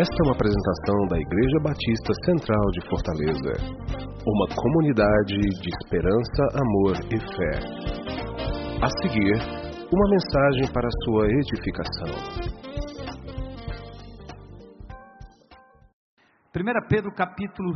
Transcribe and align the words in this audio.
Esta 0.00 0.14
é 0.14 0.26
uma 0.26 0.32
apresentação 0.32 1.06
da 1.10 1.18
Igreja 1.18 1.58
Batista 1.60 2.12
Central 2.24 2.64
de 2.70 2.88
Fortaleza. 2.88 3.52
Uma 4.24 4.46
comunidade 4.54 5.34
de 5.34 5.68
esperança, 5.74 6.42
amor 6.54 6.94
e 7.10 7.18
fé. 7.18 7.58
A 8.80 8.88
seguir, 9.02 9.34
uma 9.92 10.08
mensagem 10.08 10.72
para 10.72 10.86
a 10.86 11.02
sua 11.02 11.26
edificação. 11.26 12.14
1 16.54 16.88
Pedro 16.88 17.12
capítulo 17.12 17.74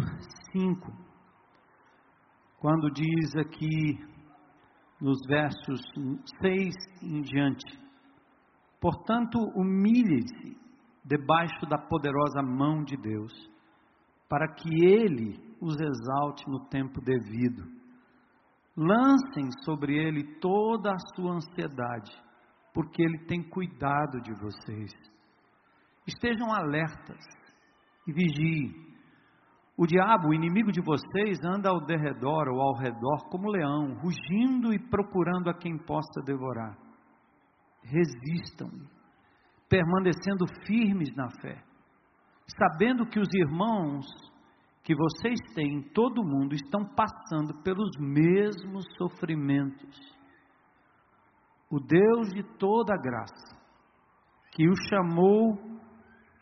5, 0.52 0.92
quando 2.60 2.88
diz 2.92 3.34
aqui 3.34 3.98
nos 5.00 5.18
versos 5.26 5.80
6 6.40 6.74
em 7.02 7.20
diante: 7.22 7.80
Portanto, 8.80 9.40
humilhe-se 9.56 10.61
debaixo 11.04 11.66
da 11.68 11.78
poderosa 11.78 12.42
mão 12.42 12.82
de 12.84 12.96
Deus, 12.96 13.32
para 14.28 14.48
que 14.54 14.68
Ele 14.84 15.38
os 15.60 15.76
exalte 15.80 16.48
no 16.48 16.66
tempo 16.68 17.00
devido. 17.00 17.64
Lancem 18.76 19.50
sobre 19.64 19.96
Ele 19.96 20.38
toda 20.40 20.92
a 20.92 21.14
sua 21.14 21.34
ansiedade, 21.34 22.12
porque 22.72 23.02
Ele 23.02 23.18
tem 23.26 23.42
cuidado 23.42 24.20
de 24.22 24.32
vocês. 24.40 24.90
Estejam 26.06 26.52
alertas 26.52 27.24
e 28.06 28.12
vigiem. 28.12 28.92
O 29.76 29.86
diabo, 29.86 30.28
o 30.28 30.34
inimigo 30.34 30.70
de 30.70 30.80
vocês, 30.80 31.38
anda 31.44 31.70
ao 31.70 31.84
derredor 31.84 32.48
ou 32.48 32.60
ao 32.60 32.76
redor 32.76 33.28
como 33.30 33.50
leão, 33.50 33.94
rugindo 33.94 34.72
e 34.72 34.78
procurando 34.78 35.50
a 35.50 35.54
quem 35.54 35.76
possa 35.78 36.20
devorar 36.24 36.76
resistam-lhe, 37.84 38.88
permanecendo 39.72 40.44
firmes 40.66 41.08
na 41.16 41.30
fé, 41.40 41.64
sabendo 42.58 43.06
que 43.06 43.18
os 43.18 43.28
irmãos 43.32 44.04
que 44.84 44.94
vocês 44.94 45.38
têm 45.54 45.78
em 45.78 45.82
todo 45.94 46.20
o 46.20 46.26
mundo 46.26 46.54
estão 46.54 46.84
passando 46.94 47.54
pelos 47.62 47.90
mesmos 47.98 48.84
sofrimentos. 48.98 49.98
O 51.70 51.80
Deus 51.80 52.28
de 52.34 52.42
toda 52.58 53.00
graça, 53.00 53.56
que 54.50 54.68
o 54.68 54.74
chamou 54.90 55.56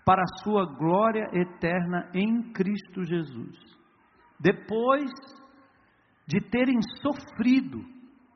para 0.05 0.23
a 0.23 0.42
sua 0.42 0.67
glória 0.67 1.31
eterna 1.33 2.11
em 2.12 2.53
Cristo 2.53 3.05
Jesus, 3.05 3.56
depois 4.41 5.08
de 6.27 6.41
terem 6.51 6.81
sofrido 7.01 7.78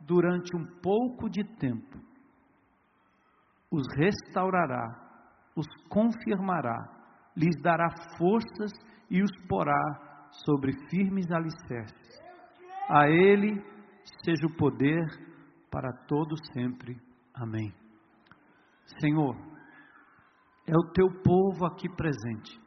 durante 0.02 0.56
um 0.56 0.64
pouco 0.80 1.28
de 1.28 1.42
tempo, 1.58 1.98
os 3.74 3.82
restaurará, 3.96 4.86
os 5.56 5.66
confirmará, 5.88 6.88
lhes 7.36 7.60
dará 7.60 7.88
forças 8.16 8.70
e 9.10 9.20
os 9.20 9.30
porá 9.48 10.28
sobre 10.44 10.72
firmes 10.88 11.30
alicerces. 11.30 12.22
A 12.88 13.08
Ele 13.08 13.60
seja 14.24 14.46
o 14.46 14.56
poder 14.56 15.04
para 15.70 15.92
todo 16.06 16.36
sempre. 16.52 16.96
Amém. 17.34 17.74
Senhor, 19.00 19.36
é 20.66 20.76
o 20.76 20.92
teu 20.92 21.08
povo 21.22 21.66
aqui 21.66 21.88
presente, 21.88 22.60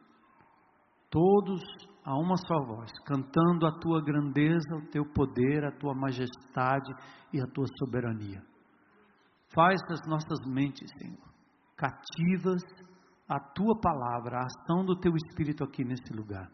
todos 1.09 1.61
a 2.03 2.15
uma 2.15 2.35
só 2.37 2.65
voz, 2.65 2.91
cantando 3.05 3.65
a 3.65 3.79
tua 3.79 4.01
grandeza, 4.03 4.75
o 4.75 4.89
teu 4.89 5.05
poder, 5.05 5.63
a 5.63 5.71
tua 5.71 5.93
majestade 5.93 6.91
e 7.31 7.39
a 7.39 7.47
tua 7.47 7.65
soberania. 7.79 8.41
Faz 9.57 9.81
as 9.89 10.07
nossas 10.07 10.45
mentes, 10.45 10.87
Senhor, 10.99 11.17
cativas 11.75 12.61
a 13.27 13.39
tua 13.39 13.75
palavra, 13.81 14.37
a 14.37 14.45
ação 14.45 14.85
do 14.85 14.95
teu 14.95 15.11
espírito 15.15 15.63
aqui 15.63 15.83
nesse 15.83 16.13
lugar. 16.13 16.47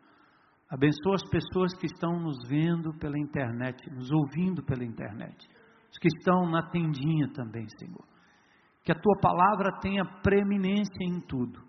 Abençoa 0.69 1.15
as 1.15 1.29
pessoas 1.29 1.75
que 1.75 1.85
estão 1.85 2.17
nos 2.17 2.47
vendo 2.47 2.97
pela 2.99 3.19
internet, 3.19 3.77
nos 3.91 4.09
ouvindo 4.09 4.63
pela 4.63 4.85
internet, 4.85 5.35
os 5.91 5.99
que 5.99 6.07
estão 6.07 6.49
na 6.49 6.69
tendinha 6.69 7.27
também, 7.33 7.67
Senhor. 7.77 8.07
Que 8.85 8.93
a 8.93 8.95
tua 8.95 9.19
palavra 9.19 9.77
tenha 9.81 10.05
preeminência 10.21 11.03
em 11.03 11.19
tudo. 11.27 11.59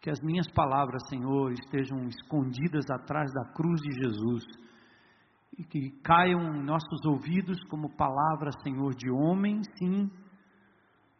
Que 0.00 0.08
as 0.08 0.20
minhas 0.22 0.50
palavras, 0.52 1.06
Senhor, 1.10 1.52
estejam 1.52 2.02
escondidas 2.08 2.86
atrás 2.90 3.30
da 3.34 3.52
cruz 3.52 3.78
de 3.82 3.92
Jesus 3.92 4.42
e 5.58 5.64
que 5.64 5.90
caiam 6.02 6.56
em 6.56 6.64
nossos 6.64 7.04
ouvidos 7.04 7.62
como 7.64 7.94
palavras, 7.94 8.54
Senhor, 8.62 8.94
de 8.94 9.10
homem, 9.10 9.60
sim, 9.78 10.10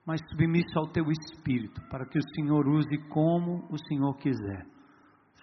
mas 0.06 0.20
submisso 0.30 0.78
ao 0.78 0.88
teu 0.88 1.04
espírito, 1.10 1.80
para 1.88 2.06
que 2.06 2.18
o 2.18 2.34
Senhor 2.34 2.66
use 2.68 2.98
como 3.08 3.66
o 3.70 3.78
Senhor 3.86 4.14
quiser. 4.16 4.66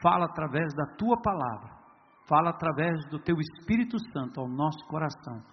Fala 0.02 0.26
através 0.26 0.74
da 0.76 0.86
tua 0.98 1.22
palavra, 1.22 1.78
fala 2.28 2.50
através 2.50 2.98
do 3.10 3.20
teu 3.20 3.36
Espírito 3.38 3.98
Santo 4.12 4.40
ao 4.40 4.48
nosso 4.48 4.86
coração, 4.88 5.44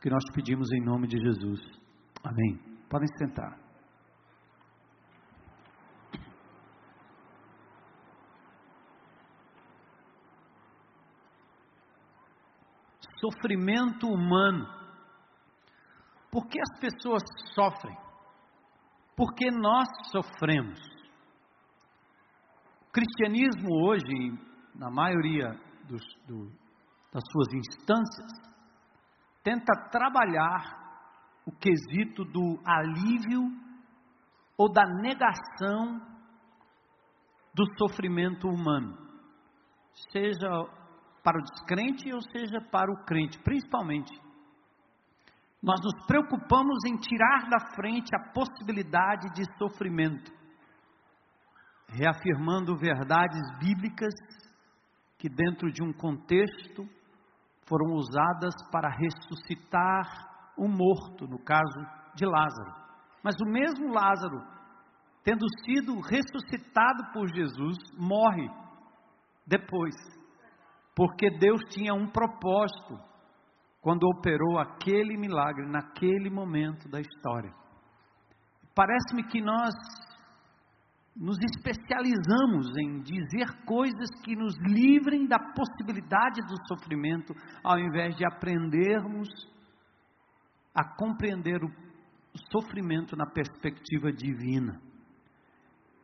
que 0.00 0.10
nós 0.10 0.22
pedimos 0.34 0.72
em 0.72 0.84
nome 0.84 1.06
de 1.06 1.18
Jesus. 1.18 1.60
Amém. 2.24 2.58
Podem 2.88 3.08
sentar. 3.18 3.58
Sofrimento 13.20 14.08
humano. 14.08 14.66
Por 16.30 16.46
que 16.48 16.58
as 16.60 16.80
pessoas 16.80 17.22
sofrem? 17.54 17.96
Porque 19.16 19.50
nós 19.50 19.88
sofremos. 20.10 20.78
O 22.88 22.92
cristianismo 22.92 23.86
hoje, 23.86 24.12
na 24.74 24.90
maioria 24.90 25.48
dos, 25.88 26.02
do, 26.26 26.50
das 27.12 27.22
suas 27.30 27.52
instâncias, 27.54 28.30
tenta 29.42 29.72
trabalhar 29.90 30.80
o 31.46 31.52
quesito 31.52 32.24
do 32.24 32.60
alívio 32.64 33.40
ou 34.56 34.70
da 34.70 34.84
negação 34.86 36.00
do 37.54 37.64
sofrimento 37.76 38.48
humano, 38.48 38.96
seja 40.10 40.48
para 41.22 41.38
o 41.38 41.42
descrente 41.42 42.12
ou 42.12 42.20
seja 42.30 42.60
para 42.70 42.90
o 42.90 43.04
crente, 43.04 43.38
principalmente 43.42 44.12
nós 45.62 45.78
nos 45.80 46.06
preocupamos 46.06 46.84
em 46.86 46.96
tirar 46.96 47.48
da 47.48 47.60
frente 47.76 48.10
a 48.16 48.32
possibilidade 48.32 49.32
de 49.32 49.44
sofrimento, 49.56 50.32
reafirmando 51.88 52.76
verdades 52.76 53.40
bíblicas 53.60 54.12
que, 55.16 55.28
dentro 55.28 55.70
de 55.70 55.80
um 55.80 55.92
contexto, 55.92 56.84
foram 57.68 57.94
usadas 57.94 58.54
para 58.72 58.88
ressuscitar 58.90 60.04
o 60.58 60.66
morto, 60.66 61.28
no 61.28 61.38
caso 61.38 61.78
de 62.16 62.26
Lázaro. 62.26 62.74
Mas 63.22 63.36
o 63.40 63.48
mesmo 63.48 63.94
Lázaro, 63.94 64.42
tendo 65.22 65.46
sido 65.64 66.00
ressuscitado 66.00 67.12
por 67.12 67.28
Jesus, 67.28 67.78
morre 67.96 68.50
depois, 69.46 69.94
porque 70.96 71.30
Deus 71.38 71.60
tinha 71.70 71.94
um 71.94 72.10
propósito 72.10 73.11
quando 73.82 74.04
operou 74.04 74.58
aquele 74.60 75.16
milagre 75.18 75.66
naquele 75.66 76.30
momento 76.30 76.88
da 76.88 77.00
história. 77.00 77.52
Parece-me 78.74 79.24
que 79.24 79.42
nós 79.42 79.74
nos 81.14 81.36
especializamos 81.42 82.68
em 82.78 83.02
dizer 83.02 83.64
coisas 83.66 84.08
que 84.24 84.36
nos 84.36 84.54
livrem 84.60 85.26
da 85.26 85.38
possibilidade 85.38 86.40
do 86.42 86.56
sofrimento, 86.68 87.34
ao 87.62 87.78
invés 87.78 88.16
de 88.16 88.24
aprendermos 88.24 89.28
a 90.74 90.96
compreender 90.96 91.62
o 91.62 91.70
sofrimento 92.50 93.16
na 93.16 93.26
perspectiva 93.26 94.10
divina. 94.12 94.80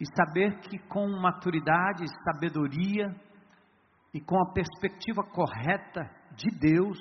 E 0.01 0.05
saber 0.15 0.59
que 0.61 0.79
com 0.89 1.09
maturidade, 1.09 2.05
sabedoria 2.25 3.09
e 4.13 4.21
com 4.21 4.37
a 4.43 4.53
perspectiva 4.53 5.23
correta 5.23 6.11
de 6.37 6.51
Deus, 6.59 6.99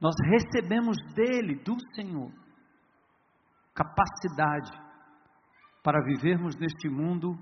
nós 0.00 0.14
recebemos 0.30 0.96
dele, 1.14 1.56
do 1.64 1.76
Senhor, 1.94 2.30
capacidade 3.74 4.70
para 5.82 6.02
vivermos 6.04 6.56
neste 6.56 6.88
mundo 6.88 7.34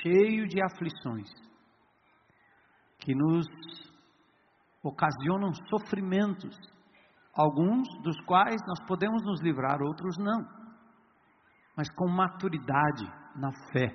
cheio 0.00 0.46
de 0.48 0.62
aflições, 0.62 1.28
que 2.98 3.14
nos 3.14 3.46
ocasionam 4.82 5.52
sofrimentos, 5.68 6.56
alguns 7.34 7.88
dos 8.02 8.20
quais 8.24 8.60
nós 8.66 8.84
podemos 8.86 9.22
nos 9.24 9.40
livrar, 9.40 9.80
outros 9.80 10.16
não. 10.18 10.46
Mas 11.76 11.88
com 11.94 12.08
maturidade 12.08 13.04
na 13.36 13.52
fé, 13.72 13.88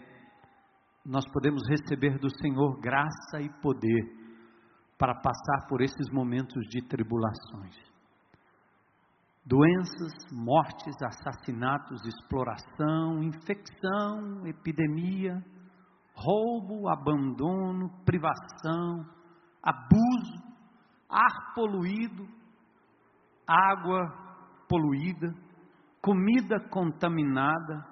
nós 1.05 1.25
podemos 1.31 1.61
receber 1.69 2.17
do 2.19 2.29
Senhor 2.29 2.79
graça 2.79 3.41
e 3.41 3.49
poder 3.61 4.26
para 4.97 5.13
passar 5.15 5.67
por 5.67 5.81
esses 5.81 6.09
momentos 6.11 6.63
de 6.69 6.81
tribulações. 6.88 7.75
Doenças, 9.45 10.13
mortes, 10.31 10.95
assassinatos, 11.01 12.05
exploração, 12.05 13.23
infecção, 13.23 14.45
epidemia, 14.45 15.41
roubo, 16.13 16.89
abandono, 16.89 17.89
privação, 18.03 19.05
abuso, 19.63 20.44
ar 21.09 21.53
poluído, 21.53 22.27
água 23.47 24.11
poluída, 24.67 25.33
comida 26.01 26.59
contaminada, 26.69 27.85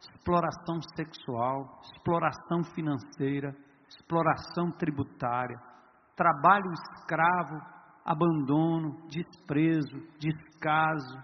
exploração 0.00 0.80
sexual, 0.96 1.80
exploração 1.82 2.62
financeira, 2.74 3.54
exploração 3.88 4.70
tributária, 4.78 5.58
trabalho 6.16 6.72
escravo, 6.72 7.60
abandono, 8.04 9.06
desprezo, 9.08 9.96
descaso. 10.18 11.18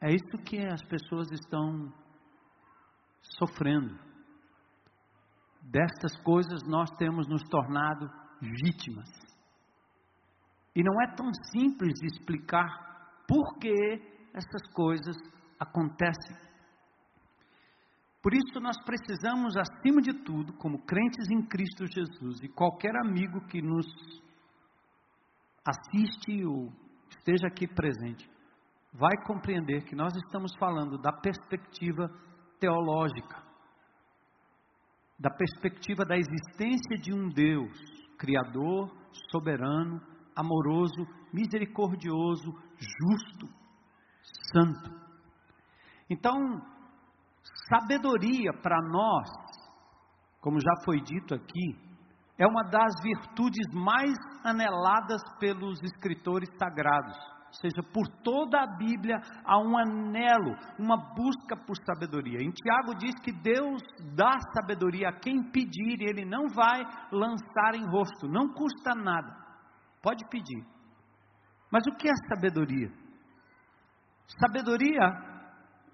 É 0.00 0.12
isso 0.12 0.44
que 0.44 0.58
as 0.66 0.82
pessoas 0.84 1.30
estão 1.32 1.92
sofrendo. 3.38 3.98
Destas 5.62 6.16
coisas 6.22 6.62
nós 6.66 6.90
temos 6.98 7.28
nos 7.28 7.42
tornado 7.44 8.10
vítimas. 8.40 9.08
E 10.74 10.82
não 10.82 11.00
é 11.02 11.14
tão 11.14 11.32
simples 11.50 11.94
de 11.94 12.06
explicar 12.06 13.24
por 13.26 13.58
que 13.58 13.72
essas 14.32 14.66
coisas 14.72 15.16
acontecem. 15.58 16.47
Por 18.28 18.34
isso 18.34 18.60
nós 18.60 18.76
precisamos, 18.84 19.56
acima 19.56 20.02
de 20.02 20.12
tudo, 20.22 20.52
como 20.58 20.84
crentes 20.84 21.30
em 21.30 21.40
Cristo 21.46 21.86
Jesus, 21.86 22.42
e 22.42 22.48
qualquer 22.50 22.94
amigo 22.94 23.40
que 23.46 23.62
nos 23.62 23.86
assiste 25.66 26.44
ou 26.44 26.70
esteja 27.08 27.46
aqui 27.46 27.66
presente, 27.66 28.30
vai 28.92 29.16
compreender 29.24 29.82
que 29.86 29.96
nós 29.96 30.14
estamos 30.14 30.54
falando 30.58 30.98
da 30.98 31.10
perspectiva 31.10 32.10
teológica, 32.60 33.42
da 35.18 35.30
perspectiva 35.30 36.04
da 36.04 36.18
existência 36.18 36.98
de 37.00 37.14
um 37.14 37.30
Deus 37.30 37.72
criador, 38.18 38.94
soberano, 39.32 40.02
amoroso, 40.36 41.06
misericordioso, 41.32 42.52
justo, 42.76 43.48
santo. 44.52 44.90
Então, 46.10 46.76
sabedoria 47.68 48.52
para 48.62 48.80
nós, 48.82 49.28
como 50.40 50.60
já 50.60 50.84
foi 50.84 51.00
dito 51.00 51.34
aqui, 51.34 51.88
é 52.38 52.46
uma 52.46 52.62
das 52.62 52.94
virtudes 53.02 53.66
mais 53.74 54.14
aneladas 54.44 55.20
pelos 55.40 55.82
escritores 55.82 56.48
sagrados. 56.56 57.16
Ou 57.48 57.54
seja, 57.54 57.82
por 57.92 58.06
toda 58.22 58.62
a 58.62 58.76
Bíblia 58.76 59.16
há 59.44 59.58
um 59.58 59.76
anelo, 59.76 60.54
uma 60.78 60.96
busca 61.14 61.56
por 61.66 61.76
sabedoria. 61.84 62.40
Em 62.40 62.50
Tiago 62.50 62.94
diz 62.96 63.14
que 63.20 63.32
Deus 63.32 63.82
dá 64.14 64.32
sabedoria 64.54 65.08
a 65.08 65.18
quem 65.18 65.42
pedir, 65.50 66.00
e 66.00 66.10
Ele 66.10 66.24
não 66.24 66.46
vai 66.48 66.84
lançar 67.10 67.74
em 67.74 67.88
rosto, 67.90 68.28
não 68.28 68.52
custa 68.52 68.94
nada. 68.94 69.34
Pode 70.02 70.28
pedir. 70.28 70.64
Mas 71.72 71.82
o 71.86 71.96
que 71.96 72.08
é 72.08 72.12
sabedoria? 72.34 72.90
Sabedoria, 74.40 75.27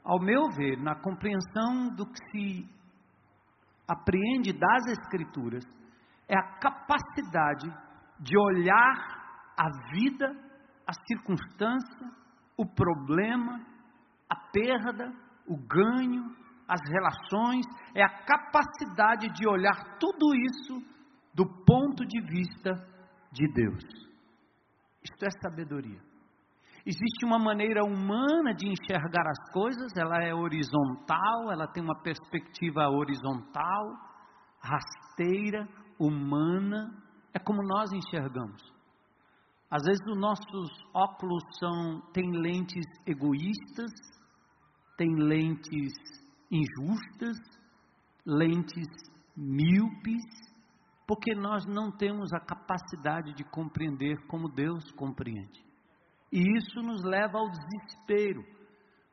ao 0.04 0.20
meu 0.20 0.50
ver, 0.50 0.76
na 0.78 0.94
compreensão 0.94 1.88
do 1.94 2.04
que 2.06 2.18
se 2.30 2.68
apreende 3.88 4.52
das 4.52 4.86
Escrituras, 4.98 5.64
é 6.28 6.36
a 6.36 6.58
capacidade 6.58 7.66
de 8.20 8.36
olhar 8.36 9.52
a 9.56 9.68
vida, 9.92 10.30
a 10.86 10.92
circunstância, 11.06 12.10
o 12.56 12.66
problema, 12.66 13.64
a 14.28 14.36
perda, 14.52 15.12
o 15.46 15.56
ganho, 15.56 16.36
as 16.68 16.80
relações, 16.90 17.64
é 17.94 18.02
a 18.02 18.24
capacidade 18.24 19.28
de 19.34 19.48
olhar 19.48 19.98
tudo 19.98 20.34
isso 20.34 20.82
do 21.34 21.46
ponto 21.64 22.04
de 22.06 22.20
vista 22.20 22.72
de 23.32 23.46
Deus. 23.52 23.82
Isto 25.02 25.26
é 25.26 25.30
sabedoria. 25.42 26.00
Existe 26.86 27.24
uma 27.24 27.38
maneira 27.38 27.82
humana 27.82 28.54
de 28.54 28.68
enxergar 28.68 29.26
as 29.26 29.52
coisas, 29.52 29.90
ela 29.96 30.22
é 30.22 30.34
horizontal, 30.34 31.50
ela 31.50 31.66
tem 31.66 31.82
uma 31.82 31.98
perspectiva 32.02 32.88
horizontal, 32.90 33.96
rasteira, 34.60 35.66
humana, 35.98 36.90
é 37.32 37.38
como 37.38 37.62
nós 37.62 37.90
enxergamos. 37.90 38.62
Às 39.70 39.82
vezes 39.82 40.06
os 40.06 40.18
nossos 40.18 40.70
óculos 40.92 41.42
são 41.58 42.02
têm 42.12 42.30
lentes 42.30 42.84
egoístas, 43.06 43.90
têm 44.98 45.14
lentes 45.16 45.92
injustas, 46.50 47.38
lentes 48.26 48.86
míopes, 49.34 50.22
porque 51.06 51.34
nós 51.34 51.64
não 51.66 51.90
temos 51.90 52.30
a 52.34 52.40
capacidade 52.40 53.34
de 53.34 53.42
compreender 53.44 54.16
como 54.26 54.48
Deus 54.48 54.90
compreende. 54.92 55.64
E 56.34 56.58
isso 56.58 56.82
nos 56.82 57.04
leva 57.04 57.38
ao 57.38 57.48
desespero. 57.48 58.44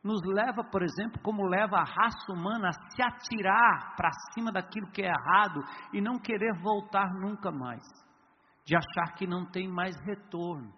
Nos 0.04 0.20
leva, 0.26 0.64
por 0.64 0.82
exemplo, 0.82 1.22
como 1.22 1.46
leva 1.46 1.78
a 1.78 1.84
raça 1.84 2.34
humana 2.34 2.70
a 2.70 2.90
se 2.90 3.04
atirar 3.04 3.96
para 3.96 4.10
cima 4.34 4.52
daquilo 4.52 4.90
que 4.90 5.04
é 5.04 5.06
errado 5.06 5.62
e 5.94 6.02
não 6.02 6.18
querer 6.18 6.60
voltar 6.64 7.14
nunca 7.14 7.52
mais, 7.52 7.86
de 8.66 8.76
achar 8.76 9.14
que 9.14 9.28
não 9.28 9.46
tem 9.46 9.68
mais 9.68 9.96
retorno, 10.04 10.74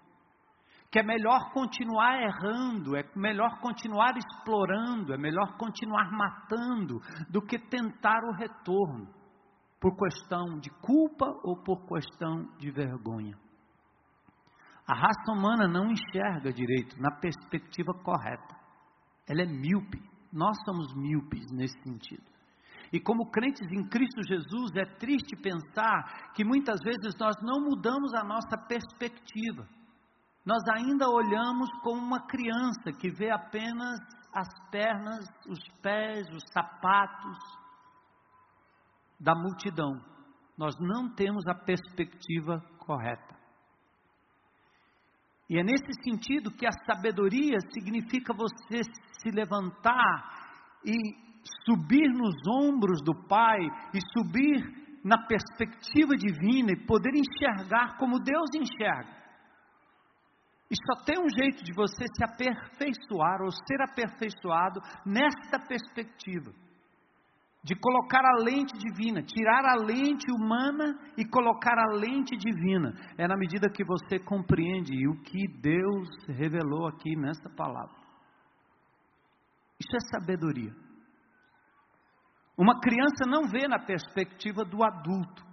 que 0.92 1.00
é 1.00 1.04
melhor 1.04 1.54
continuar 1.54 2.22
errando, 2.22 2.98
é 2.98 3.06
melhor 3.16 3.62
continuar 3.62 4.18
explorando, 4.18 5.14
é 5.14 5.18
melhor 5.18 5.56
continuar 5.58 6.12
matando 6.12 7.00
do 7.30 7.42
que 7.42 7.58
tentar 7.58 8.20
o 8.26 8.34
retorno, 8.34 9.08
por 9.80 9.96
questão 9.96 10.60
de 10.60 10.70
culpa 10.82 11.26
ou 11.42 11.64
por 11.64 11.88
questão 11.88 12.44
de 12.58 12.70
vergonha. 12.70 13.43
A 14.88 14.96
raça 14.96 15.32
humana 15.32 15.68
não 15.68 15.92
enxerga 15.92 16.52
direito 16.52 17.02
na 17.02 17.12
perspectiva 17.20 17.94
correta 18.04 18.64
ela 19.28 19.42
é 19.42 19.46
míope. 19.46 20.02
Nós 20.32 20.58
somos 20.66 20.94
míopes 20.96 21.46
nesse 21.52 21.80
sentido. 21.84 22.24
E 22.92 23.00
como 23.00 23.32
crentes 23.32 23.68
em 23.72 23.88
Cristo 23.88 24.22
Jesus, 24.28 24.72
é 24.76 24.86
triste 24.98 25.36
pensar 25.36 26.32
que 26.34 26.44
muitas 26.44 26.80
vezes 26.84 27.16
nós 27.20 27.36
não 27.42 27.62
mudamos 27.62 28.14
a 28.14 28.24
nossa 28.24 28.58
perspectiva. 28.68 29.68
Nós 30.46 30.62
ainda 30.76 31.08
olhamos 31.08 31.70
como 31.82 32.02
uma 32.02 32.28
criança 32.28 32.92
que 33.00 33.10
vê 33.10 33.32
apenas 33.32 34.00
as 34.34 34.48
pernas, 34.70 35.26
os 35.48 35.60
pés, 35.82 36.28
os 36.32 36.44
sapatos 36.52 37.38
da 39.20 39.34
multidão. 39.34 39.94
Nós 40.58 40.76
não 40.80 41.14
temos 41.16 41.48
a 41.48 41.56
perspectiva 41.56 42.60
correta. 42.80 43.43
E 45.50 45.60
é 45.60 45.64
nesse 45.64 45.92
sentido 46.04 46.52
que 46.52 46.66
a 46.66 46.72
sabedoria 46.86 47.58
significa 47.74 48.34
você 48.34 48.82
se 48.84 49.30
levantar 49.30 50.80
e 50.86 50.96
subir 51.66 52.10
nos 52.10 52.36
ombros 52.48 53.02
do 53.04 53.14
Pai 53.28 53.60
e 53.94 54.00
subir 54.18 54.84
na 55.04 55.18
perspectiva 55.28 56.16
divina 56.16 56.72
e 56.72 56.86
poder 56.86 57.12
enxergar 57.14 57.98
como 57.98 58.20
Deus 58.20 58.50
enxerga. 58.56 59.22
E 60.72 60.76
só 60.88 61.04
tem 61.04 61.20
um 61.20 61.30
jeito 61.30 61.64
de 61.64 61.74
você 61.74 62.06
se 62.16 62.24
aperfeiçoar 62.24 63.42
ou 63.42 63.52
ser 63.52 63.82
aperfeiçoado 63.82 64.80
nesta 65.06 65.60
perspectiva 65.68 66.52
de 67.64 67.76
colocar 67.76 68.22
a 68.26 68.44
lente 68.44 68.78
divina, 68.78 69.24
tirar 69.24 69.66
a 69.66 69.76
lente 69.76 70.30
humana 70.30 71.00
e 71.18 71.24
colocar 71.24 71.78
a 71.80 71.96
lente 71.96 72.36
divina. 72.36 72.94
É 73.18 73.26
na 73.26 73.38
medida 73.38 73.70
que 73.70 73.86
você 73.86 74.20
compreende 74.20 75.08
o 75.08 75.22
que 75.22 75.48
Deus 75.62 76.10
revelou 76.28 76.88
aqui 76.88 77.16
nessa 77.16 77.50
palavra. 77.56 77.96
Isso 79.80 79.96
é 79.96 80.20
sabedoria. 80.20 80.74
Uma 82.58 82.80
criança 82.82 83.26
não 83.26 83.48
vê 83.48 83.66
na 83.68 83.80
perspectiva 83.80 84.66
do 84.66 84.84
adulto. 84.84 85.44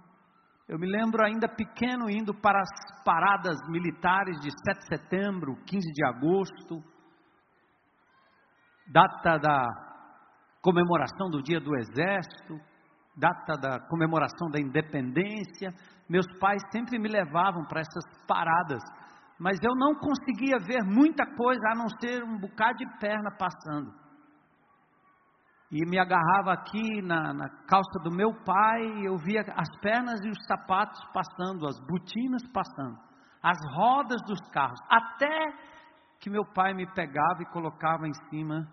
Eu 0.67 0.77
me 0.77 0.87
lembro 0.87 1.23
ainda 1.23 1.47
pequeno 1.47 2.09
indo 2.09 2.33
para 2.33 2.59
as 2.59 3.03
paradas 3.03 3.57
militares 3.69 4.37
de 4.41 4.49
7 4.51 4.79
de 4.79 4.85
setembro, 4.87 5.55
15 5.65 5.91
de 5.93 6.05
agosto, 6.05 6.83
data 8.87 9.37
da 9.37 9.90
comemoração 10.61 11.29
do 11.29 11.41
Dia 11.41 11.59
do 11.59 11.75
Exército, 11.75 12.59
data 13.17 13.57
da 13.57 13.79
comemoração 13.87 14.49
da 14.49 14.59
independência. 14.59 15.73
Meus 16.09 16.25
pais 16.39 16.61
sempre 16.71 16.99
me 16.99 17.09
levavam 17.09 17.65
para 17.65 17.81
essas 17.81 18.03
paradas, 18.27 18.81
mas 19.39 19.57
eu 19.63 19.75
não 19.75 19.95
conseguia 19.95 20.57
ver 20.59 20.83
muita 20.83 21.25
coisa 21.35 21.61
a 21.71 21.75
não 21.75 21.87
ser 21.99 22.23
um 22.23 22.37
bocado 22.39 22.77
de 22.77 22.99
perna 22.99 23.31
passando 23.37 24.01
e 25.71 25.89
me 25.89 25.97
agarrava 25.97 26.51
aqui 26.51 27.01
na, 27.01 27.33
na, 27.33 27.49
calça 27.65 27.97
do 28.03 28.11
meu 28.11 28.33
pai, 28.43 28.81
e 28.97 29.05
eu 29.05 29.15
via 29.17 29.41
as 29.55 29.69
pernas 29.79 30.19
e 30.21 30.29
os 30.29 30.45
sapatos 30.45 30.99
passando, 31.13 31.65
as 31.65 31.79
botinas 31.79 32.43
passando, 32.51 32.97
as 33.41 33.57
rodas 33.73 34.21
dos 34.27 34.39
carros, 34.49 34.79
até 34.89 35.29
que 36.19 36.29
meu 36.29 36.43
pai 36.53 36.73
me 36.73 36.85
pegava 36.93 37.41
e 37.41 37.51
colocava 37.53 38.05
em 38.05 38.13
cima 38.29 38.67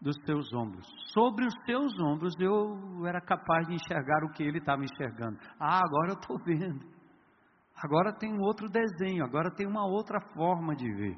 dos 0.00 0.16
seus 0.24 0.52
ombros. 0.52 0.86
Sobre 1.12 1.44
os 1.46 1.54
seus 1.64 1.98
ombros 2.00 2.34
eu 2.40 3.06
era 3.06 3.20
capaz 3.20 3.66
de 3.66 3.74
enxergar 3.74 4.24
o 4.24 4.32
que 4.32 4.42
ele 4.42 4.58
estava 4.58 4.84
enxergando. 4.84 5.38
Ah, 5.58 5.80
agora 5.84 6.12
eu 6.12 6.18
estou 6.18 6.38
vendo. 6.44 6.98
Agora 7.76 8.12
tem 8.12 8.32
um 8.32 8.42
outro 8.42 8.68
desenho, 8.68 9.24
agora 9.24 9.54
tem 9.54 9.66
uma 9.66 9.86
outra 9.86 10.20
forma 10.34 10.74
de 10.74 10.90
ver. 10.92 11.16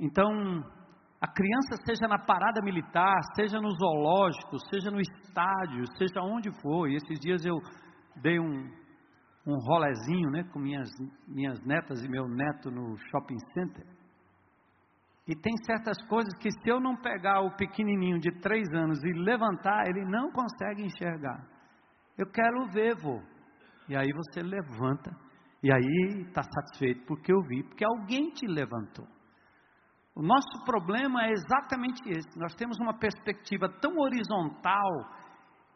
Então, 0.00 0.64
a 1.20 1.28
criança, 1.28 1.76
seja 1.86 2.08
na 2.08 2.18
parada 2.18 2.60
militar, 2.62 3.14
seja 3.36 3.60
no 3.60 3.70
zoológico, 3.70 4.58
seja 4.70 4.90
no 4.90 5.00
estádio, 5.00 5.84
seja 5.96 6.20
onde 6.20 6.50
for, 6.60 6.88
e 6.88 6.96
esses 6.96 7.20
dias 7.20 7.44
eu 7.44 7.56
dei 8.20 8.40
um, 8.40 8.68
um 9.46 9.56
rolezinho 9.58 10.30
né, 10.30 10.42
com 10.52 10.58
minhas, 10.58 10.88
minhas 11.28 11.60
netas 11.64 12.02
e 12.02 12.08
meu 12.08 12.26
neto 12.26 12.70
no 12.70 12.96
shopping 12.96 13.38
center. 13.54 13.86
E 15.26 15.36
tem 15.36 15.52
certas 15.64 16.02
coisas 16.08 16.32
que 16.40 16.50
se 16.50 16.68
eu 16.68 16.80
não 16.80 16.96
pegar 16.96 17.42
o 17.42 17.56
pequenininho 17.56 18.18
de 18.18 18.32
três 18.40 18.68
anos 18.74 19.02
e 19.04 19.12
levantar, 19.12 19.86
ele 19.86 20.04
não 20.04 20.32
consegue 20.32 20.84
enxergar. 20.84 21.46
Eu 22.18 22.26
quero 22.26 22.66
ver, 22.72 22.96
vô. 22.96 23.22
E 23.88 23.96
aí 23.96 24.10
você 24.12 24.42
levanta. 24.42 25.10
E 25.62 25.72
aí 25.72 26.24
está 26.26 26.42
satisfeito 26.42 27.06
porque 27.06 27.32
eu 27.32 27.40
vi, 27.42 27.62
porque 27.62 27.84
alguém 27.84 28.30
te 28.30 28.46
levantou. 28.46 29.06
O 30.14 30.22
nosso 30.22 30.64
problema 30.64 31.24
é 31.24 31.30
exatamente 31.30 32.02
esse. 32.10 32.38
Nós 32.38 32.54
temos 32.54 32.78
uma 32.80 32.98
perspectiva 32.98 33.68
tão 33.80 33.96
horizontal 33.96 34.90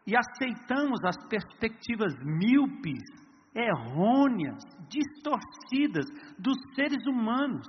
e 0.07 0.15
aceitamos 0.17 0.99
as 1.05 1.17
perspectivas 1.29 2.13
míopes, 2.21 3.03
errôneas, 3.55 4.63
distorcidas 4.89 6.05
dos 6.37 6.57
seres 6.75 7.07
humanos 7.07 7.65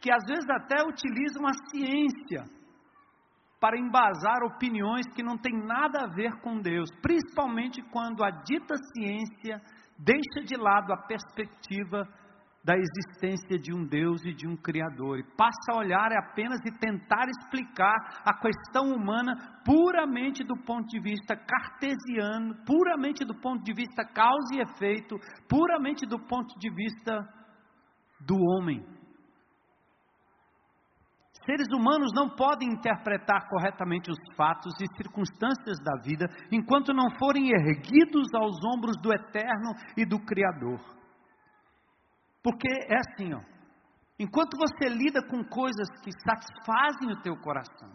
que 0.00 0.10
às 0.12 0.24
vezes 0.26 0.48
até 0.48 0.82
utilizam 0.86 1.46
a 1.46 1.52
ciência 1.70 2.44
para 3.60 3.78
embasar 3.78 4.44
opiniões 4.44 5.06
que 5.14 5.22
não 5.22 5.36
têm 5.36 5.58
nada 5.66 6.04
a 6.04 6.06
ver 6.06 6.40
com 6.40 6.60
Deus, 6.60 6.88
principalmente 7.02 7.82
quando 7.90 8.22
a 8.22 8.30
dita 8.30 8.74
ciência 8.94 9.60
deixa 9.98 10.46
de 10.46 10.56
lado 10.56 10.92
a 10.92 10.96
perspectiva 10.96 12.06
da 12.64 12.74
existência 12.76 13.58
de 13.58 13.74
um 13.74 13.84
Deus 13.86 14.24
e 14.24 14.32
de 14.32 14.46
um 14.46 14.56
Criador, 14.56 15.18
e 15.18 15.36
passa 15.36 15.72
a 15.72 15.78
olhar 15.78 16.12
apenas 16.12 16.60
e 16.66 16.78
tentar 16.78 17.26
explicar 17.28 17.96
a 18.24 18.34
questão 18.38 18.92
humana 18.92 19.34
puramente 19.64 20.44
do 20.44 20.56
ponto 20.64 20.86
de 20.86 21.00
vista 21.00 21.34
cartesiano, 21.34 22.54
puramente 22.66 23.24
do 23.24 23.34
ponto 23.34 23.64
de 23.64 23.72
vista 23.72 24.04
causa 24.04 24.54
e 24.54 24.60
efeito, 24.60 25.16
puramente 25.48 26.06
do 26.06 26.18
ponto 26.18 26.58
de 26.58 26.68
vista 26.70 27.26
do 28.20 28.36
homem. 28.36 28.97
Seres 31.48 31.68
humanos 31.72 32.12
não 32.14 32.28
podem 32.28 32.68
interpretar 32.68 33.48
corretamente 33.48 34.10
os 34.10 34.18
fatos 34.36 34.74
e 34.82 34.96
circunstâncias 34.98 35.78
da 35.82 35.96
vida 36.02 36.26
enquanto 36.52 36.92
não 36.92 37.08
forem 37.18 37.48
erguidos 37.48 38.28
aos 38.34 38.62
ombros 38.62 39.00
do 39.00 39.10
Eterno 39.10 39.72
e 39.96 40.04
do 40.04 40.18
Criador. 40.26 40.78
Porque 42.42 42.68
é 42.68 42.96
assim, 42.98 43.32
ó. 43.32 43.40
Enquanto 44.18 44.58
você 44.58 44.90
lida 44.90 45.22
com 45.26 45.42
coisas 45.44 45.88
que 46.02 46.10
satisfazem 46.20 47.12
o 47.12 47.22
teu 47.22 47.34
coração, 47.38 47.92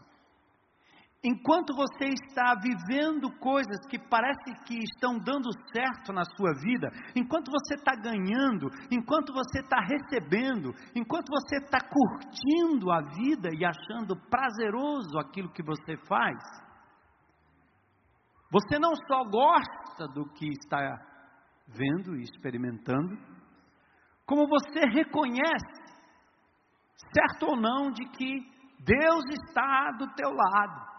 Enquanto 1.25 1.73
você 1.73 2.09
está 2.09 2.53
vivendo 2.55 3.31
coisas 3.39 3.85
que 3.89 3.97
parece 3.97 4.53
que 4.65 4.77
estão 4.79 5.17
dando 5.17 5.49
certo 5.71 6.11
na 6.11 6.25
sua 6.25 6.53
vida, 6.53 6.91
enquanto 7.15 7.49
você 7.49 7.75
está 7.75 7.95
ganhando, 7.95 8.67
enquanto 8.91 9.31
você 9.31 9.59
está 9.59 9.77
recebendo, 9.79 10.73
enquanto 10.93 11.29
você 11.29 11.63
está 11.63 11.79
curtindo 11.79 12.91
a 12.91 12.99
vida 12.99 13.47
e 13.53 13.63
achando 13.63 14.17
prazeroso 14.29 15.17
aquilo 15.17 15.53
que 15.53 15.63
você 15.63 15.95
faz, 16.05 16.37
você 18.51 18.77
não 18.77 18.93
só 19.07 19.23
gosta 19.23 20.05
do 20.13 20.25
que 20.33 20.49
está 20.49 20.99
vendo 21.69 22.17
e 22.17 22.23
experimentando, 22.23 23.17
como 24.25 24.45
você 24.45 24.81
reconhece, 24.91 25.83
certo 27.15 27.51
ou 27.51 27.55
não, 27.55 27.91
de 27.91 28.09
que 28.09 28.39
Deus 28.79 29.23
está 29.31 29.91
do 29.97 30.13
teu 30.15 30.29
lado. 30.29 30.92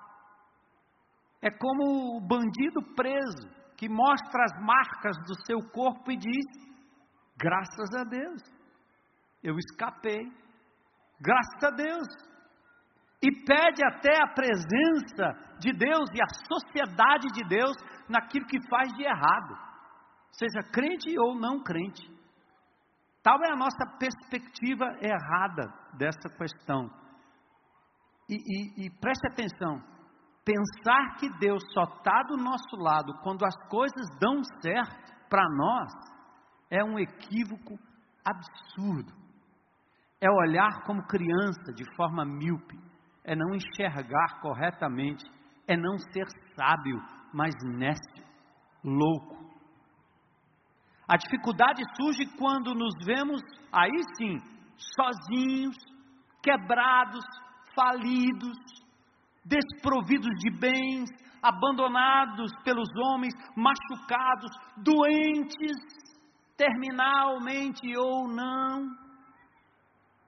É 1.45 1.51
como 1.51 2.17
o 2.17 2.21
bandido 2.23 2.81
preso 2.97 3.47
que 3.77 3.87
mostra 3.87 4.45
as 4.45 4.65
marcas 4.65 5.15
do 5.27 5.35
seu 5.45 5.61
corpo 5.73 6.11
e 6.11 6.17
diz: 6.17 6.47
graças 7.37 7.95
a 7.95 8.05
Deus, 8.05 8.41
eu 9.43 9.55
escapei, 9.59 10.23
graças 11.21 11.63
a 11.63 11.71
Deus. 11.71 12.09
E 13.23 13.31
pede 13.45 13.85
até 13.85 14.23
a 14.23 14.33
presença 14.35 15.59
de 15.59 15.73
Deus 15.73 16.09
e 16.15 16.23
a 16.23 16.29
sociedade 16.49 17.29
de 17.35 17.47
Deus 17.47 17.77
naquilo 18.09 18.47
que 18.47 18.67
faz 18.69 18.91
de 18.95 19.03
errado, 19.03 19.55
seja 20.33 20.63
crente 20.73 21.15
ou 21.19 21.39
não 21.39 21.63
crente. 21.63 22.11
Tal 23.23 23.39
é 23.45 23.53
a 23.53 23.57
nossa 23.57 23.85
perspectiva 23.99 24.87
errada 25.01 25.73
dessa 25.99 26.29
questão. 26.39 26.91
E, 28.31 28.35
e, 28.35 28.87
e 28.87 28.91
preste 28.99 29.27
atenção: 29.27 29.94
Pensar 30.45 31.17
que 31.19 31.29
Deus 31.39 31.63
só 31.73 31.85
está 31.85 32.23
do 32.29 32.37
nosso 32.37 32.77
lado 32.77 33.15
quando 33.23 33.45
as 33.45 33.57
coisas 33.69 34.07
dão 34.21 34.43
certo 34.61 35.15
para 35.29 35.49
nós 35.49 35.91
é 36.71 36.85
um 36.85 36.99
equívoco 36.99 37.79
absurdo. 38.25 39.13
É 40.21 40.31
olhar 40.31 40.85
como 40.85 41.07
criança 41.07 41.73
de 41.75 41.85
forma 41.97 42.25
míope, 42.25 42.79
é 43.25 43.35
não 43.35 43.55
enxergar 43.55 44.41
corretamente, 44.41 45.25
é 45.67 45.77
não 45.77 45.99
ser 45.99 46.27
sábio, 46.55 47.01
mas 47.33 47.55
nécio, 47.65 48.25
louco. 48.83 49.45
A 51.09 51.17
dificuldade 51.17 51.83
surge 51.97 52.27
quando 52.39 52.75
nos 52.75 52.95
vemos, 53.05 53.41
aí 53.73 54.03
sim, 54.17 54.41
sozinhos, 54.77 55.77
quebrados, 56.43 57.25
falidos, 57.75 58.84
desprovidos 59.45 60.31
de 60.39 60.51
bens, 60.59 61.11
abandonados 61.43 62.51
pelos 62.65 62.89
homens, 62.97 63.35
machucados, 63.57 64.51
doentes, 64.79 65.77
terminalmente 66.57 67.97
ou 67.97 68.27
não. 68.29 69.05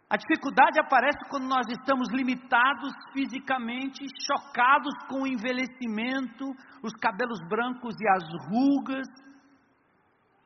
A 0.08 0.16
dificuldade 0.16 0.78
aparece 0.78 1.18
quando 1.28 1.48
nós 1.48 1.66
estamos 1.68 2.08
limitados 2.12 2.92
fisicamente, 3.12 4.04
chocados 4.24 4.94
com 5.08 5.22
o 5.22 5.26
envelhecimento, 5.26 6.44
os 6.82 6.92
cabelos 7.00 7.40
brancos 7.48 7.94
e 7.98 8.08
as 8.08 8.24
rugas, 8.48 9.08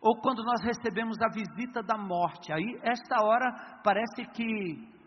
ou 0.00 0.18
quando 0.22 0.42
nós 0.42 0.62
recebemos 0.62 1.18
a 1.20 1.28
visita 1.28 1.82
da 1.82 1.98
morte. 1.98 2.50
Aí, 2.50 2.80
esta 2.82 3.22
hora, 3.22 3.80
parece 3.84 4.24
que 4.32 4.99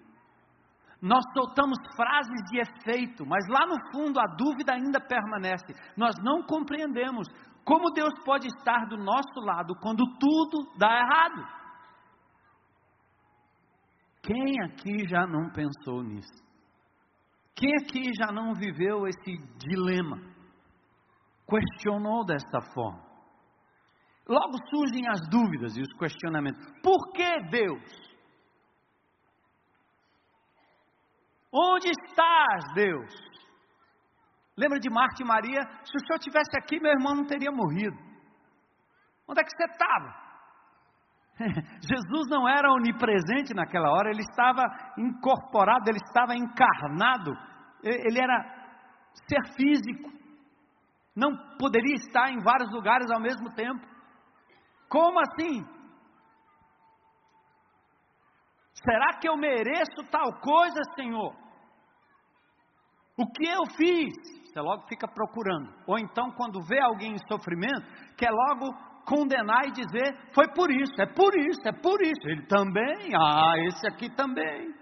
nós 1.03 1.21
soltamos 1.33 1.77
frases 1.97 2.49
de 2.49 2.61
efeito, 2.61 3.25
mas 3.25 3.45
lá 3.49 3.67
no 3.67 3.75
fundo 3.91 4.17
a 4.21 4.35
dúvida 4.37 4.71
ainda 4.71 5.01
permanece. 5.01 5.73
Nós 5.97 6.15
não 6.23 6.43
compreendemos 6.43 7.27
como 7.65 7.91
Deus 7.91 8.13
pode 8.23 8.47
estar 8.47 8.87
do 8.87 8.95
nosso 8.95 9.37
lado 9.41 9.75
quando 9.81 10.01
tudo 10.17 10.71
dá 10.77 10.87
errado. 10.87 11.45
Quem 14.21 14.61
aqui 14.61 15.05
já 15.05 15.27
não 15.27 15.51
pensou 15.51 16.01
nisso? 16.01 16.41
Quem 17.53 17.69
aqui 17.81 18.09
já 18.17 18.31
não 18.31 18.53
viveu 18.53 19.05
esse 19.05 19.37
dilema? 19.57 20.21
Questionou 21.45 22.25
desta 22.25 22.61
forma? 22.73 23.03
Logo 24.25 24.53
surgem 24.69 25.05
as 25.09 25.19
dúvidas 25.29 25.75
e 25.75 25.81
os 25.81 25.93
questionamentos. 25.99 26.65
Por 26.81 27.11
que 27.11 27.41
Deus? 27.49 28.12
Onde 31.53 31.91
estás, 31.91 32.73
Deus? 32.73 33.13
Lembra 34.57 34.79
de 34.79 34.89
Marta 34.89 35.21
e 35.21 35.25
Maria? 35.25 35.61
Se 35.83 35.95
o 35.95 35.99
senhor 35.99 36.19
tivesse 36.19 36.57
aqui, 36.57 36.79
meu 36.79 36.91
irmão 36.91 37.13
não 37.13 37.25
teria 37.25 37.51
morrido. 37.51 37.95
Onde 39.27 39.39
é 39.39 39.43
que 39.43 39.51
você 39.51 39.65
estava? 39.65 40.23
Jesus 41.81 42.27
não 42.29 42.49
era 42.49 42.71
onipresente 42.71 43.53
naquela 43.53 43.91
hora, 43.91 44.09
ele 44.09 44.21
estava 44.21 44.63
incorporado, 44.97 45.89
ele 45.89 45.99
estava 46.03 46.35
encarnado, 46.35 47.31
ele 47.83 48.19
era 48.19 48.63
ser 49.27 49.43
físico, 49.55 50.11
não 51.15 51.31
poderia 51.59 51.95
estar 51.95 52.31
em 52.31 52.41
vários 52.43 52.71
lugares 52.71 53.09
ao 53.11 53.19
mesmo 53.19 53.53
tempo. 53.53 53.85
Como 54.89 55.19
assim? 55.19 55.63
Será 58.73 59.19
que 59.19 59.29
eu 59.29 59.37
mereço 59.37 60.03
tal 60.11 60.39
coisa, 60.39 60.81
Senhor? 60.95 61.42
O 63.17 63.25
que 63.31 63.45
eu 63.45 63.65
fiz? 63.77 64.13
Você 64.45 64.59
logo 64.59 64.87
fica 64.87 65.07
procurando. 65.07 65.73
Ou 65.87 65.97
então, 65.97 66.31
quando 66.31 66.61
vê 66.63 66.79
alguém 66.81 67.13
em 67.13 67.27
sofrimento, 67.27 67.85
quer 68.17 68.31
logo 68.31 68.73
condenar 69.05 69.65
e 69.67 69.71
dizer: 69.71 70.31
foi 70.33 70.47
por 70.53 70.71
isso, 70.71 70.93
é 70.99 71.05
por 71.05 71.35
isso, 71.35 71.61
é 71.67 71.71
por 71.71 72.01
isso. 72.01 72.27
Ele 72.27 72.45
também, 72.47 73.11
ah, 73.15 73.53
esse 73.67 73.87
aqui 73.87 74.09
também. 74.15 74.73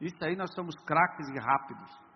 Isso 0.00 0.24
aí 0.24 0.36
nós 0.36 0.52
somos 0.54 0.74
craques 0.84 1.28
e 1.28 1.38
rápidos. 1.40 2.08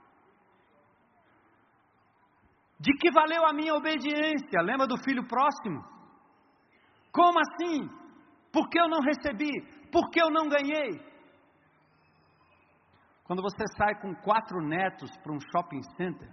De 2.78 2.92
que 2.98 3.12
valeu 3.12 3.46
a 3.46 3.52
minha 3.52 3.74
obediência? 3.74 4.60
Lembra 4.62 4.86
do 4.86 4.96
filho 5.04 5.26
próximo? 5.26 5.84
Como 7.12 7.38
assim? 7.38 7.88
Por 8.52 8.68
que 8.68 8.80
eu 8.80 8.88
não 8.88 9.00
recebi? 9.00 9.50
Por 9.92 10.10
que 10.10 10.20
eu 10.20 10.30
não 10.30 10.48
ganhei? 10.48 11.11
Quando 13.32 13.44
você 13.44 13.64
sai 13.78 13.98
com 13.98 14.14
quatro 14.16 14.60
netos 14.60 15.10
para 15.22 15.32
um 15.32 15.40
shopping 15.40 15.82
center 15.96 16.28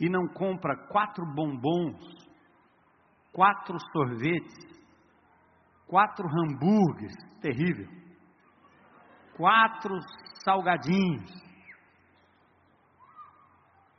e 0.00 0.10
não 0.10 0.26
compra 0.26 0.76
quatro 0.88 1.24
bombons, 1.24 2.02
quatro 3.32 3.76
sorvetes, 3.92 4.56
quatro 5.86 6.26
hambúrgueres, 6.26 7.14
terrível, 7.40 7.86
quatro 9.36 9.94
salgadinhos, 10.42 11.30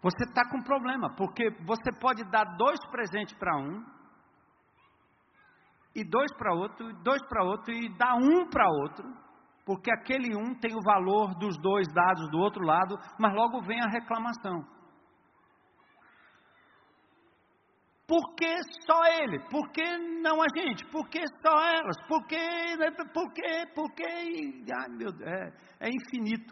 você 0.02 0.26
está 0.26 0.50
com 0.50 0.62
problema, 0.62 1.16
porque 1.16 1.50
você 1.66 1.94
pode 1.98 2.30
dar 2.30 2.58
dois 2.58 2.80
presentes 2.92 3.38
para 3.38 3.56
um, 3.56 3.86
e 5.96 6.04
dois 6.04 6.30
para 6.36 6.54
outro, 6.54 6.90
e 6.90 7.04
dois 7.04 7.26
para 7.30 7.46
outro, 7.46 7.72
e 7.72 7.88
dar 7.98 8.16
um 8.16 8.50
para 8.50 8.70
outro, 8.70 9.29
porque 9.70 9.92
aquele 9.92 10.36
um 10.36 10.56
tem 10.56 10.76
o 10.76 10.82
valor 10.82 11.36
dos 11.36 11.56
dois 11.62 11.86
dados 11.94 12.28
do 12.32 12.40
outro 12.40 12.66
lado, 12.66 12.98
mas 13.20 13.32
logo 13.32 13.62
vem 13.62 13.80
a 13.80 13.88
reclamação. 13.88 14.66
Por 18.08 18.34
que 18.34 18.52
só 18.88 19.06
ele? 19.22 19.38
Por 19.48 19.70
que 19.70 19.86
não 20.24 20.42
a 20.42 20.48
gente? 20.58 20.84
Por 20.88 21.08
que 21.08 21.22
só 21.46 21.56
elas? 21.62 21.96
Por 22.08 22.26
que, 22.26 22.36
por 23.14 23.32
que, 23.32 23.66
por 23.76 23.94
que? 23.94 24.04
Ai 24.74 24.90
meu 24.90 25.12
Deus, 25.12 25.22
é, 25.22 25.54
é 25.82 25.88
infinito. 25.88 26.52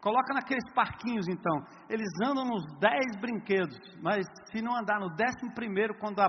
Coloca 0.00 0.32
naqueles 0.32 0.72
parquinhos 0.74 1.28
então. 1.28 1.58
Eles 1.90 2.08
andam 2.24 2.46
nos 2.46 2.64
dez 2.80 3.20
brinquedos, 3.20 3.76
mas 4.02 4.24
se 4.50 4.62
não 4.62 4.74
andar 4.74 4.98
no 4.98 5.14
décimo 5.14 5.52
primeiro, 5.54 5.98
quando 5.98 6.20
a, 6.20 6.26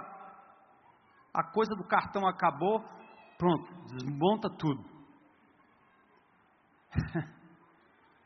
a 1.34 1.43
coisa 1.53 1.74
do 1.74 1.88
cartão 1.88 2.27
acabou, 2.27 2.84
pronto, 3.38 3.72
desmonta 3.96 4.50
tudo. 4.60 4.97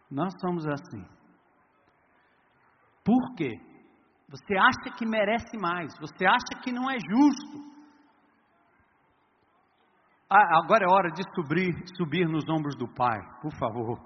Nós 0.09 0.33
somos 0.39 0.65
assim. 0.67 1.05
Por 3.03 3.35
quê? 3.35 3.51
Você 4.29 4.55
acha 4.55 4.97
que 4.97 5.05
merece 5.05 5.57
mais, 5.57 5.93
você 5.99 6.25
acha 6.25 6.61
que 6.63 6.71
não 6.71 6.89
é 6.89 6.97
justo. 6.97 7.71
Ah, 10.29 10.59
agora 10.63 10.85
é 10.85 10.89
hora 10.89 11.11
de 11.11 11.23
subir, 11.35 11.73
subir 11.97 12.25
nos 12.25 12.47
ombros 12.49 12.75
do 12.77 12.87
Pai, 12.87 13.19
por 13.41 13.51
favor. 13.57 13.99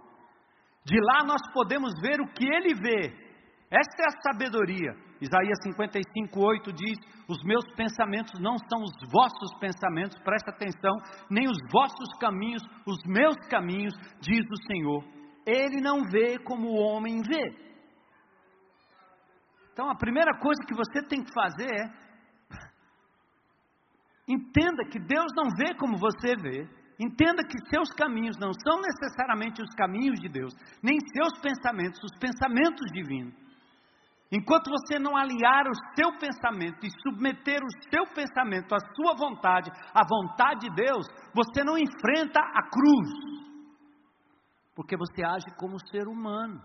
De 0.84 1.00
lá 1.00 1.24
nós 1.24 1.42
podemos 1.54 1.92
ver 2.02 2.20
o 2.20 2.28
que 2.34 2.46
ele 2.46 2.74
vê. 2.74 3.25
Esta 3.72 4.04
é 4.04 4.06
a 4.06 4.22
sabedoria. 4.22 4.96
Isaías 5.20 5.58
55, 5.64 6.40
8 6.40 6.74
diz: 6.74 6.98
Os 7.28 7.44
meus 7.44 7.66
pensamentos 7.76 8.40
não 8.40 8.58
são 8.70 8.84
os 8.84 8.94
vossos 9.12 9.58
pensamentos, 9.60 10.22
presta 10.24 10.52
atenção, 10.52 10.96
nem 11.30 11.48
os 11.48 11.58
vossos 11.72 12.10
caminhos, 12.20 12.62
os 12.86 13.00
meus 13.06 13.36
caminhos, 13.50 13.94
diz 14.22 14.46
o 14.46 14.68
Senhor. 14.68 15.04
Ele 15.46 15.82
não 15.82 16.04
vê 16.04 16.38
como 16.40 16.68
o 16.68 16.80
homem 16.80 17.22
vê. 17.22 17.66
Então 19.74 19.90
a 19.90 19.96
primeira 19.96 20.38
coisa 20.40 20.62
que 20.66 20.76
você 20.76 21.02
tem 21.08 21.24
que 21.24 21.34
fazer 21.34 21.70
é 21.70 22.06
entenda 24.28 24.86
que 24.86 25.00
Deus 25.00 25.32
não 25.36 25.50
vê 25.58 25.74
como 25.76 25.98
você 25.98 26.36
vê, 26.36 26.68
Entenda 26.98 27.44
que 27.44 27.60
seus 27.70 27.90
caminhos 27.90 28.38
não 28.38 28.52
são 28.54 28.80
necessariamente 28.80 29.62
os 29.62 29.70
caminhos 29.76 30.18
de 30.22 30.30
Deus, 30.30 30.54
nem 30.82 30.98
seus 31.14 31.38
pensamentos, 31.42 32.00
os 32.02 32.18
pensamentos 32.18 32.90
divinos. 32.94 33.45
Enquanto 34.32 34.70
você 34.70 34.98
não 34.98 35.16
alinhar 35.16 35.68
o 35.68 35.96
seu 35.96 36.18
pensamento 36.18 36.86
e 36.86 36.90
submeter 37.02 37.62
o 37.64 37.90
seu 37.90 38.06
pensamento 38.08 38.74
à 38.74 38.80
sua 38.96 39.16
vontade, 39.16 39.70
à 39.94 40.02
vontade 40.04 40.62
de 40.62 40.76
Deus, 40.76 41.06
você 41.34 41.64
não 41.64 41.78
enfrenta 41.78 42.40
a 42.40 42.64
cruz, 42.64 43.10
porque 44.76 44.98
você 44.98 45.24
age 45.24 45.46
como 45.58 45.80
ser 45.90 46.08
humano. 46.08 46.60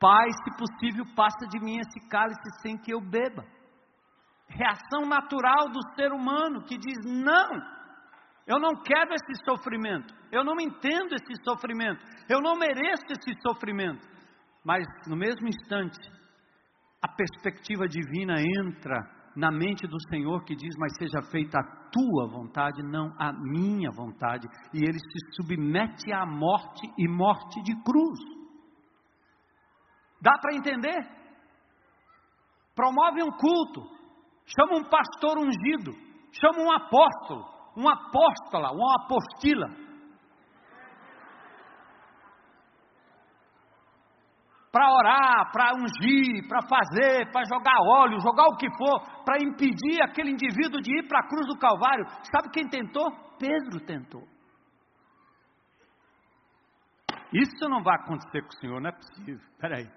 Pai, 0.00 0.28
se 0.44 0.56
possível, 0.56 1.04
passa 1.16 1.46
de 1.48 1.58
mim 1.60 1.78
esse 1.78 2.08
cálice 2.08 2.60
sem 2.62 2.76
que 2.76 2.92
eu 2.92 3.00
beba. 3.00 3.44
Reação 4.48 5.06
natural 5.08 5.68
do 5.68 5.80
ser 5.94 6.12
humano 6.12 6.64
que 6.64 6.78
diz: 6.78 6.98
não, 7.04 7.48
eu 8.46 8.58
não 8.58 8.82
quero 8.82 9.12
esse 9.12 9.44
sofrimento. 9.44 10.14
Eu 10.32 10.44
não 10.44 10.58
entendo 10.60 11.14
esse 11.14 11.42
sofrimento. 11.44 12.02
Eu 12.28 12.40
não 12.40 12.56
mereço 12.56 13.04
esse 13.10 13.40
sofrimento. 13.42 14.06
Mas 14.68 14.84
no 15.06 15.16
mesmo 15.16 15.48
instante, 15.48 15.98
a 17.02 17.08
perspectiva 17.08 17.88
divina 17.88 18.34
entra 18.38 19.00
na 19.34 19.50
mente 19.50 19.86
do 19.86 19.96
Senhor 20.10 20.44
que 20.44 20.54
diz: 20.54 20.74
Mas 20.78 20.92
seja 20.98 21.22
feita 21.30 21.58
a 21.58 21.90
tua 21.90 22.28
vontade, 22.28 22.82
não 22.82 23.10
a 23.18 23.32
minha 23.32 23.90
vontade. 23.90 24.46
E 24.74 24.84
ele 24.84 24.98
se 24.98 25.36
submete 25.36 26.12
à 26.12 26.26
morte 26.26 26.86
e 26.98 27.08
morte 27.08 27.62
de 27.62 27.74
cruz. 27.82 28.20
Dá 30.20 30.36
para 30.38 30.54
entender? 30.54 30.98
Promove 32.76 33.22
um 33.22 33.30
culto, 33.30 33.88
chama 34.44 34.80
um 34.80 34.84
pastor 34.84 35.38
ungido, 35.38 35.92
chama 36.30 36.60
um 36.60 36.70
apóstolo, 36.70 37.42
uma 37.74 37.94
apóstola, 37.94 38.70
uma 38.72 38.96
apostila. 39.02 39.87
Para 44.70 44.92
orar, 44.92 45.50
para 45.50 45.74
ungir, 45.74 46.46
para 46.46 46.60
fazer, 46.68 47.30
para 47.32 47.44
jogar 47.44 47.78
óleo, 47.80 48.20
jogar 48.20 48.46
o 48.48 48.56
que 48.56 48.68
for, 48.76 49.24
para 49.24 49.42
impedir 49.42 50.02
aquele 50.02 50.30
indivíduo 50.30 50.80
de 50.80 50.98
ir 50.98 51.08
para 51.08 51.20
a 51.20 51.28
cruz 51.28 51.46
do 51.46 51.58
Calvário. 51.58 52.04
Sabe 52.30 52.50
quem 52.52 52.68
tentou? 52.68 53.10
Pedro 53.38 53.80
tentou. 53.86 54.22
Isso 57.32 57.68
não 57.68 57.82
vai 57.82 57.94
acontecer 57.96 58.42
com 58.42 58.48
o 58.48 58.60
Senhor, 58.60 58.80
não 58.80 58.90
é 58.90 58.92
possível. 58.92 59.40
Espera 59.52 59.78
aí. 59.78 59.88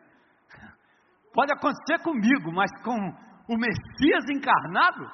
Pode 1.33 1.53
acontecer 1.53 2.03
comigo, 2.03 2.51
mas 2.53 2.69
com 2.83 2.93
o 2.93 3.57
Messias 3.57 4.25
encarnado? 4.29 5.05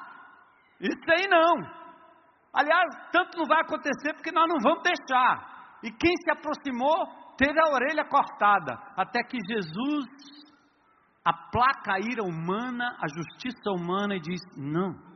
Isso 0.80 1.10
aí 1.10 1.28
não. 1.28 1.78
Aliás, 2.52 3.10
tanto 3.12 3.38
não 3.38 3.46
vai 3.46 3.60
acontecer 3.60 4.14
porque 4.14 4.32
nós 4.32 4.46
não 4.48 4.58
vamos 4.60 4.82
deixar. 4.82 5.78
E 5.82 5.90
quem 5.92 6.12
se 6.24 6.30
aproximou 6.30 7.27
teve 7.38 7.58
a 7.58 7.72
orelha 7.72 8.04
cortada, 8.06 8.74
até 8.96 9.22
que 9.22 9.38
Jesus 9.48 10.06
aplaca 11.24 11.94
a 11.94 12.00
ira 12.00 12.22
humana, 12.22 12.98
a 13.00 13.08
justiça 13.08 13.70
humana 13.70 14.16
e 14.16 14.20
diz: 14.20 14.40
Não. 14.56 15.08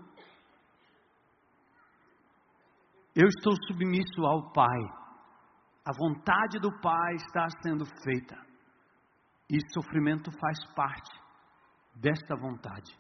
Eu 3.15 3.27
estou 3.27 3.55
submisso 3.67 4.25
ao 4.25 4.51
Pai. 4.53 4.81
A 5.85 5.93
vontade 5.99 6.59
do 6.59 6.71
Pai 6.81 7.15
está 7.17 7.47
sendo 7.63 7.85
feita. 8.03 8.37
E 9.51 9.59
sofrimento 9.75 10.31
faz 10.41 10.65
parte 10.75 11.21
desta 11.95 12.35
vontade 12.37 12.97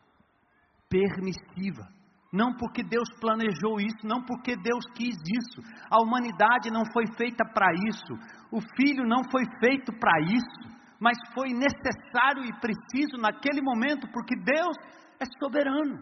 permissiva 0.93 1.89
não 2.33 2.55
porque 2.57 2.83
Deus 2.83 3.09
planejou 3.21 3.79
isso, 3.79 4.05
não 4.05 4.25
porque 4.25 4.57
Deus 4.57 4.85
quis 4.95 5.17
isso. 5.17 5.61
A 5.91 6.01
humanidade 6.03 6.71
não 6.71 6.83
foi 6.91 7.05
feita 7.15 7.45
para 7.45 7.71
isso. 7.87 8.15
O 8.51 8.61
filho 8.75 9.05
não 9.07 9.23
foi 9.31 9.45
feito 9.61 9.93
para 10.01 10.19
isso. 10.23 10.81
Mas 10.99 11.19
foi 11.35 11.51
necessário 11.51 12.45
e 12.45 12.59
preciso 12.59 13.19
naquele 13.19 13.61
momento, 13.61 14.09
porque 14.13 14.35
Deus 14.37 14.77
é 15.21 15.25
soberano. 15.39 16.01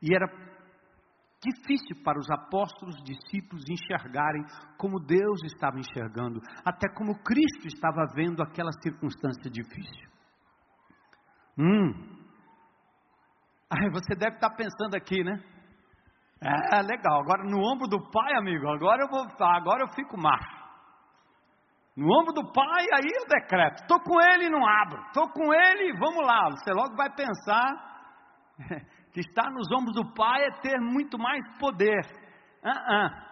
E 0.00 0.14
era 0.14 0.26
difícil 1.42 2.02
para 2.02 2.18
os 2.18 2.30
apóstolos, 2.30 2.96
discípulos 3.04 3.64
enxergarem 3.68 4.44
como 4.78 4.98
Deus 4.98 5.42
estava 5.44 5.78
enxergando, 5.78 6.40
até 6.64 6.88
como 6.94 7.22
Cristo 7.22 7.66
estava 7.66 8.06
vendo 8.14 8.42
aquela 8.42 8.72
circunstância 8.82 9.50
difícil. 9.50 10.08
Hum, 11.58 12.23
Aí 13.70 13.90
você 13.90 14.14
deve 14.14 14.36
estar 14.36 14.50
pensando 14.50 14.94
aqui, 14.94 15.22
né? 15.24 15.42
É 16.40 16.82
legal. 16.82 17.20
Agora 17.20 17.42
no 17.44 17.58
ombro 17.58 17.88
do 17.88 17.98
pai, 18.10 18.34
amigo, 18.36 18.68
agora 18.68 19.02
eu 19.02 19.08
vou, 19.08 19.26
agora 19.40 19.82
eu 19.82 19.88
fico 19.94 20.16
macho. 20.18 20.64
No 21.96 22.06
ombro 22.20 22.32
do 22.32 22.52
pai, 22.52 22.86
aí 22.92 23.04
eu 23.04 23.26
decreto. 23.26 23.82
Estou 23.82 24.00
com 24.00 24.20
ele 24.20 24.46
e 24.46 24.50
não 24.50 24.66
abro. 24.66 25.00
Estou 25.06 25.28
com 25.30 25.54
ele, 25.54 25.96
vamos 25.98 26.26
lá. 26.26 26.50
Você 26.50 26.72
logo 26.72 26.96
vai 26.96 27.08
pensar 27.14 27.64
que 29.12 29.20
estar 29.20 29.50
nos 29.50 29.70
ombros 29.72 29.94
do 29.94 30.12
pai 30.12 30.44
é 30.44 30.60
ter 30.60 30.78
muito 30.80 31.16
mais 31.18 31.40
poder. 31.58 32.00
Uh 32.64 32.68
-uh. 32.68 33.24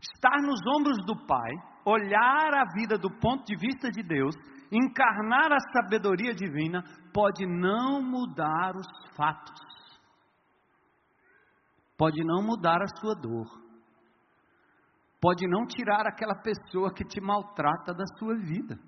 Estar 0.00 0.40
nos 0.42 0.60
ombros 0.78 0.96
do 1.06 1.26
pai, 1.26 1.52
olhar 1.84 2.54
a 2.54 2.64
vida 2.74 2.96
do 2.98 3.10
ponto 3.20 3.44
de 3.44 3.56
vista 3.56 3.90
de 3.90 4.02
Deus, 4.02 4.34
encarnar 4.70 5.52
a 5.52 5.60
sabedoria 5.72 6.34
divina, 6.34 6.82
pode 7.12 7.46
não 7.46 8.02
mudar 8.02 8.76
os 8.76 8.86
fatos, 9.16 9.60
pode 11.96 12.24
não 12.24 12.42
mudar 12.42 12.82
a 12.82 13.00
sua 13.00 13.14
dor, 13.14 13.46
pode 15.20 15.46
não 15.48 15.66
tirar 15.66 16.06
aquela 16.06 16.34
pessoa 16.34 16.92
que 16.92 17.04
te 17.04 17.20
maltrata 17.20 17.94
da 17.94 18.04
sua 18.18 18.34
vida, 18.36 18.78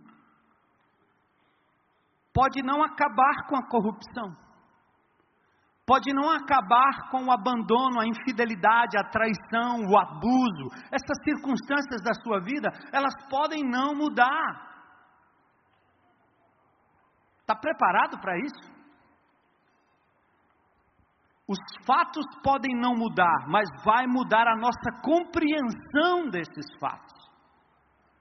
pode 2.35 2.63
não 2.63 2.83
acabar 2.83 3.47
com 3.49 3.57
a 3.57 3.67
corrupção, 3.69 4.37
pode 5.87 6.13
não 6.13 6.29
acabar 6.31 7.11
com 7.11 7.25
o 7.25 7.33
abandono, 7.33 8.01
a 8.01 8.07
infidelidade, 8.07 8.99
a 8.99 9.09
traição, 9.09 9.79
o 9.89 9.97
abuso. 9.97 10.67
Essas 10.91 11.23
circunstâncias 11.23 12.03
da 12.03 12.13
sua 12.25 12.41
vida, 12.41 12.69
elas 12.93 13.15
podem 13.31 13.63
não 13.63 13.95
mudar. 13.95 14.76
Está 17.47 17.55
preparado 17.55 18.19
para 18.21 18.37
isso? 18.39 18.77
Os 21.47 21.59
fatos 21.87 22.27
podem 22.43 22.75
não 22.75 22.97
mudar, 22.97 23.47
mas 23.47 23.69
vai 23.85 24.05
mudar 24.09 24.49
a 24.49 24.57
nossa 24.57 24.91
compreensão 25.01 26.29
desses 26.29 26.67
fatos. 26.81 27.15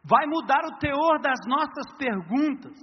Vai 0.04 0.28
mudar 0.28 0.64
o 0.66 0.78
teor 0.78 1.20
das 1.20 1.40
nossas 1.48 1.92
perguntas. 1.98 2.78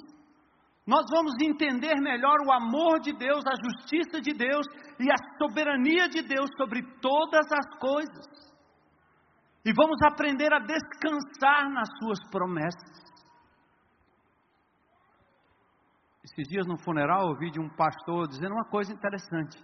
Nós 0.85 1.05
vamos 1.15 1.33
entender 1.41 1.95
melhor 2.01 2.39
o 2.45 2.51
amor 2.51 2.99
de 2.99 3.13
Deus, 3.13 3.45
a 3.47 3.55
justiça 3.65 4.21
de 4.21 4.33
Deus 4.33 4.67
e 4.99 5.13
a 5.13 5.39
soberania 5.39 6.09
de 6.09 6.23
Deus 6.23 6.51
sobre 6.57 6.83
todas 7.01 7.47
as 7.53 7.79
coisas. 7.79 8.27
E 9.65 9.73
vamos 9.73 10.03
aprender 10.03 10.53
a 10.53 10.59
descansar 10.59 11.71
nas 11.71 11.89
Suas 12.01 12.19
promessas. 12.33 13.02
Esses 16.25 16.49
dias 16.49 16.67
no 16.67 16.79
funeral 16.79 17.29
ouvi 17.29 17.51
de 17.51 17.61
um 17.61 17.69
pastor 17.69 18.29
dizendo 18.29 18.55
uma 18.55 18.65
coisa 18.65 18.93
interessante. 18.93 19.59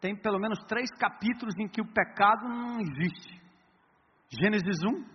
Tem 0.00 0.16
pelo 0.20 0.38
menos 0.38 0.58
três 0.64 0.90
capítulos 0.98 1.54
em 1.58 1.68
que 1.68 1.80
o 1.80 1.92
pecado 1.92 2.48
não 2.48 2.80
existe. 2.80 3.40
Gênesis 4.30 4.82
1. 4.84 5.14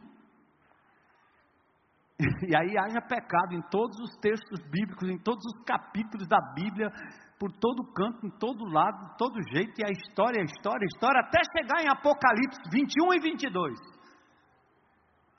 E 2.49 2.53
aí 2.53 2.77
haja 2.77 2.99
pecado 2.99 3.53
em 3.53 3.61
todos 3.69 3.97
os 3.97 4.17
textos 4.19 4.59
bíblicos, 4.69 5.07
em 5.07 5.17
todos 5.19 5.41
os 5.45 5.63
capítulos 5.63 6.27
da 6.27 6.39
Bíblia, 6.53 6.91
por 7.39 7.49
todo 7.53 7.93
canto, 7.93 8.25
em 8.25 8.29
todo 8.31 8.65
lado, 8.65 9.11
de 9.11 9.17
todo 9.17 9.41
jeito, 9.53 9.79
e 9.79 9.85
a 9.85 9.89
história, 9.89 10.41
a 10.41 10.43
história, 10.43 10.83
a 10.83 10.91
história, 10.93 11.21
até 11.21 11.39
chegar 11.55 11.81
em 11.81 11.89
Apocalipse 11.89 12.59
21 12.69 13.13
e 13.13 13.19
22. 13.21 13.98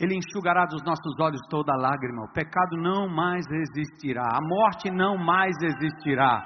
Ele 0.00 0.16
enxugará 0.16 0.64
dos 0.64 0.82
nossos 0.82 1.20
olhos 1.20 1.42
toda 1.50 1.76
lágrima, 1.76 2.24
o 2.24 2.32
pecado 2.32 2.74
não 2.78 3.06
mais 3.06 3.44
existirá, 3.46 4.24
a 4.32 4.40
morte 4.40 4.90
não 4.90 5.18
mais 5.18 5.54
existirá, 5.60 6.42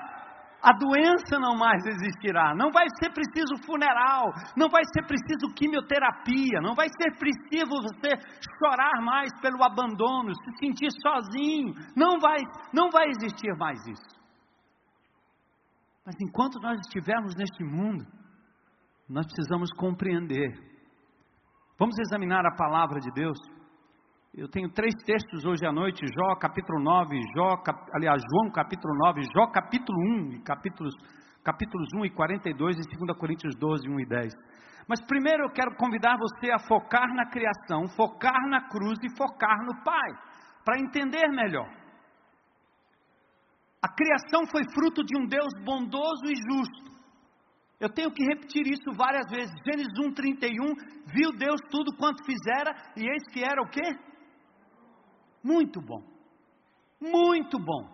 a 0.61 0.73
doença 0.73 1.39
não 1.39 1.55
mais 1.57 1.87
existirá, 1.87 2.53
não 2.57 2.73
vai 2.73 2.87
ser 2.99 3.13
preciso 3.13 3.55
funeral, 3.65 4.33
não 4.57 4.69
vai 4.69 4.83
ser 4.93 5.07
preciso 5.07 5.55
quimioterapia, 5.55 6.61
não 6.61 6.75
vai 6.75 6.89
ser 6.89 7.17
preciso 7.17 7.71
você 7.81 8.11
chorar 8.59 9.01
mais 9.05 9.31
pelo 9.41 9.63
abandono, 9.63 10.35
se 10.35 10.57
sentir 10.59 10.89
sozinho, 11.01 11.75
não 11.95 12.19
vai, 12.19 12.39
não 12.73 12.91
vai 12.91 13.07
existir 13.09 13.55
mais 13.57 13.79
isso. 13.87 14.25
Mas 16.05 16.17
enquanto 16.21 16.59
nós 16.61 16.81
estivermos 16.81 17.37
neste 17.37 17.63
mundo, 17.63 18.05
nós 19.09 19.27
precisamos 19.27 19.71
compreender 19.77 20.74
Vamos 21.85 21.99
examinar 21.99 22.47
a 22.47 22.57
palavra 22.57 22.99
de 22.99 23.11
Deus. 23.13 23.37
Eu 24.33 24.49
tenho 24.49 24.73
três 24.73 24.95
textos 25.05 25.45
hoje 25.45 25.67
à 25.67 25.71
noite: 25.71 26.01
Jó 26.17 26.35
capítulo 26.37 26.83
9, 26.83 27.15
Jó, 27.37 27.59
cap, 27.59 27.79
aliás, 27.93 28.23
João 28.23 28.51
capítulo 28.51 28.95
9, 29.05 29.21
Jó 29.37 29.47
capítulo 29.49 29.99
1, 30.01 30.33
e 30.33 30.41
capítulos, 30.41 30.95
capítulos 31.45 31.87
1 31.95 32.07
e 32.07 32.11
42 32.11 32.77
e 32.79 32.97
2 32.97 33.19
Coríntios 33.19 33.55
12, 33.57 33.87
1 33.87 34.01
e 34.01 34.07
10. 34.07 34.33
Mas 34.89 35.05
primeiro 35.05 35.45
eu 35.45 35.51
quero 35.51 35.77
convidar 35.77 36.17
você 36.17 36.51
a 36.51 36.59
focar 36.59 37.07
na 37.15 37.27
criação, 37.29 37.87
focar 37.95 38.49
na 38.49 38.67
cruz 38.67 38.99
e 39.03 39.15
focar 39.15 39.59
no 39.67 39.85
Pai, 39.85 40.11
para 40.65 40.81
entender 40.81 41.29
melhor. 41.29 41.69
A 43.83 43.89
criação 43.93 44.47
foi 44.51 44.63
fruto 44.73 45.05
de 45.05 45.19
um 45.19 45.27
Deus 45.27 45.53
bondoso 45.63 46.25
e 46.25 46.35
justo. 46.35 46.94
Eu 47.81 47.89
tenho 47.89 48.13
que 48.13 48.25
repetir 48.25 48.67
isso 48.67 48.93
várias 48.97 49.29
vezes. 49.31 49.55
Gênesis 49.65 49.93
1:31, 49.99 50.75
viu 51.13 51.33
Deus 51.33 51.61
tudo 51.71 51.97
quanto 51.97 52.25
fizera 52.25 52.75
e 52.97 53.09
eis 53.09 53.23
que 53.33 53.43
era 53.45 53.61
o 53.63 53.69
quê? 53.69 53.97
Muito 55.43 55.81
bom. 55.81 56.03
Muito 57.01 57.59
bom. 57.59 57.93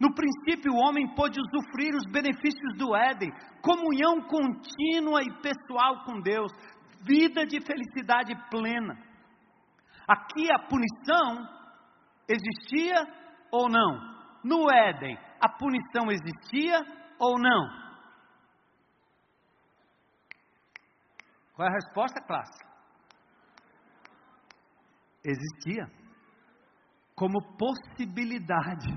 No 0.00 0.14
princípio, 0.14 0.72
o 0.72 0.88
homem 0.88 1.14
pôde 1.14 1.38
usufruir 1.40 1.94
os 1.94 2.10
benefícios 2.10 2.76
do 2.76 2.96
Éden, 2.96 3.32
comunhão 3.62 4.22
contínua 4.22 5.22
e 5.22 5.40
pessoal 5.40 6.04
com 6.04 6.20
Deus, 6.20 6.52
vida 7.02 7.46
de 7.46 7.60
felicidade 7.60 8.34
plena. 8.50 8.96
Aqui 10.06 10.50
a 10.50 10.58
punição 10.68 11.48
existia 12.28 13.06
ou 13.52 13.68
não? 13.68 14.14
No 14.42 14.70
Éden, 14.70 15.16
a 15.40 15.48
punição 15.48 16.10
existia 16.10 16.80
ou 17.18 17.38
não? 17.38 17.83
Qual 21.54 21.68
é 21.68 21.70
a 21.70 21.74
resposta, 21.74 22.20
classe? 22.26 22.64
Existia 25.24 25.86
como 27.14 27.40
possibilidade. 27.56 28.90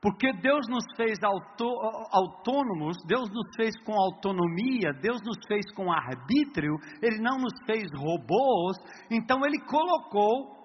Porque 0.00 0.32
Deus 0.34 0.66
nos 0.68 0.84
fez 0.96 1.18
autônomos, 1.22 2.96
Deus 3.06 3.28
nos 3.30 3.56
fez 3.56 3.74
com 3.82 3.92
autonomia, 3.94 4.92
Deus 5.00 5.20
nos 5.22 5.38
fez 5.48 5.64
com 5.74 5.90
arbítrio, 5.90 6.76
Ele 7.02 7.18
não 7.20 7.38
nos 7.38 7.54
fez 7.64 7.90
robôs, 7.92 8.76
então 9.10 9.44
Ele 9.44 9.58
colocou 9.64 10.56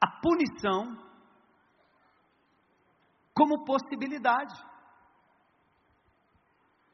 a 0.00 0.20
punição 0.20 0.96
como 3.34 3.64
possibilidade. 3.64 4.69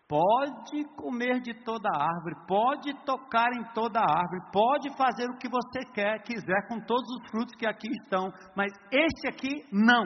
Pode 0.08 0.84
comer 0.96 1.40
de 1.40 1.52
toda 1.64 1.88
árvore, 1.88 2.36
pode 2.46 2.94
tocar 3.04 3.52
em 3.52 3.64
toda 3.74 3.98
árvore, 3.98 4.52
pode 4.52 4.96
fazer 4.96 5.28
o 5.28 5.36
que 5.36 5.48
você 5.48 5.84
quer, 5.92 6.22
quiser 6.22 6.68
com 6.68 6.78
todos 6.80 7.08
os 7.16 7.30
frutos 7.30 7.56
que 7.56 7.66
aqui 7.66 7.88
estão, 8.02 8.30
mas 8.56 8.72
este 8.92 9.28
aqui 9.28 9.66
não. 9.72 10.04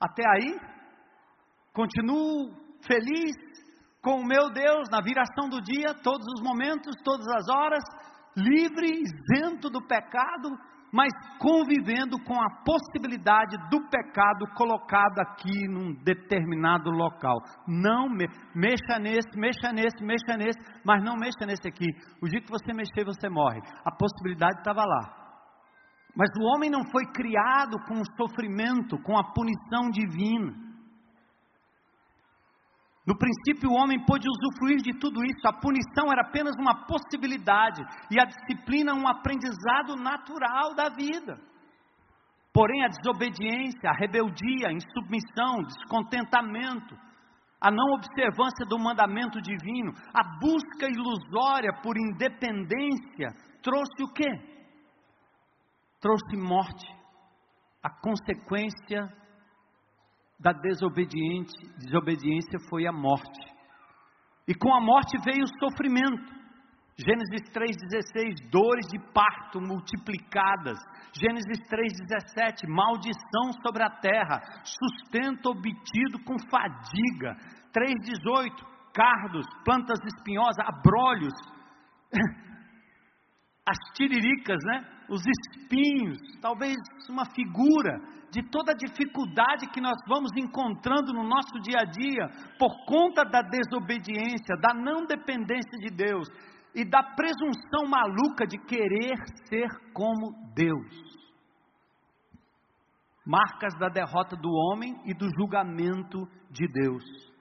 Até 0.00 0.22
aí, 0.26 0.58
continuo 1.74 2.54
feliz 2.86 3.36
com 4.02 4.20
o 4.20 4.26
meu 4.26 4.50
Deus 4.50 4.88
na 4.90 5.02
viração 5.02 5.50
do 5.50 5.60
dia, 5.60 5.94
todos 6.02 6.26
os 6.34 6.42
momentos, 6.42 6.96
todas 7.04 7.26
as 7.28 7.48
horas, 7.48 7.84
livre, 8.34 8.86
isento 8.86 9.68
do 9.68 9.86
pecado, 9.86 10.48
mas 10.92 11.10
convivendo 11.38 12.18
com 12.22 12.34
a 12.34 12.50
possibilidade 12.62 13.56
do 13.70 13.80
pecado 13.88 14.46
colocado 14.54 15.20
aqui 15.20 15.66
num 15.66 15.94
determinado 16.04 16.90
local. 16.90 17.38
Não 17.66 18.10
me, 18.10 18.28
mexa 18.54 18.98
nesse, 19.00 19.30
mexa 19.34 19.72
nesse, 19.72 20.04
mexa 20.04 20.36
nesse, 20.36 20.60
mas 20.84 21.02
não 21.02 21.16
mexa 21.16 21.46
nesse 21.46 21.66
aqui. 21.66 21.86
O 22.22 22.28
dia 22.28 22.42
que 22.42 22.50
você 22.50 22.74
mexer, 22.74 23.04
você 23.04 23.30
morre. 23.30 23.60
A 23.84 23.90
possibilidade 23.90 24.58
estava 24.58 24.84
lá. 24.84 25.22
Mas 26.14 26.28
o 26.38 26.44
homem 26.44 26.70
não 26.70 26.84
foi 26.84 27.04
criado 27.06 27.78
com 27.88 27.94
o 27.94 28.16
sofrimento, 28.16 28.98
com 29.02 29.16
a 29.16 29.32
punição 29.32 29.88
divina. 29.90 30.71
No 33.04 33.18
princípio, 33.18 33.68
o 33.68 33.74
homem 33.74 34.04
pôde 34.04 34.28
usufruir 34.28 34.78
de 34.78 34.96
tudo 34.98 35.24
isso, 35.24 35.46
a 35.46 35.52
punição 35.52 36.12
era 36.12 36.22
apenas 36.22 36.54
uma 36.56 36.86
possibilidade 36.86 37.82
e 38.10 38.20
a 38.20 38.24
disciplina 38.24 38.94
um 38.94 39.08
aprendizado 39.08 39.96
natural 39.96 40.74
da 40.74 40.88
vida. 40.88 41.36
Porém, 42.52 42.84
a 42.84 42.88
desobediência, 42.88 43.90
a 43.90 43.96
rebeldia, 43.96 44.68
a 44.68 44.72
insubmissão, 44.72 45.62
descontentamento, 45.64 46.94
a 47.60 47.70
não 47.70 47.94
observância 47.94 48.66
do 48.66 48.78
mandamento 48.78 49.40
divino, 49.40 49.92
a 50.14 50.38
busca 50.38 50.86
ilusória 50.86 51.72
por 51.82 51.96
independência, 51.96 53.30
trouxe 53.62 54.02
o 54.02 54.12
quê? 54.12 54.30
Trouxe 56.00 56.36
morte. 56.36 56.86
A 57.82 57.90
consequência 57.90 59.08
da 60.42 60.52
desobediência 60.52 62.58
foi 62.68 62.86
a 62.86 62.92
morte. 62.92 63.50
E 64.46 64.54
com 64.54 64.74
a 64.74 64.80
morte 64.80 65.16
veio 65.24 65.44
o 65.44 65.58
sofrimento. 65.58 66.42
Gênesis 66.98 67.48
3,16, 67.54 68.50
dores 68.50 68.86
de 68.88 68.98
parto 69.12 69.60
multiplicadas. 69.60 70.76
Gênesis 71.14 71.60
3,17, 71.70 72.68
maldição 72.68 73.52
sobre 73.62 73.84
a 73.84 73.90
terra, 73.90 74.40
sustento 74.64 75.50
obtido 75.50 76.18
com 76.24 76.36
fadiga. 76.50 77.36
3,18, 77.72 78.66
cardos, 78.92 79.46
plantas 79.64 80.00
espinhosas, 80.04 80.58
abrolhos, 80.66 81.32
as 83.66 83.78
tiriricas, 83.94 84.58
né? 84.64 84.84
Os 85.12 85.22
espinhos, 85.26 86.18
talvez 86.40 86.74
uma 87.08 87.26
figura 87.26 88.00
de 88.30 88.42
toda 88.50 88.72
a 88.72 88.74
dificuldade 88.74 89.68
que 89.70 89.80
nós 89.80 89.98
vamos 90.08 90.30
encontrando 90.38 91.12
no 91.12 91.22
nosso 91.22 91.60
dia 91.60 91.80
a 91.80 91.84
dia, 91.84 92.28
por 92.58 92.86
conta 92.86 93.22
da 93.24 93.42
desobediência, 93.42 94.56
da 94.58 94.72
não 94.72 95.04
dependência 95.04 95.78
de 95.78 95.94
Deus 95.94 96.26
e 96.74 96.82
da 96.82 97.02
presunção 97.02 97.86
maluca 97.86 98.46
de 98.46 98.56
querer 98.64 99.14
ser 99.48 99.68
como 99.92 100.32
Deus. 100.54 101.12
marcas 103.24 103.72
da 103.78 103.88
derrota 103.88 104.34
do 104.34 104.50
homem 104.50 105.00
e 105.04 105.14
do 105.14 105.28
julgamento 105.38 106.26
de 106.50 106.66
Deus. 106.66 107.31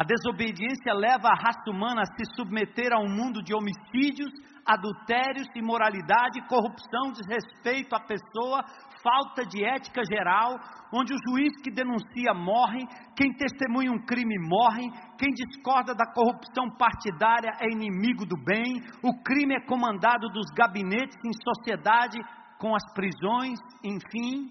A 0.00 0.02
desobediência 0.02 0.94
leva 0.94 1.28
a 1.28 1.34
raça 1.34 1.68
humana 1.68 2.00
a 2.00 2.06
se 2.06 2.24
submeter 2.34 2.90
a 2.90 2.98
um 2.98 3.06
mundo 3.06 3.42
de 3.42 3.52
homicídios, 3.52 4.32
adultérios, 4.64 5.46
imoralidade, 5.54 6.40
corrupção, 6.48 7.12
desrespeito 7.12 7.94
à 7.94 8.00
pessoa, 8.00 8.64
falta 9.02 9.44
de 9.44 9.62
ética 9.62 10.00
geral, 10.10 10.58
onde 10.90 11.12
o 11.12 11.18
juiz 11.28 11.52
que 11.62 11.70
denuncia 11.70 12.32
morre, 12.32 12.80
quem 13.14 13.30
testemunha 13.34 13.92
um 13.92 14.02
crime 14.06 14.38
morre, 14.38 14.88
quem 15.18 15.34
discorda 15.34 15.94
da 15.94 16.10
corrupção 16.14 16.70
partidária 16.78 17.50
é 17.60 17.66
inimigo 17.70 18.24
do 18.24 18.42
bem, 18.42 18.80
o 19.04 19.22
crime 19.22 19.54
é 19.54 19.66
comandado 19.66 20.30
dos 20.30 20.46
gabinetes 20.56 21.18
em 21.22 21.32
sociedade 21.44 22.18
com 22.58 22.74
as 22.74 22.90
prisões, 22.94 23.58
enfim. 23.84 24.50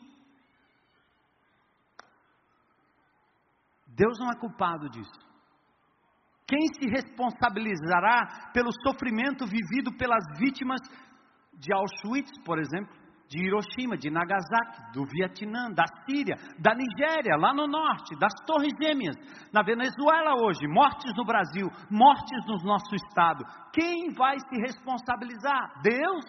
Deus 3.87 4.19
não 4.19 4.29
é 4.29 4.35
culpado 4.39 4.87
disso. 4.91 5.28
Quem 6.49 6.65
se 6.73 6.89
responsabilizará 6.89 8.49
pelo 8.51 8.71
sofrimento 8.83 9.45
vivido 9.45 9.95
pelas 9.95 10.23
vítimas 10.39 10.81
de 11.53 11.71
Auschwitz, 11.71 12.31
por 12.43 12.57
exemplo? 12.57 12.97
de 13.29 13.45
Hiroshima, 13.45 13.95
de 13.95 14.09
Nagasaki, 14.09 14.91
do 14.91 15.05
Vietnã, 15.05 15.69
da 15.69 15.85
Síria, 16.03 16.35
da 16.57 16.73
Nigéria, 16.73 17.37
lá 17.37 17.53
no 17.53 17.67
norte, 17.67 18.17
das 18.19 18.33
Torres 18.43 18.73
Gêmeas, 18.81 19.15
na 19.53 19.61
Venezuela 19.61 20.33
hoje, 20.41 20.67
mortes 20.67 21.13
no 21.15 21.23
Brasil, 21.23 21.69
mortes 21.91 22.43
no 22.47 22.57
nosso 22.63 22.95
estado. 22.95 23.45
Quem 23.71 24.11
vai 24.15 24.39
se 24.39 24.59
responsabilizar? 24.59 25.79
Deus? 25.83 26.25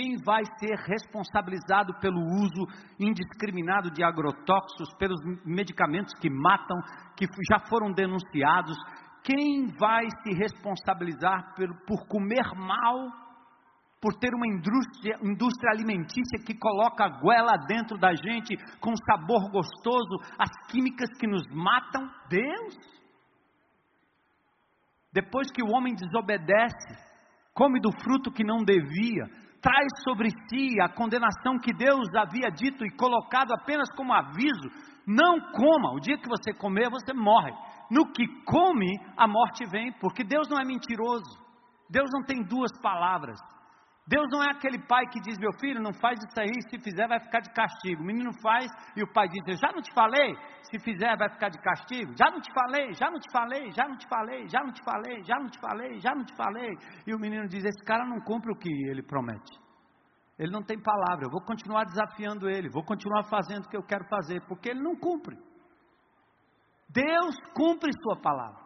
Quem 0.00 0.16
vai 0.24 0.42
ser 0.58 0.74
responsabilizado 0.88 1.92
pelo 2.00 2.18
uso 2.18 2.66
indiscriminado 2.98 3.90
de 3.90 4.02
agrotóxicos, 4.02 4.94
pelos 4.98 5.20
medicamentos 5.44 6.14
que 6.14 6.30
matam, 6.30 6.78
que 7.14 7.26
já 7.52 7.58
foram 7.68 7.92
denunciados? 7.92 8.78
Quem 9.22 9.66
vai 9.78 10.06
se 10.22 10.32
responsabilizar 10.32 11.54
por, 11.86 12.08
comer 12.08 12.46
mal 12.56 13.10
por 14.00 14.14
ter 14.14 14.32
uma 14.32 14.46
indústria, 14.46 15.18
indústria 15.22 15.72
alimentícia 15.74 16.42
que 16.46 16.58
coloca 16.58 17.04
a 17.04 17.20
goela 17.20 17.58
dentro 17.68 17.98
da 17.98 18.14
gente 18.14 18.56
com 18.80 18.96
sabor 18.96 19.50
gostoso, 19.50 20.16
as 20.38 20.48
químicas 20.70 21.10
que 21.18 21.26
nos 21.26 21.46
matam, 21.52 22.10
Deus. 22.30 22.78
Depois 25.12 25.50
que 25.52 25.62
o 25.62 25.68
homem 25.68 25.94
desobedece, 25.94 26.96
come 27.52 27.78
do 27.78 27.92
fruto 28.02 28.32
que 28.32 28.42
não 28.42 28.64
devia, 28.64 29.49
traz 29.60 29.86
sobre 30.02 30.30
si 30.48 30.80
a 30.80 30.88
condenação 30.88 31.58
que 31.58 31.72
Deus 31.72 32.08
havia 32.14 32.50
dito 32.50 32.84
e 32.84 32.96
colocado 32.96 33.52
apenas 33.52 33.90
como 33.94 34.12
aviso: 34.12 34.68
não 35.06 35.40
coma, 35.52 35.92
o 35.92 36.00
dia 36.00 36.18
que 36.18 36.28
você 36.28 36.52
comer, 36.52 36.90
você 36.90 37.12
morre. 37.12 37.52
No 37.90 38.12
que 38.12 38.24
come, 38.44 38.88
a 39.16 39.26
morte 39.26 39.66
vem, 39.66 39.92
porque 40.00 40.22
Deus 40.22 40.48
não 40.48 40.58
é 40.58 40.64
mentiroso. 40.64 41.38
Deus 41.90 42.08
não 42.12 42.22
tem 42.22 42.42
duas 42.44 42.70
palavras. 42.80 43.38
Deus 44.06 44.26
não 44.30 44.42
é 44.42 44.50
aquele 44.50 44.78
pai 44.86 45.06
que 45.06 45.20
diz: 45.20 45.38
Meu 45.38 45.52
filho, 45.60 45.80
não 45.80 45.92
faz 45.92 46.18
isso 46.18 46.40
aí, 46.40 46.52
se 46.68 46.78
fizer 46.78 47.06
vai 47.06 47.20
ficar 47.20 47.40
de 47.40 47.50
castigo. 47.52 48.02
O 48.02 48.06
menino 48.06 48.32
faz 48.42 48.70
e 48.96 49.02
o 49.02 49.12
pai 49.12 49.28
diz: 49.28 49.42
Eu 49.46 49.56
já 49.56 49.72
não 49.72 49.82
te 49.82 49.92
falei, 49.94 50.34
se 50.62 50.78
fizer 50.80 51.16
vai 51.16 51.28
ficar 51.30 51.48
de 51.48 51.60
castigo. 51.60 52.12
Já 52.18 52.30
não 52.30 52.40
te 52.40 52.52
falei, 52.52 52.92
já 52.94 53.10
não 53.10 53.20
te 53.20 53.30
falei, 53.30 53.70
já 53.70 53.88
não 53.88 53.96
te 53.96 54.08
falei, 54.08 54.48
já 54.48 54.60
não 54.64 54.72
te 54.72 54.82
falei, 54.82 55.22
já 55.22 55.36
não 55.38 55.48
te 55.48 55.60
falei, 55.60 55.98
já 55.98 56.14
não 56.14 56.24
te 56.24 56.36
falei. 56.36 56.70
E 57.06 57.14
o 57.14 57.18
menino 57.18 57.46
diz: 57.46 57.64
Esse 57.64 57.84
cara 57.84 58.04
não 58.04 58.20
cumpre 58.20 58.50
o 58.52 58.56
que 58.56 58.70
ele 58.88 59.02
promete. 59.02 59.58
Ele 60.38 60.50
não 60.50 60.62
tem 60.62 60.80
palavra, 60.80 61.26
eu 61.26 61.30
vou 61.30 61.42
continuar 61.42 61.84
desafiando 61.84 62.48
ele, 62.48 62.70
vou 62.70 62.82
continuar 62.82 63.24
fazendo 63.24 63.66
o 63.66 63.68
que 63.68 63.76
eu 63.76 63.82
quero 63.82 64.06
fazer, 64.08 64.40
porque 64.48 64.70
ele 64.70 64.80
não 64.80 64.96
cumpre. 64.96 65.36
Deus 66.88 67.36
cumpre 67.54 67.90
Sua 68.02 68.20
palavra. 68.20 68.58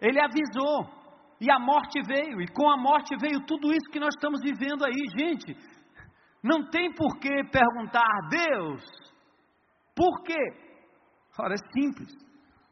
Ele 0.00 0.20
avisou, 0.20 1.03
e 1.40 1.50
a 1.50 1.58
morte 1.58 2.00
veio, 2.06 2.40
e 2.40 2.48
com 2.48 2.70
a 2.70 2.76
morte 2.76 3.16
veio 3.20 3.44
tudo 3.46 3.72
isso 3.72 3.90
que 3.90 4.00
nós 4.00 4.14
estamos 4.14 4.40
vivendo 4.42 4.84
aí, 4.84 4.92
gente. 5.18 5.56
Não 6.42 6.68
tem 6.70 6.92
por 6.92 7.18
que 7.18 7.30
perguntar, 7.50 8.28
Deus, 8.28 8.82
por 9.96 10.22
quê? 10.22 10.38
Ora, 11.38 11.54
é 11.54 11.72
simples. 11.72 12.12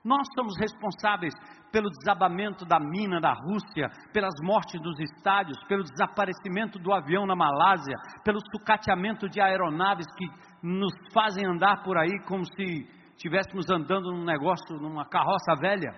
Nós 0.05 0.27
somos 0.35 0.59
responsáveis 0.59 1.33
pelo 1.71 1.89
desabamento 1.89 2.65
da 2.67 2.79
mina 2.79 3.21
da 3.21 3.33
Rússia, 3.33 3.89
pelas 4.13 4.35
mortes 4.43 4.81
dos 4.81 4.99
estádios, 5.01 5.57
pelo 5.69 5.85
desaparecimento 5.85 6.79
do 6.79 6.93
avião 6.93 7.25
na 7.25 7.37
Malásia, 7.37 7.97
pelo 8.25 8.39
sucateamento 8.55 9.29
de 9.29 9.41
aeronaves 9.41 10.07
que 10.17 10.27
nos 10.63 10.93
fazem 11.15 11.47
andar 11.47 11.83
por 11.83 11.97
aí 11.97 12.13
como 12.27 12.45
se 12.45 12.87
estivéssemos 13.17 13.71
andando 13.71 14.13
num 14.13 14.25
negócio, 14.25 14.77
numa 14.77 15.09
carroça 15.09 15.55
velha 15.61 15.93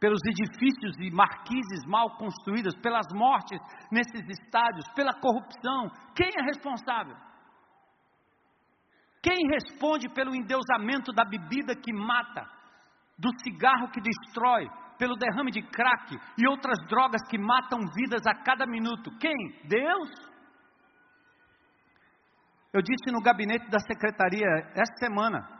pelos 0.00 0.20
edifícios 0.24 0.96
e 0.98 1.10
marquises 1.10 1.84
mal 1.86 2.16
construídas, 2.16 2.74
pelas 2.76 3.06
mortes 3.12 3.60
nesses 3.92 4.26
estádios, 4.28 4.88
pela 4.94 5.12
corrupção. 5.20 5.90
Quem 6.16 6.30
é 6.38 6.42
responsável? 6.42 7.14
Quem 9.22 9.36
responde 9.52 10.08
pelo 10.08 10.34
endeusamento 10.34 11.12
da 11.12 11.24
bebida 11.24 11.74
que 11.76 11.92
mata, 11.92 12.48
do 13.18 13.28
cigarro 13.44 13.90
que 13.90 14.00
destrói, 14.00 14.66
pelo 14.98 15.16
derrame 15.16 15.50
de 15.50 15.62
crack 15.62 16.16
e 16.38 16.48
outras 16.48 16.78
drogas 16.88 17.20
que 17.28 17.38
matam 17.38 17.80
vidas 17.94 18.22
a 18.26 18.34
cada 18.42 18.66
minuto? 18.66 19.10
Quem? 19.18 19.34
Deus? 19.68 20.10
Eu 22.72 22.80
disse 22.80 23.12
no 23.12 23.20
gabinete 23.20 23.68
da 23.68 23.78
secretaria 23.80 24.46
esta 24.74 24.96
semana, 24.98 25.59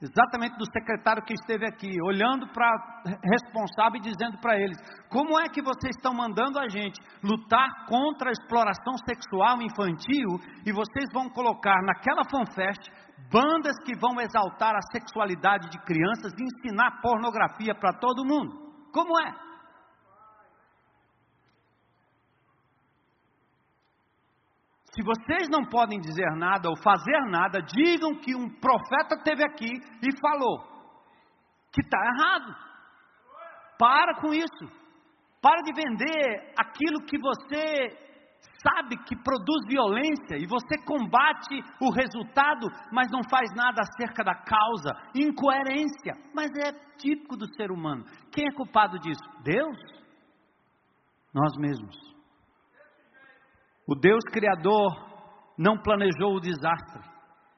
exatamente 0.00 0.56
do 0.56 0.64
secretário 0.72 1.22
que 1.24 1.34
esteve 1.34 1.66
aqui, 1.66 1.90
olhando 2.02 2.46
para 2.52 3.02
responsável 3.24 3.98
e 3.98 4.02
dizendo 4.02 4.38
para 4.40 4.56
eles: 4.56 4.76
como 5.08 5.38
é 5.38 5.48
que 5.48 5.62
vocês 5.62 5.94
estão 5.96 6.14
mandando 6.14 6.58
a 6.58 6.68
gente 6.68 7.00
lutar 7.22 7.68
contra 7.86 8.30
a 8.30 8.32
exploração 8.32 8.94
sexual 9.06 9.60
infantil 9.60 10.28
e 10.64 10.72
vocês 10.72 11.06
vão 11.12 11.28
colocar 11.28 11.82
naquela 11.82 12.24
FanFest 12.30 12.90
bandas 13.30 13.76
que 13.84 13.98
vão 13.98 14.20
exaltar 14.20 14.74
a 14.74 14.92
sexualidade 14.92 15.68
de 15.70 15.78
crianças 15.84 16.32
e 16.38 16.44
ensinar 16.44 17.00
pornografia 17.02 17.74
para 17.74 17.92
todo 17.98 18.24
mundo? 18.24 18.68
Como 18.92 19.18
é? 19.20 19.47
Se 24.98 25.04
vocês 25.04 25.48
não 25.48 25.64
podem 25.64 26.00
dizer 26.00 26.28
nada 26.34 26.68
ou 26.68 26.76
fazer 26.82 27.20
nada, 27.30 27.62
digam 27.62 28.16
que 28.16 28.34
um 28.34 28.50
profeta 28.58 29.14
esteve 29.14 29.44
aqui 29.44 29.70
e 30.02 30.20
falou 30.20 30.58
que 31.72 31.80
está 31.82 31.98
errado. 31.98 32.52
Para 33.78 34.20
com 34.20 34.34
isso. 34.34 34.66
Para 35.40 35.62
de 35.62 35.72
vender 35.72 36.52
aquilo 36.58 37.04
que 37.06 37.16
você 37.16 37.96
sabe 38.60 38.96
que 39.04 39.14
produz 39.22 39.68
violência 39.68 40.36
e 40.36 40.48
você 40.48 40.76
combate 40.84 41.62
o 41.80 41.92
resultado, 41.92 42.66
mas 42.90 43.08
não 43.12 43.20
faz 43.30 43.54
nada 43.54 43.80
acerca 43.80 44.24
da 44.24 44.34
causa. 44.34 44.96
Incoerência. 45.14 46.14
Mas 46.34 46.50
é 46.56 46.72
típico 46.96 47.36
do 47.36 47.46
ser 47.54 47.70
humano. 47.70 48.04
Quem 48.32 48.46
é 48.48 48.52
culpado 48.52 48.98
disso? 48.98 49.22
Deus? 49.44 49.78
Nós 51.32 51.56
mesmos. 51.56 52.07
O 53.88 53.94
Deus 53.94 54.22
Criador 54.30 55.08
não 55.56 55.78
planejou 55.78 56.36
o 56.36 56.40
desastre. 56.40 57.00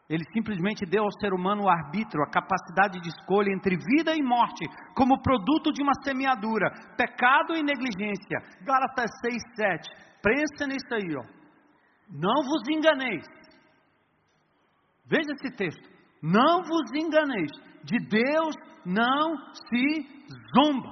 Ele 0.08 0.22
simplesmente 0.32 0.86
deu 0.86 1.02
ao 1.02 1.20
ser 1.20 1.32
humano 1.32 1.64
o 1.64 1.68
arbítrio, 1.68 2.22
a 2.22 2.30
capacidade 2.30 3.00
de 3.00 3.08
escolha 3.08 3.52
entre 3.52 3.76
vida 3.76 4.14
e 4.14 4.22
morte, 4.22 4.64
como 4.94 5.20
produto 5.22 5.72
de 5.72 5.82
uma 5.82 5.92
semeadura, 6.04 6.70
pecado 6.96 7.56
e 7.56 7.62
negligência. 7.62 8.38
Gálatas 8.62 9.10
6, 9.20 9.42
7. 9.56 9.90
Pensa 10.22 10.66
nisso 10.68 10.94
aí, 10.94 11.16
ó. 11.16 11.24
Não 12.08 12.42
vos 12.44 12.62
enganeis. 12.68 13.24
Veja 15.06 15.32
esse 15.32 15.56
texto. 15.56 15.88
Não 16.22 16.62
vos 16.62 16.92
enganeis. 16.94 17.50
De 17.82 17.98
Deus 18.06 18.54
não 18.86 19.36
se 19.52 20.06
zomba. 20.54 20.90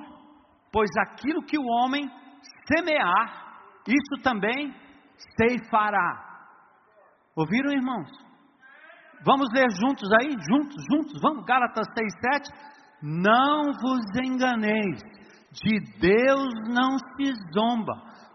Pois 0.73 0.91
aquilo 1.01 1.45
que 1.45 1.59
o 1.59 1.67
homem 1.67 2.09
semear, 2.67 3.83
isso 3.87 4.23
também 4.23 4.75
ceifará. 5.37 6.25
Ouviram, 7.37 7.73
irmãos? 7.73 8.11
Vamos 9.25 9.49
ler 9.53 9.69
juntos 9.71 10.09
aí? 10.21 10.31
Juntos, 10.49 10.85
juntos, 10.91 11.21
vamos, 11.21 11.45
Gálatas 11.45 11.87
6, 11.97 12.13
7. 12.45 12.69
Não 13.03 13.73
vos 13.73 14.05
enganeis, 14.23 15.01
de 15.53 15.79
Deus 16.01 16.49
não 16.69 16.99
se 16.99 17.33
zomba, 17.53 17.95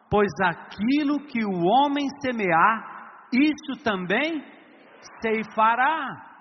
pois 0.09 0.31
aquilo 0.41 1.25
que 1.27 1.43
o 1.43 1.63
homem 1.63 2.05
semear, 2.21 3.27
isso 3.33 3.83
também 3.83 4.43
ceifará. 5.21 6.31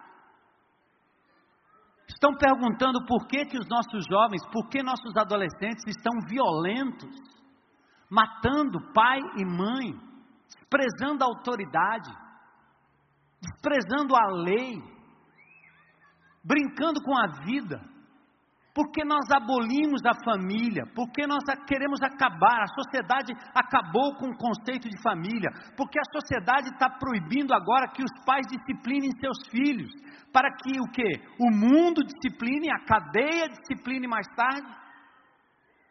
Estão 2.09 2.37
perguntando 2.37 3.05
por 3.07 3.27
que, 3.27 3.45
que 3.47 3.59
os 3.59 3.69
nossos 3.69 4.05
jovens, 4.09 4.43
por 4.53 4.69
que 4.69 4.83
nossos 4.83 5.17
adolescentes 5.17 5.85
estão 5.87 6.13
violentos 6.29 7.11
matando 8.13 8.79
pai 8.93 9.19
e 9.39 9.45
mãe, 9.45 10.12
desprezando 10.73 11.23
a 11.23 11.27
autoridade, 11.27 12.11
desprezando 13.41 14.17
a 14.17 14.27
lei, 14.43 14.83
brincando 16.43 17.03
com 17.03 17.17
a 17.17 17.27
vida, 17.45 17.81
porque 18.75 19.05
nós 19.05 19.31
abolimos 19.31 20.01
a 20.07 20.15
família, 20.25 20.85
porque 20.95 21.27
nós 21.27 21.45
queremos 21.67 22.01
acabar, 22.03 22.63
a 22.63 22.83
sociedade 22.83 23.35
acabou 23.55 24.17
com 24.17 24.31
o 24.31 24.37
conceito 24.37 24.89
de 24.89 25.03
família, 25.03 25.51
porque 25.77 25.99
a 25.99 26.21
sociedade 26.21 26.69
está 26.71 26.89
proibindo 26.89 27.53
agora 27.53 27.93
que 27.93 28.03
os 28.03 28.25
pais 28.25 28.47
disciplinem 28.49 29.11
seus 29.21 29.47
filhos, 29.51 29.93
para 30.33 30.49
que 30.57 30.81
o 30.81 30.91
que? 30.91 31.21
O 31.39 31.51
mundo 31.51 32.03
discipline, 32.03 32.71
a 32.71 32.85
cadeia 32.87 33.49
discipline 33.51 34.09
mais 34.09 34.27
tarde? 34.35 34.75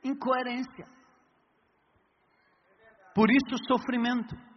Incoerência. 0.03 0.87
Por 3.13 3.29
isso 3.29 3.53
o 3.53 3.67
sofrimento. 3.67 4.50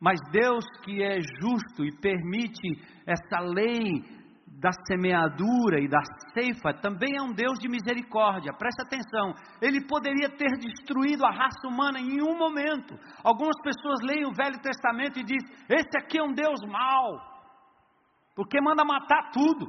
Mas 0.00 0.20
Deus 0.30 0.64
que 0.84 1.02
é 1.02 1.18
justo 1.40 1.84
e 1.84 1.96
permite 2.00 2.68
essa 3.06 3.40
lei 3.40 4.16
da 4.58 4.70
semeadura 4.86 5.80
e 5.80 5.88
da 5.88 6.00
ceifa, 6.32 6.72
também 6.80 7.16
é 7.18 7.22
um 7.22 7.32
Deus 7.32 7.58
de 7.58 7.68
misericórdia. 7.68 8.52
Preste 8.56 8.82
atenção. 8.82 9.34
Ele 9.60 9.86
poderia 9.86 10.30
ter 10.30 10.50
destruído 10.58 11.24
a 11.24 11.30
raça 11.30 11.66
humana 11.66 11.98
em 11.98 12.22
um 12.22 12.36
momento. 12.38 12.94
Algumas 13.22 13.56
pessoas 13.62 14.00
leem 14.02 14.26
o 14.26 14.32
Velho 14.32 14.60
Testamento 14.60 15.18
e 15.18 15.24
dizem: 15.24 15.56
"Esse 15.68 15.98
aqui 15.98 16.18
é 16.18 16.22
um 16.22 16.32
Deus 16.32 16.60
mau". 16.66 17.20
Porque 18.34 18.60
manda 18.60 18.84
matar 18.84 19.30
tudo. 19.30 19.66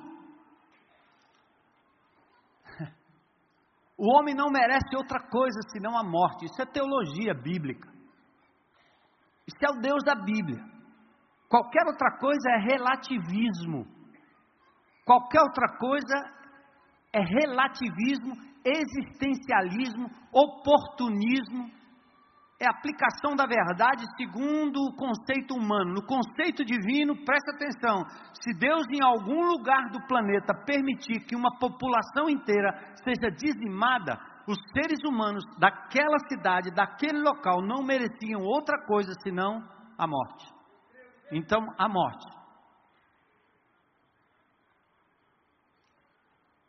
O 4.00 4.16
homem 4.16 4.36
não 4.36 4.52
merece 4.52 4.96
outra 4.96 5.20
coisa 5.28 5.60
senão 5.72 5.98
a 5.98 6.04
morte. 6.04 6.46
Isso 6.46 6.62
é 6.62 6.66
teologia 6.68 7.34
bíblica. 7.34 7.97
Isso 9.48 9.66
é 9.66 9.70
o 9.70 9.82
Deus 9.82 10.04
da 10.04 10.14
Bíblia. 10.14 10.62
Qualquer 11.50 11.86
outra 11.88 12.18
coisa 12.18 12.50
é 12.52 12.58
relativismo. 12.58 13.88
Qualquer 15.06 15.42
outra 15.42 15.78
coisa 15.78 16.16
é 17.14 17.22
relativismo, 17.22 18.36
existencialismo, 18.66 20.10
oportunismo. 20.34 21.72
É 22.60 22.68
aplicação 22.68 23.36
da 23.36 23.46
verdade 23.46 24.04
segundo 24.18 24.82
o 24.82 24.96
conceito 24.96 25.54
humano. 25.54 25.94
No 25.94 26.06
conceito 26.06 26.66
divino, 26.66 27.16
presta 27.24 27.52
atenção: 27.56 28.04
se 28.34 28.52
Deus 28.60 28.86
em 28.92 29.02
algum 29.02 29.46
lugar 29.46 29.90
do 29.92 30.06
planeta 30.08 30.54
permitir 30.66 31.24
que 31.26 31.36
uma 31.36 31.58
população 31.60 32.28
inteira 32.28 32.74
seja 33.04 33.32
dizimada, 33.32 34.20
os 34.48 34.58
seres 34.74 35.00
humanos 35.04 35.44
daquela 35.60 36.18
cidade, 36.30 36.72
daquele 36.72 37.20
local, 37.20 37.62
não 37.62 37.84
mereciam 37.84 38.42
outra 38.42 38.78
coisa 38.86 39.12
senão 39.22 39.62
a 39.98 40.08
morte. 40.08 40.46
Então, 41.32 41.60
a 41.78 41.90
morte. 41.90 42.38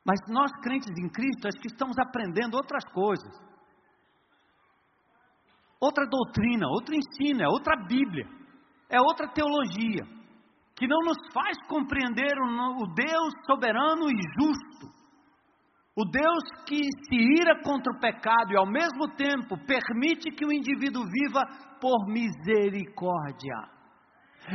Mas 0.04 0.18
nós, 0.28 0.50
crentes 0.62 0.90
em 0.98 1.08
Cristo, 1.08 1.46
acho 1.46 1.60
que 1.60 1.68
estamos 1.68 1.96
aprendendo 1.98 2.56
outras 2.56 2.82
coisas. 2.92 3.32
Outra 5.80 6.04
doutrina, 6.06 6.66
outro 6.66 6.94
ensino, 6.96 7.42
é 7.42 7.48
outra 7.48 7.76
Bíblia, 7.86 8.26
é 8.90 9.00
outra 9.00 9.28
teologia, 9.28 10.02
que 10.74 10.88
não 10.88 10.98
nos 11.04 11.18
faz 11.32 11.56
compreender 11.68 12.34
o 12.40 12.86
Deus 12.94 13.32
soberano 13.46 14.10
e 14.10 14.16
justo, 14.40 14.97
o 15.98 16.04
Deus 16.04 16.44
que 16.64 16.78
se 17.08 17.16
ira 17.40 17.60
contra 17.60 17.92
o 17.92 17.98
pecado 17.98 18.52
e 18.52 18.56
ao 18.56 18.66
mesmo 18.70 19.08
tempo 19.16 19.58
permite 19.66 20.30
que 20.30 20.46
o 20.46 20.52
indivíduo 20.52 21.02
viva 21.10 21.42
por 21.80 22.06
misericórdia. 22.06 23.58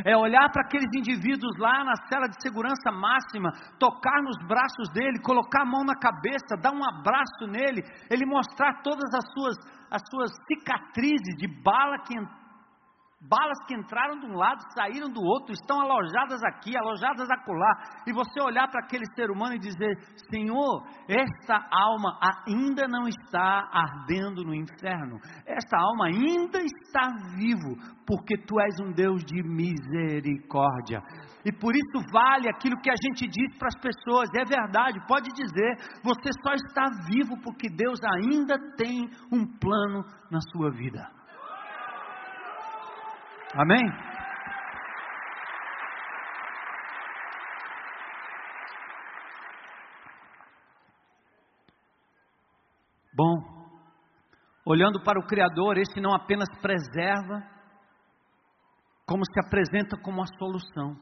É 0.06 0.15
olhar 0.15 0.49
para 0.49 0.63
aqueles 0.63 0.89
indivíduos 0.95 1.51
lá 1.60 1.84
na 1.84 1.95
cela 2.08 2.27
de 2.27 2.41
segurança 2.41 2.91
máxima, 2.91 3.51
tocar 3.77 4.23
nos 4.23 4.38
braços 4.47 4.89
dele, 4.93 5.21
colocar 5.21 5.63
a 5.63 5.65
mão 5.65 5.84
na 5.84 5.99
cabeça, 5.99 6.56
dar 6.62 6.71
um 6.71 6.84
abraço 6.84 7.45
nele, 7.45 7.84
ele 8.10 8.25
mostrar 8.25 8.82
todas 8.82 9.13
as 9.13 9.25
suas, 9.34 9.56
as 9.91 10.01
suas 10.10 10.32
cicatrizes 10.47 11.36
de 11.38 11.47
bala 11.62 11.99
que 12.08 12.15
Balas 13.25 13.57
que 13.65 13.73
entraram 13.73 14.19
de 14.19 14.25
um 14.25 14.36
lado, 14.36 14.59
saíram 14.75 15.09
do 15.09 15.21
outro, 15.21 15.53
estão 15.53 15.79
alojadas 15.79 16.43
aqui, 16.43 16.75
alojadas 16.75 17.29
acolá. 17.31 18.03
E 18.05 18.12
você 18.12 18.41
olhar 18.41 18.67
para 18.69 18.83
aquele 18.83 19.05
ser 19.15 19.31
humano 19.31 19.55
e 19.55 19.59
dizer: 19.59 19.97
Senhor, 20.29 20.83
esta 21.07 21.65
alma 21.71 22.19
ainda 22.45 22.86
não 22.86 23.07
está 23.07 23.69
ardendo 23.71 24.43
no 24.43 24.53
inferno, 24.53 25.19
esta 25.47 25.77
alma 25.79 26.07
ainda 26.07 26.59
está 26.59 27.13
vivo, 27.38 27.77
porque 28.05 28.36
tu 28.45 28.59
és 28.59 28.75
um 28.81 28.91
Deus 28.91 29.23
de 29.23 29.41
misericórdia. 29.41 31.01
E 31.45 31.51
por 31.51 31.73
isso 31.73 32.05
vale 32.12 32.49
aquilo 32.49 32.79
que 32.81 32.89
a 32.89 32.95
gente 33.05 33.25
diz 33.25 33.57
para 33.57 33.69
as 33.69 33.79
pessoas, 33.79 34.29
é 34.36 34.43
verdade, 34.43 34.99
pode 35.07 35.29
dizer, 35.33 35.77
você 36.03 36.29
só 36.45 36.53
está 36.53 36.89
vivo 37.07 37.39
porque 37.41 37.69
Deus 37.69 37.99
ainda 38.03 38.55
tem 38.75 39.09
um 39.31 39.45
plano 39.59 40.03
na 40.29 40.39
sua 40.51 40.69
vida. 40.71 41.22
Amém? 43.56 43.86
Bom, 53.16 53.36
olhando 54.66 55.04
para 55.04 55.20
o 55.20 55.28
Criador, 55.28 55.78
esse 55.78 56.02
não 56.02 56.16
apenas 56.16 56.50
preserva, 56.60 57.44
como 59.06 59.22
se 59.24 59.39
apresenta 59.46 59.98
como 60.02 60.24
a 60.24 60.26
solução. 60.39 60.98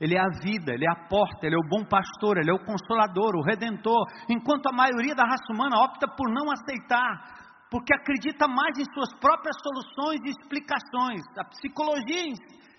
Ele 0.00 0.16
é 0.16 0.20
a 0.20 0.40
vida, 0.42 0.72
ele 0.72 0.84
é 0.84 0.90
a 0.90 1.08
porta, 1.08 1.46
ele 1.46 1.54
é 1.54 1.58
o 1.58 1.68
bom 1.68 1.84
pastor, 1.84 2.38
ele 2.38 2.50
é 2.50 2.54
o 2.54 2.64
consolador, 2.64 3.36
o 3.36 3.44
redentor, 3.44 4.06
enquanto 4.28 4.66
a 4.66 4.72
maioria 4.72 5.14
da 5.14 5.22
raça 5.22 5.52
humana 5.52 5.84
opta 5.84 6.08
por 6.16 6.28
não 6.32 6.50
aceitar 6.50 7.49
porque 7.70 7.94
acredita 7.94 8.48
mais 8.48 8.76
em 8.76 8.84
suas 8.92 9.14
próprias 9.20 9.56
soluções 9.62 10.20
e 10.24 10.30
explicações. 10.30 11.22
A 11.38 11.44
psicologia 11.44 12.34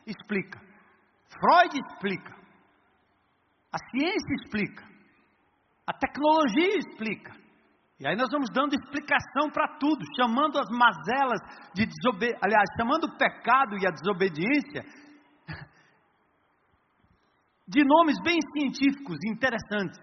explica, 0.05 0.59
Freud 1.39 1.79
explica, 1.79 2.35
a 3.71 3.77
ciência 3.89 4.35
explica, 4.41 4.85
a 5.87 5.93
tecnologia 5.93 6.77
explica. 6.77 7.39
E 7.99 8.07
aí 8.07 8.15
nós 8.15 8.29
vamos 8.31 8.49
dando 8.51 8.73
explicação 8.73 9.49
para 9.53 9.77
tudo, 9.77 10.03
chamando 10.17 10.57
as 10.59 10.69
mazelas 10.69 11.39
de 11.73 11.85
desobediência, 11.85 12.39
aliás, 12.43 12.67
chamando 12.77 13.05
o 13.05 13.17
pecado 13.17 13.77
e 13.77 13.87
a 13.87 13.91
desobediência 13.91 14.83
de 17.67 17.83
nomes 17.85 18.19
bem 18.23 18.39
científicos, 18.57 19.17
interessantes. 19.23 19.99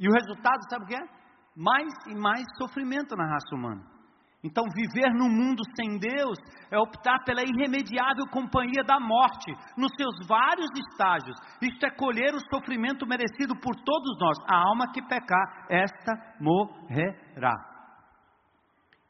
E 0.00 0.08
o 0.08 0.12
resultado, 0.12 0.68
sabe 0.70 0.84
o 0.84 0.88
que 0.88 0.96
é? 0.96 1.23
Mais 1.56 1.92
e 2.06 2.14
mais 2.14 2.44
sofrimento 2.58 3.16
na 3.16 3.26
raça 3.26 3.54
humana. 3.54 3.94
Então, 4.42 4.62
viver 4.74 5.10
no 5.14 5.26
mundo 5.26 5.62
sem 5.74 5.98
Deus 5.98 6.36
é 6.70 6.78
optar 6.78 7.24
pela 7.24 7.40
irremediável 7.42 8.26
companhia 8.30 8.84
da 8.84 9.00
morte, 9.00 9.50
nos 9.74 9.90
seus 9.96 10.14
vários 10.28 10.68
estágios. 10.76 11.34
Isto 11.62 11.86
é 11.86 11.90
colher 11.90 12.34
o 12.34 12.54
sofrimento 12.54 13.06
merecido 13.06 13.58
por 13.58 13.74
todos 13.74 14.18
nós. 14.20 14.36
A 14.46 14.68
alma 14.68 14.92
que 14.92 15.00
pecar, 15.00 15.66
esta 15.70 16.12
morrerá. 16.38 17.54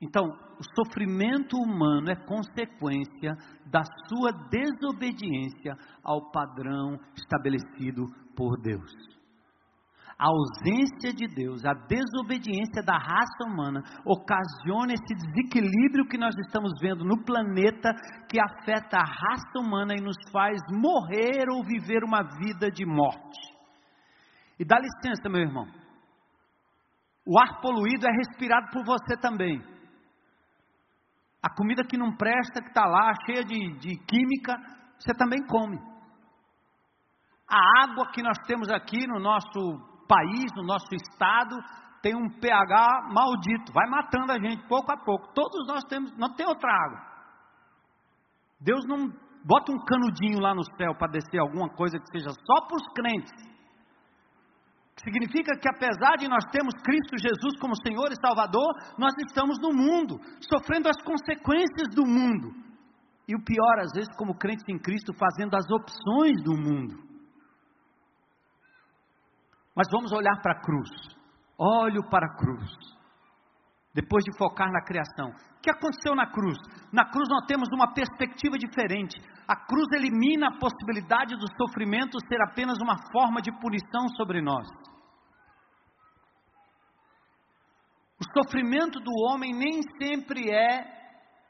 Então, 0.00 0.24
o 0.24 0.84
sofrimento 0.84 1.56
humano 1.56 2.10
é 2.10 2.14
consequência 2.14 3.34
da 3.66 3.82
sua 4.06 4.30
desobediência 4.50 5.74
ao 6.04 6.30
padrão 6.30 6.96
estabelecido 7.16 8.06
por 8.36 8.56
Deus 8.60 9.13
a 10.18 10.28
ausência 10.28 11.12
de 11.12 11.26
Deus, 11.26 11.64
a 11.64 11.74
desobediência 11.74 12.82
da 12.84 12.96
raça 12.96 13.44
humana, 13.44 13.82
ocasiona 14.04 14.92
esse 14.92 15.14
desequilíbrio 15.14 16.06
que 16.06 16.16
nós 16.16 16.34
estamos 16.38 16.72
vendo 16.80 17.04
no 17.04 17.24
planeta, 17.24 17.92
que 18.28 18.38
afeta 18.40 18.98
a 18.98 19.04
raça 19.04 19.58
humana 19.58 19.94
e 19.94 20.00
nos 20.00 20.16
faz 20.30 20.60
morrer 20.70 21.48
ou 21.50 21.64
viver 21.64 22.04
uma 22.04 22.22
vida 22.38 22.70
de 22.70 22.86
morte. 22.86 23.54
E 24.58 24.64
dá 24.64 24.76
licença, 24.78 25.28
meu 25.28 25.40
irmão, 25.40 25.66
o 27.26 27.38
ar 27.40 27.60
poluído 27.60 28.06
é 28.06 28.12
respirado 28.12 28.70
por 28.70 28.84
você 28.84 29.16
também. 29.16 29.60
A 31.42 31.50
comida 31.50 31.84
que 31.84 31.98
não 31.98 32.16
presta, 32.16 32.62
que 32.62 32.68
está 32.68 32.86
lá, 32.86 33.12
cheia 33.26 33.44
de, 33.44 33.78
de 33.78 33.96
química, 34.06 34.56
você 34.98 35.12
também 35.12 35.44
come. 35.46 35.78
A 37.50 37.82
água 37.82 38.10
que 38.12 38.22
nós 38.22 38.38
temos 38.46 38.70
aqui 38.70 39.06
no 39.06 39.18
nosso 39.18 39.93
país, 40.06 40.50
no 40.56 40.64
nosso 40.64 40.94
estado, 40.94 41.56
tem 42.02 42.14
um 42.14 42.28
pH 42.28 43.08
maldito, 43.12 43.72
vai 43.72 43.88
matando 43.88 44.32
a 44.32 44.38
gente 44.38 44.66
pouco 44.68 44.92
a 44.92 44.96
pouco. 44.96 45.32
Todos 45.32 45.66
nós 45.66 45.82
temos, 45.84 46.12
não 46.18 46.34
tem 46.34 46.46
outra 46.46 46.70
água. 46.70 47.00
Deus 48.60 48.84
não 48.86 49.10
bota 49.44 49.72
um 49.72 49.78
canudinho 49.84 50.40
lá 50.40 50.54
no 50.54 50.64
céu 50.76 50.94
para 50.98 51.12
descer 51.12 51.38
alguma 51.38 51.68
coisa 51.68 51.98
que 51.98 52.06
seja 52.12 52.30
só 52.30 52.66
para 52.66 52.76
os 52.76 52.86
crentes. 52.94 53.54
Significa 55.02 55.56
que 55.58 55.68
apesar 55.68 56.16
de 56.16 56.28
nós 56.28 56.44
termos 56.50 56.74
Cristo 56.82 57.18
Jesus 57.18 57.58
como 57.60 57.74
Senhor 57.86 58.10
e 58.10 58.20
Salvador, 58.20 58.72
nós 58.96 59.12
estamos 59.26 59.58
no 59.58 59.72
mundo, 59.72 60.18
sofrendo 60.40 60.88
as 60.88 61.00
consequências 61.02 61.88
do 61.94 62.06
mundo. 62.06 62.52
E 63.28 63.34
o 63.34 63.42
pior, 63.42 63.78
às 63.80 63.92
vezes, 63.92 64.14
como 64.16 64.36
crentes 64.36 64.64
em 64.68 64.78
Cristo, 64.78 65.12
fazendo 65.14 65.54
as 65.56 65.64
opções 65.70 66.42
do 66.42 66.52
mundo. 66.52 67.03
Mas 69.74 69.88
vamos 69.90 70.12
olhar 70.12 70.40
para 70.40 70.52
a 70.52 70.60
cruz. 70.60 70.90
Olho 71.58 72.08
para 72.08 72.26
a 72.26 72.36
cruz. 72.36 72.70
Depois 73.94 74.24
de 74.24 74.36
focar 74.36 74.70
na 74.70 74.82
criação. 74.82 75.28
O 75.28 75.60
que 75.62 75.70
aconteceu 75.70 76.14
na 76.14 76.26
cruz? 76.26 76.58
Na 76.92 77.04
cruz 77.10 77.28
nós 77.28 77.46
temos 77.46 77.68
uma 77.72 77.92
perspectiva 77.94 78.58
diferente. 78.58 79.20
A 79.46 79.56
cruz 79.56 79.86
elimina 79.92 80.48
a 80.48 80.58
possibilidade 80.58 81.36
do 81.36 81.46
sofrimento 81.56 82.18
ser 82.28 82.40
apenas 82.42 82.78
uma 82.80 82.96
forma 83.12 83.40
de 83.40 83.52
punição 83.60 84.08
sobre 84.16 84.42
nós. 84.42 84.66
O 88.20 88.42
sofrimento 88.42 88.98
do 89.00 89.10
homem 89.28 89.52
nem 89.52 89.80
sempre 90.00 90.50
é 90.50 90.94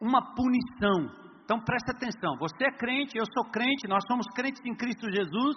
uma 0.01 0.35
punição. 0.35 1.25
Então 1.45 1.61
preste 1.61 1.91
atenção, 1.91 2.37
você 2.39 2.65
é 2.65 2.77
crente, 2.77 3.19
eu 3.19 3.25
sou 3.35 3.51
crente, 3.51 3.87
nós 3.87 4.03
somos 4.09 4.27
crentes 4.35 4.63
em 4.65 4.75
Cristo 4.75 5.11
Jesus. 5.11 5.57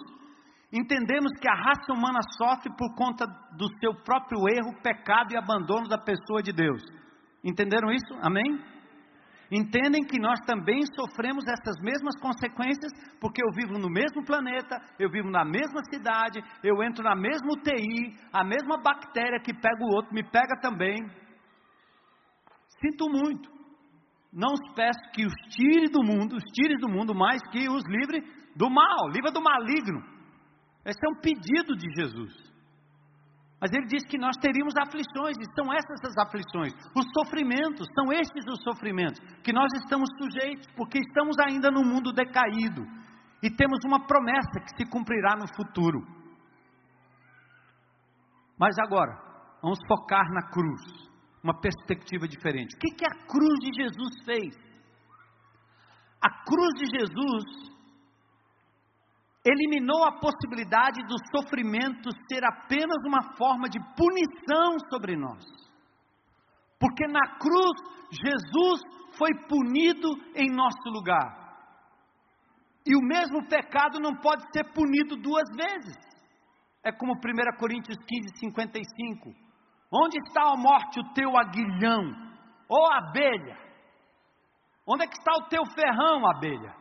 Entendemos 0.72 1.32
que 1.40 1.48
a 1.48 1.54
raça 1.54 1.92
humana 1.92 2.20
sofre 2.36 2.70
por 2.76 2.94
conta 2.94 3.24
do 3.56 3.68
seu 3.80 3.94
próprio 4.04 4.40
erro, 4.48 4.82
pecado 4.82 5.32
e 5.32 5.36
abandono 5.36 5.88
da 5.88 5.96
pessoa 5.96 6.42
de 6.42 6.52
Deus. 6.52 6.82
Entenderam 7.42 7.90
isso? 7.90 8.14
Amém? 8.20 8.60
Entendem 9.50 10.04
que 10.04 10.20
nós 10.20 10.38
também 10.40 10.82
sofremos 10.94 11.42
essas 11.48 11.80
mesmas 11.80 12.20
consequências, 12.20 12.92
porque 13.18 13.42
eu 13.42 13.48
vivo 13.56 13.78
no 13.78 13.88
mesmo 13.88 14.22
planeta, 14.26 14.76
eu 14.98 15.08
vivo 15.10 15.30
na 15.30 15.42
mesma 15.42 15.80
cidade, 15.90 16.42
eu 16.62 16.82
entro 16.82 17.02
na 17.02 17.16
mesma 17.16 17.48
UTI, 17.52 18.14
a 18.30 18.44
mesma 18.44 18.76
bactéria 18.76 19.40
que 19.40 19.54
pega 19.54 19.82
o 19.82 19.94
outro 19.94 20.12
me 20.12 20.22
pega 20.22 20.60
também. 20.60 20.96
Sinto 22.78 23.08
muito. 23.08 23.50
Não 24.30 24.52
os 24.52 24.74
peço 24.74 25.00
que 25.14 25.24
os 25.24 25.32
tire 25.48 25.88
do 25.88 26.04
mundo, 26.04 26.36
os 26.36 26.44
tire 26.52 26.76
do 26.76 26.88
mundo, 26.90 27.14
mais 27.14 27.40
que 27.50 27.70
os 27.70 27.82
livre 27.88 28.20
do 28.54 28.68
mal, 28.68 29.08
livre 29.08 29.32
do 29.32 29.40
maligno. 29.40 30.17
Esse 30.84 30.98
é 31.04 31.10
um 31.10 31.20
pedido 31.20 31.76
de 31.76 31.88
Jesus. 31.94 32.48
Mas 33.60 33.72
ele 33.72 33.86
diz 33.86 34.04
que 34.06 34.16
nós 34.16 34.36
teríamos 34.36 34.74
aflições, 34.76 35.36
e 35.36 35.44
são 35.54 35.72
essas 35.72 36.00
as 36.04 36.16
aflições, 36.26 36.72
os 36.94 37.04
sofrimentos, 37.12 37.88
são 37.94 38.12
estes 38.12 38.44
os 38.46 38.62
sofrimentos 38.62 39.18
que 39.42 39.52
nós 39.52 39.68
estamos 39.82 40.08
sujeitos, 40.16 40.66
porque 40.76 40.98
estamos 40.98 41.36
ainda 41.40 41.70
no 41.70 41.82
mundo 41.82 42.12
decaído 42.12 42.86
e 43.42 43.50
temos 43.50 43.78
uma 43.84 44.06
promessa 44.06 44.60
que 44.60 44.76
se 44.76 44.90
cumprirá 44.90 45.36
no 45.36 45.46
futuro. 45.54 46.00
Mas 48.58 48.76
agora, 48.78 49.12
vamos 49.62 49.78
focar 49.86 50.24
na 50.32 50.50
cruz, 50.50 50.80
uma 51.42 51.60
perspectiva 51.60 52.26
diferente. 52.26 52.74
O 52.74 52.78
que, 52.78 52.96
que 52.96 53.06
a 53.06 53.26
cruz 53.26 53.58
de 53.60 53.82
Jesus 53.82 54.24
fez? 54.24 54.54
A 56.20 56.44
cruz 56.44 56.74
de 56.74 56.98
Jesus 56.98 57.77
eliminou 59.48 60.04
a 60.04 60.18
possibilidade 60.18 61.00
do 61.06 61.16
sofrimento 61.34 62.10
ser 62.30 62.44
apenas 62.44 62.98
uma 63.06 63.22
forma 63.36 63.68
de 63.68 63.78
punição 63.96 64.76
sobre 64.90 65.16
nós. 65.16 65.44
Porque 66.78 67.06
na 67.06 67.38
cruz, 67.38 67.76
Jesus 68.12 68.80
foi 69.16 69.30
punido 69.48 70.08
em 70.34 70.50
nosso 70.50 70.88
lugar. 70.90 71.48
E 72.86 72.94
o 72.96 73.00
mesmo 73.00 73.46
pecado 73.48 73.98
não 74.00 74.14
pode 74.16 74.42
ser 74.52 74.64
punido 74.72 75.16
duas 75.16 75.48
vezes. 75.56 75.96
É 76.84 76.92
como 76.92 77.12
1 77.12 77.58
Coríntios 77.58 77.98
15, 77.98 78.38
55. 78.38 79.30
Onde 79.92 80.18
está 80.26 80.42
a 80.52 80.56
morte, 80.56 81.00
o 81.00 81.12
teu 81.12 81.36
aguilhão? 81.36 82.02
Ou 82.68 82.92
abelha? 82.92 83.56
Onde 84.86 85.04
é 85.04 85.06
que 85.06 85.18
está 85.18 85.32
o 85.32 85.48
teu 85.48 85.64
ferrão, 85.74 86.26
abelha? 86.30 86.77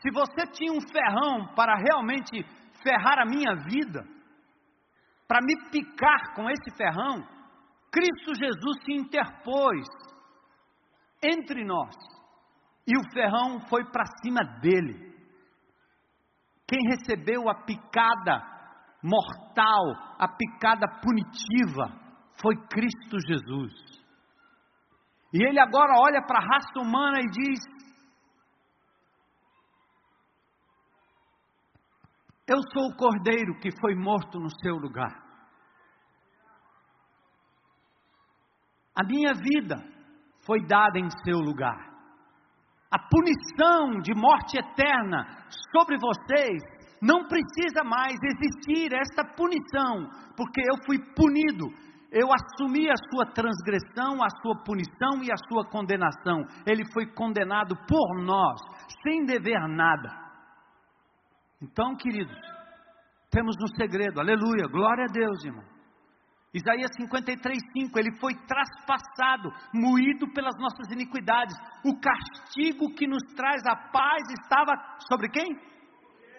Se 0.00 0.10
você 0.10 0.46
tinha 0.52 0.72
um 0.72 0.80
ferrão 0.80 1.54
para 1.54 1.76
realmente 1.76 2.42
ferrar 2.82 3.18
a 3.20 3.26
minha 3.26 3.54
vida, 3.56 4.04
para 5.28 5.40
me 5.40 5.70
picar 5.70 6.34
com 6.34 6.48
esse 6.50 6.76
ferrão, 6.76 7.22
Cristo 7.90 8.34
Jesus 8.34 8.84
se 8.84 8.92
interpôs 8.92 9.86
entre 11.22 11.64
nós 11.64 11.94
e 12.86 12.98
o 12.98 13.12
ferrão 13.12 13.60
foi 13.68 13.84
para 13.84 14.04
cima 14.22 14.40
dele. 14.60 15.12
Quem 16.66 16.80
recebeu 16.88 17.48
a 17.48 17.54
picada 17.64 18.42
mortal, 19.02 20.16
a 20.18 20.28
picada 20.28 20.86
punitiva, 21.00 22.00
foi 22.40 22.56
Cristo 22.68 23.18
Jesus. 23.26 23.72
E 25.34 25.42
ele 25.42 25.60
agora 25.60 25.94
olha 25.98 26.22
para 26.26 26.38
a 26.38 26.46
raça 26.46 26.80
humana 26.80 27.20
e 27.20 27.30
diz: 27.30 27.60
Eu 32.46 32.58
sou 32.72 32.88
o 32.88 32.96
cordeiro 32.96 33.58
que 33.60 33.70
foi 33.80 33.94
morto 33.94 34.38
no 34.38 34.50
seu 34.62 34.74
lugar. 34.74 35.12
A 38.94 39.06
minha 39.06 39.32
vida 39.32 39.76
foi 40.44 40.60
dada 40.66 40.98
em 40.98 41.08
seu 41.24 41.38
lugar. 41.38 41.92
A 42.90 42.98
punição 42.98 44.00
de 44.02 44.12
morte 44.14 44.58
eterna 44.58 45.24
sobre 45.72 45.96
vocês 45.96 46.60
não 47.00 47.26
precisa 47.26 47.82
mais 47.84 48.14
existir 48.22 48.92
esta 48.92 49.24
punição, 49.34 50.08
porque 50.36 50.60
eu 50.60 50.76
fui 50.84 50.98
punido. 51.14 51.66
Eu 52.10 52.28
assumi 52.30 52.90
a 52.90 52.94
sua 53.10 53.32
transgressão, 53.32 54.22
a 54.22 54.28
sua 54.42 54.62
punição 54.64 55.22
e 55.22 55.32
a 55.32 55.36
sua 55.48 55.64
condenação. 55.70 56.42
Ele 56.66 56.84
foi 56.92 57.06
condenado 57.14 57.74
por 57.88 58.22
nós, 58.22 58.60
sem 59.02 59.24
dever 59.24 59.66
nada. 59.68 60.21
Então, 61.62 61.94
queridos, 61.94 62.36
temos 63.30 63.54
um 63.62 63.68
segredo, 63.76 64.18
aleluia, 64.18 64.66
glória 64.66 65.04
a 65.04 65.12
Deus, 65.12 65.44
irmão. 65.44 65.64
Isaías 66.52 66.90
53, 66.96 67.56
5, 67.72 67.98
ele 67.98 68.18
foi 68.18 68.34
traspassado, 68.46 69.48
moído 69.72 70.26
pelas 70.34 70.54
nossas 70.58 70.90
iniquidades. 70.90 71.56
O 71.84 71.98
castigo 72.00 72.92
que 72.94 73.06
nos 73.06 73.22
traz 73.36 73.64
a 73.64 73.76
paz 73.76 74.22
estava 74.42 74.72
sobre 75.08 75.28
quem? 75.28 75.56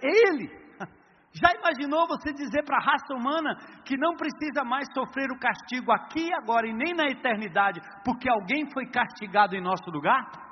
Ele. 0.03 0.51
Já 1.31 1.49
imaginou 1.57 2.05
você 2.05 2.33
dizer 2.33 2.63
para 2.65 2.77
a 2.77 2.83
raça 2.83 3.15
humana 3.15 3.55
que 3.85 3.97
não 3.97 4.15
precisa 4.15 4.63
mais 4.65 4.87
sofrer 4.93 5.31
o 5.31 5.39
castigo 5.39 5.91
aqui, 5.93 6.31
agora 6.33 6.67
e 6.67 6.73
nem 6.73 6.93
na 6.93 7.09
eternidade, 7.09 7.79
porque 8.03 8.29
alguém 8.29 8.69
foi 8.71 8.85
castigado 8.87 9.55
em 9.55 9.63
nosso 9.63 9.89
lugar? 9.89 10.42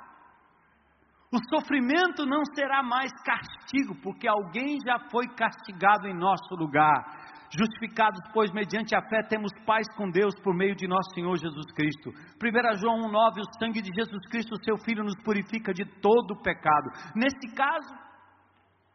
O 1.32 1.38
sofrimento 1.48 2.26
não 2.26 2.44
será 2.54 2.82
mais 2.82 3.10
castigo, 3.24 3.94
porque 4.02 4.28
alguém 4.28 4.76
já 4.86 4.98
foi 5.10 5.26
castigado 5.28 6.06
em 6.06 6.12
nosso 6.14 6.54
lugar. 6.54 6.92
Justificados, 7.50 8.20
pois, 8.34 8.52
mediante 8.52 8.94
a 8.94 9.00
fé, 9.00 9.22
temos 9.30 9.50
paz 9.64 9.86
com 9.96 10.10
Deus 10.10 10.34
por 10.42 10.54
meio 10.54 10.76
de 10.76 10.86
nosso 10.86 11.08
Senhor 11.14 11.34
Jesus 11.38 11.72
Cristo. 11.72 12.10
1 12.36 12.78
João 12.78 13.10
1,9: 13.10 13.40
O 13.40 13.58
sangue 13.58 13.80
de 13.80 13.90
Jesus 13.94 14.28
Cristo, 14.28 14.62
seu 14.62 14.76
Filho, 14.84 15.02
nos 15.02 15.16
purifica 15.24 15.72
de 15.72 15.86
todo 16.02 16.32
o 16.32 16.42
pecado. 16.42 16.90
Nesse 17.16 17.54
caso, 17.54 17.94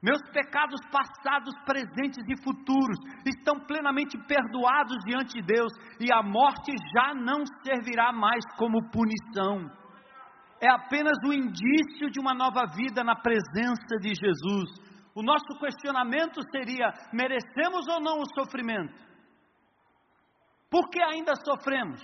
meus 0.04 0.22
pecados 0.32 0.80
passados, 0.92 1.56
presentes 1.66 2.24
e 2.30 2.44
futuros 2.44 3.00
estão 3.26 3.60
plenamente 3.66 4.16
perdoados 4.28 4.98
diante 5.08 5.42
de 5.42 5.42
Deus, 5.42 5.74
e 6.00 6.14
a 6.14 6.22
morte 6.22 6.72
já 6.94 7.16
não 7.16 7.44
servirá 7.64 8.12
mais 8.12 8.44
como 8.58 8.92
punição 8.92 9.87
é 10.62 10.70
apenas 10.70 11.18
o 11.26 11.34
indício 11.34 12.10
de 12.12 12.20
uma 12.20 12.34
nova 12.34 12.66
vida 12.76 13.04
na 13.04 13.16
presença 13.16 13.98
de 14.02 14.10
Jesus. 14.10 14.70
O 15.16 15.22
nosso 15.22 15.60
questionamento 15.60 16.42
seria: 16.52 16.92
merecemos 17.14 17.88
ou 17.88 18.00
não 18.00 18.20
o 18.20 18.34
sofrimento? 18.36 18.94
Por 20.70 20.90
que 20.90 21.02
ainda 21.02 21.34
sofremos? 21.46 22.02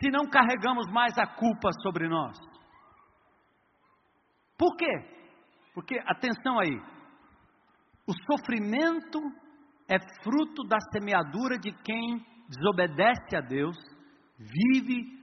Se 0.00 0.10
não 0.10 0.28
carregamos 0.28 0.86
mais 0.92 1.18
a 1.18 1.26
culpa 1.26 1.70
sobre 1.82 2.08
nós? 2.08 2.38
Por 4.56 4.76
quê? 4.76 4.92
Porque, 5.74 5.98
atenção 6.06 6.58
aí, 6.60 6.76
o 8.06 8.12
sofrimento 8.30 9.18
é 9.88 9.98
fruto 10.22 10.62
da 10.68 10.78
semeadura 10.92 11.58
de 11.58 11.72
quem 11.82 12.24
desobedece 12.48 13.36
a 13.36 13.40
Deus, 13.40 13.76
vive 14.38 15.19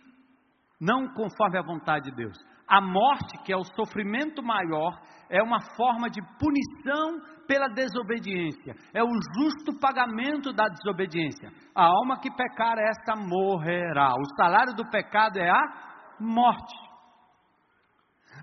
não 0.80 1.08
conforme 1.14 1.58
a 1.58 1.64
vontade 1.64 2.10
de 2.10 2.16
Deus. 2.16 2.38
A 2.68 2.82
morte, 2.82 3.38
que 3.44 3.54
é 3.54 3.58
o 3.58 3.64
sofrimento 3.64 4.44
maior, 4.44 5.00
é 5.30 5.42
uma 5.42 5.60
forma 5.76 6.10
de 6.10 6.22
punição 6.38 7.20
pela 7.48 7.70
desobediência, 7.70 8.76
é 8.94 9.02
o 9.02 9.08
justo 9.36 9.80
pagamento 9.80 10.52
da 10.52 10.68
desobediência. 10.68 11.50
A 11.74 11.86
alma 11.86 12.20
que 12.20 12.30
pecar, 12.30 12.78
esta 12.78 13.16
morrerá. 13.16 14.14
O 14.14 14.36
salário 14.36 14.74
do 14.76 14.90
pecado 14.90 15.38
é 15.38 15.50
a 15.50 15.62
morte. 16.20 16.87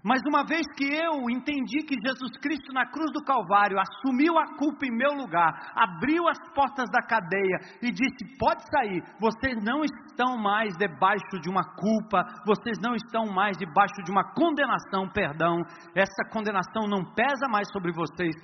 Mas 0.04 0.20
uma 0.28 0.44
vez 0.44 0.60
que 0.76 0.84
eu 0.84 1.30
entendi 1.30 1.80
que 1.82 1.96
Jesus 1.98 2.36
Cristo 2.36 2.74
na 2.74 2.84
cruz 2.84 3.10
do 3.10 3.24
Calvário 3.24 3.78
assumiu 3.80 4.38
a 4.38 4.54
culpa 4.58 4.84
em 4.84 4.94
meu 4.94 5.14
lugar, 5.14 5.72
abriu 5.74 6.28
as 6.28 6.38
portas 6.54 6.90
da 6.90 7.00
cadeia 7.00 7.56
e 7.80 7.90
disse: 7.90 8.36
pode 8.38 8.62
sair, 8.68 9.02
vocês 9.18 9.56
não 9.64 9.80
estão 9.82 10.36
mais 10.36 10.76
debaixo 10.76 11.40
de 11.40 11.48
uma 11.48 11.64
culpa, 11.64 12.22
vocês 12.44 12.76
não 12.82 12.94
estão 12.94 13.32
mais 13.32 13.56
debaixo 13.56 13.94
de 14.04 14.10
uma 14.10 14.30
condenação, 14.34 15.08
perdão, 15.08 15.56
essa 15.96 16.30
condenação 16.30 16.86
não 16.86 17.02
pesa 17.14 17.48
mais 17.48 17.66
sobre 17.72 17.90
vocês, 17.90 18.34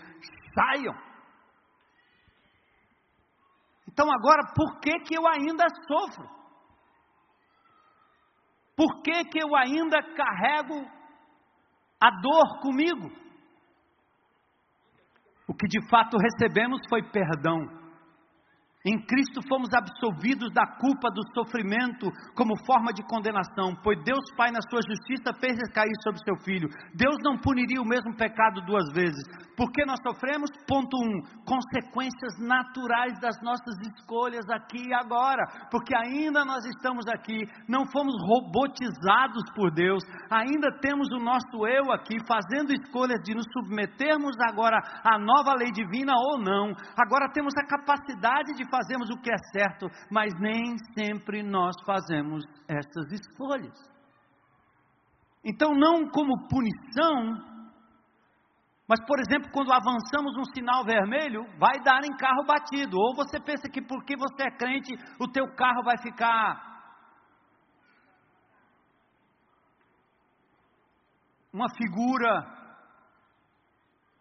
saiam. 0.54 0.94
Então 3.86 4.10
agora, 4.10 4.50
por 4.56 4.80
que, 4.80 4.98
que 5.00 5.14
eu 5.14 5.28
ainda 5.28 5.66
sofro? 5.86 6.26
Por 8.74 9.02
que, 9.02 9.24
que 9.24 9.42
eu 9.44 9.54
ainda 9.54 9.98
carrego 10.14 10.99
a 12.00 12.10
dor 12.10 12.60
comigo. 12.60 13.10
O 15.46 15.54
que 15.54 15.66
de 15.66 15.86
fato 15.88 16.16
recebemos 16.16 16.80
foi 16.88 17.02
perdão. 17.02 17.79
Em 18.82 18.96
Cristo 18.96 19.42
fomos 19.46 19.68
absolvidos 19.74 20.50
da 20.54 20.64
culpa 20.80 21.10
do 21.12 21.20
sofrimento 21.34 22.08
como 22.34 22.56
forma 22.64 22.94
de 22.94 23.02
condenação, 23.04 23.76
pois 23.84 24.02
Deus 24.02 24.24
Pai, 24.38 24.50
na 24.50 24.60
sua 24.70 24.80
justiça, 24.80 25.36
fez 25.38 25.52
recair 25.68 25.92
sobre 26.02 26.24
seu 26.24 26.34
Filho. 26.40 26.66
Deus 26.94 27.16
não 27.22 27.36
puniria 27.36 27.82
o 27.82 27.84
mesmo 27.84 28.16
pecado 28.16 28.62
duas 28.64 28.90
vezes. 28.94 29.20
Por 29.54 29.70
que 29.70 29.84
nós 29.84 30.00
sofremos? 30.00 30.48
Ponto 30.66 30.96
um: 30.96 31.20
consequências 31.44 32.40
naturais 32.40 33.20
das 33.20 33.36
nossas 33.42 33.76
escolhas 33.84 34.48
aqui 34.48 34.80
e 34.88 34.94
agora, 34.94 35.44
porque 35.70 35.94
ainda 35.94 36.42
nós 36.46 36.64
estamos 36.64 37.04
aqui, 37.08 37.44
não 37.68 37.84
fomos 37.84 38.14
robotizados 38.24 39.44
por 39.54 39.70
Deus, 39.70 40.02
ainda 40.30 40.72
temos 40.80 41.06
o 41.12 41.20
nosso 41.20 41.66
eu 41.68 41.92
aqui, 41.92 42.16
fazendo 42.26 42.72
escolhas 42.72 43.20
de 43.22 43.34
nos 43.34 43.44
submetermos 43.52 44.34
agora 44.48 44.80
à 45.04 45.18
nova 45.18 45.52
lei 45.52 45.70
divina 45.70 46.14
ou 46.16 46.40
não. 46.40 46.72
Agora 46.96 47.28
temos 47.34 47.52
a 47.58 47.66
capacidade 47.66 48.54
de 48.56 48.69
fazemos 48.70 49.10
o 49.10 49.20
que 49.20 49.30
é 49.30 49.36
certo, 49.52 49.86
mas 50.10 50.32
nem 50.40 50.76
sempre 50.96 51.42
nós 51.42 51.74
fazemos 51.84 52.44
essas 52.68 53.12
escolhas. 53.12 53.76
Então, 55.44 55.74
não 55.74 56.08
como 56.10 56.48
punição, 56.48 57.50
mas, 58.90 59.00
por 59.06 59.20
exemplo, 59.20 59.50
quando 59.52 59.72
avançamos 59.72 60.36
um 60.36 60.44
sinal 60.52 60.84
vermelho, 60.84 61.44
vai 61.58 61.80
dar 61.84 62.04
em 62.04 62.16
carro 62.16 62.44
batido. 62.44 62.96
Ou 62.98 63.14
você 63.14 63.38
pensa 63.38 63.68
que 63.68 63.80
porque 63.80 64.16
você 64.16 64.42
é 64.42 64.50
crente, 64.50 64.92
o 65.20 65.30
teu 65.30 65.46
carro 65.54 65.84
vai 65.84 65.96
ficar 65.98 66.68
uma 71.52 71.68
figura 71.76 72.60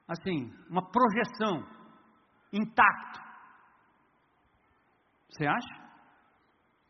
assim, 0.08 0.52
uma 0.70 0.82
projeção 0.92 1.64
intacto. 2.52 3.29
Você 5.30 5.46
acha? 5.46 5.90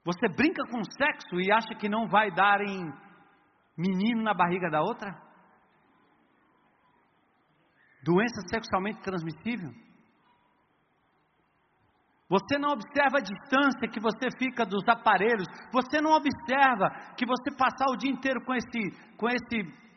Você 0.05 0.27
brinca 0.27 0.63
com 0.71 0.83
sexo 0.83 1.39
e 1.39 1.51
acha 1.51 1.75
que 1.75 1.89
não 1.89 2.07
vai 2.07 2.31
dar 2.31 2.61
em 2.61 2.91
menino 3.77 4.23
na 4.23 4.33
barriga 4.33 4.69
da 4.69 4.81
outra? 4.81 5.11
Doença 8.03 8.41
sexualmente 8.49 9.01
transmissível? 9.01 9.71
Você 12.29 12.59
não 12.59 12.69
observa 12.69 13.17
a 13.17 13.21
distância 13.21 13.89
que 13.91 13.99
você 13.99 14.29
fica 14.37 14.63
dos 14.65 14.87
aparelhos. 14.87 15.47
Você 15.73 15.99
não 15.99 16.11
observa 16.11 16.89
que 17.17 17.25
você 17.25 17.51
passar 17.51 17.87
o 17.89 17.97
dia 17.97 18.11
inteiro 18.11 18.39
com 18.45 18.53
esse, 18.53 19.15
com 19.17 19.27
esse 19.27 19.89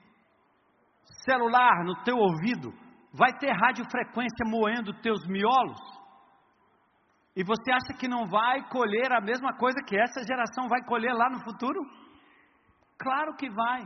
celular 1.25 1.85
no 1.85 2.03
teu 2.03 2.17
ouvido 2.17 2.73
vai 3.13 3.31
ter 3.39 3.53
radiofrequência 3.53 4.47
moendo 4.47 4.99
teus 5.01 5.27
miolos. 5.27 5.79
E 7.35 7.43
você 7.43 7.73
acha 7.73 7.99
que 7.99 8.07
não 8.07 8.27
vai 8.27 8.69
colher 8.69 9.11
a 9.13 9.21
mesma 9.21 9.57
coisa 9.57 9.81
que 9.87 9.99
essa 9.99 10.23
geração 10.23 10.69
vai 10.69 10.83
colher 10.85 11.15
lá 11.15 11.31
no 11.31 11.43
futuro? 11.43 11.81
Claro 12.99 13.35
que 13.37 13.49
vai. 13.49 13.83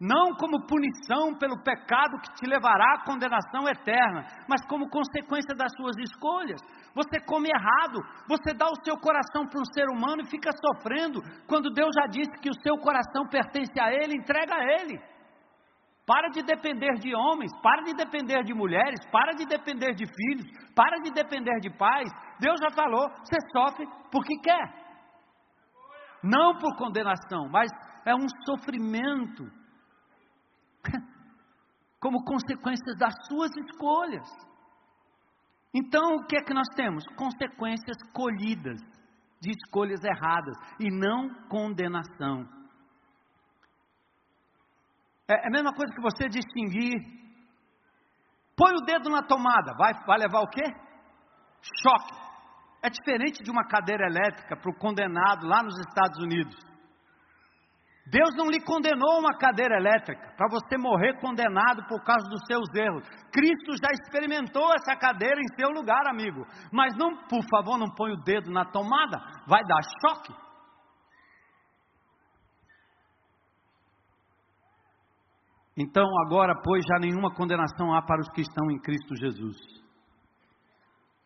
Não 0.00 0.34
como 0.34 0.66
punição 0.66 1.36
pelo 1.38 1.62
pecado 1.62 2.18
que 2.22 2.32
te 2.34 2.48
levará 2.48 2.94
à 2.94 3.04
condenação 3.04 3.68
eterna, 3.68 4.24
mas 4.48 4.64
como 4.66 4.88
consequência 4.88 5.54
das 5.54 5.70
suas 5.76 5.94
escolhas. 5.98 6.58
Você 6.94 7.20
come 7.26 7.50
errado, 7.50 8.00
você 8.26 8.54
dá 8.54 8.66
o 8.66 8.82
seu 8.82 8.96
coração 8.96 9.46
para 9.46 9.60
um 9.60 9.72
ser 9.74 9.88
humano 9.90 10.22
e 10.22 10.30
fica 10.30 10.50
sofrendo, 10.52 11.20
quando 11.46 11.68
Deus 11.68 11.90
já 11.94 12.06
disse 12.06 12.32
que 12.40 12.48
o 12.48 12.62
seu 12.62 12.78
coração 12.78 13.28
pertence 13.28 13.78
a 13.78 13.92
Ele, 13.92 14.16
entrega 14.16 14.54
a 14.54 14.64
Ele. 14.80 14.98
Para 16.10 16.28
de 16.30 16.42
depender 16.42 16.94
de 16.98 17.14
homens, 17.14 17.52
para 17.62 17.82
de 17.84 17.94
depender 17.94 18.42
de 18.42 18.52
mulheres, 18.52 18.98
para 19.12 19.32
de 19.32 19.46
depender 19.46 19.94
de 19.94 20.04
filhos, 20.06 20.44
para 20.74 20.98
de 21.04 21.12
depender 21.12 21.60
de 21.60 21.70
pais. 21.70 22.10
Deus 22.40 22.58
já 22.58 22.68
falou, 22.74 23.08
você 23.10 23.36
sofre 23.52 23.86
porque 24.10 24.34
quer. 24.42 24.74
Não 26.20 26.58
por 26.58 26.76
condenação, 26.76 27.48
mas 27.48 27.70
é 28.04 28.12
um 28.12 28.26
sofrimento 28.44 29.44
como 32.02 32.24
consequências 32.24 32.98
das 32.98 33.14
suas 33.28 33.56
escolhas. 33.56 34.28
Então, 35.72 36.16
o 36.16 36.26
que 36.26 36.36
é 36.38 36.42
que 36.42 36.52
nós 36.52 36.66
temos? 36.74 37.04
Consequências 37.16 37.96
colhidas 38.12 38.80
de 39.40 39.52
escolhas 39.52 40.02
erradas 40.02 40.56
e 40.80 40.90
não 40.90 41.32
condenação. 41.48 42.59
É, 45.30 45.34
é 45.34 45.46
a 45.46 45.50
mesma 45.50 45.72
coisa 45.72 45.94
que 45.94 46.02
você 46.02 46.28
distinguir. 46.28 46.98
Põe 48.56 48.72
o 48.74 48.84
dedo 48.84 49.08
na 49.08 49.22
tomada, 49.22 49.72
vai, 49.78 49.94
vai 50.04 50.18
levar 50.18 50.40
o 50.40 50.48
quê? 50.48 50.64
Choque. 51.82 52.14
É 52.82 52.90
diferente 52.90 53.42
de 53.42 53.50
uma 53.50 53.64
cadeira 53.66 54.06
elétrica 54.06 54.56
para 54.56 54.70
o 54.70 54.76
condenado 54.76 55.46
lá 55.46 55.62
nos 55.62 55.78
Estados 55.78 56.18
Unidos. 56.18 56.56
Deus 58.06 58.34
não 58.34 58.50
lhe 58.50 58.60
condenou 58.64 59.20
uma 59.20 59.38
cadeira 59.38 59.76
elétrica 59.76 60.34
para 60.36 60.48
você 60.48 60.76
morrer 60.76 61.20
condenado 61.20 61.86
por 61.86 62.02
causa 62.02 62.28
dos 62.28 62.40
seus 62.46 62.66
erros. 62.74 63.06
Cristo 63.30 63.76
já 63.80 63.92
experimentou 63.92 64.66
essa 64.74 64.96
cadeira 64.96 65.38
em 65.38 65.54
seu 65.54 65.70
lugar, 65.70 66.08
amigo. 66.08 66.44
Mas 66.72 66.96
não, 66.96 67.16
por 67.28 67.44
favor, 67.48 67.78
não 67.78 67.94
põe 67.94 68.12
o 68.12 68.22
dedo 68.24 68.50
na 68.50 68.64
tomada, 68.64 69.18
vai 69.46 69.62
dar 69.62 69.80
choque. 70.02 70.34
Então, 75.80 76.04
agora, 76.26 76.52
pois, 76.62 76.84
já 76.84 76.98
nenhuma 76.98 77.32
condenação 77.34 77.94
há 77.94 78.02
para 78.02 78.20
os 78.20 78.28
que 78.28 78.42
estão 78.42 78.70
em 78.70 78.78
Cristo 78.78 79.16
Jesus. 79.16 79.56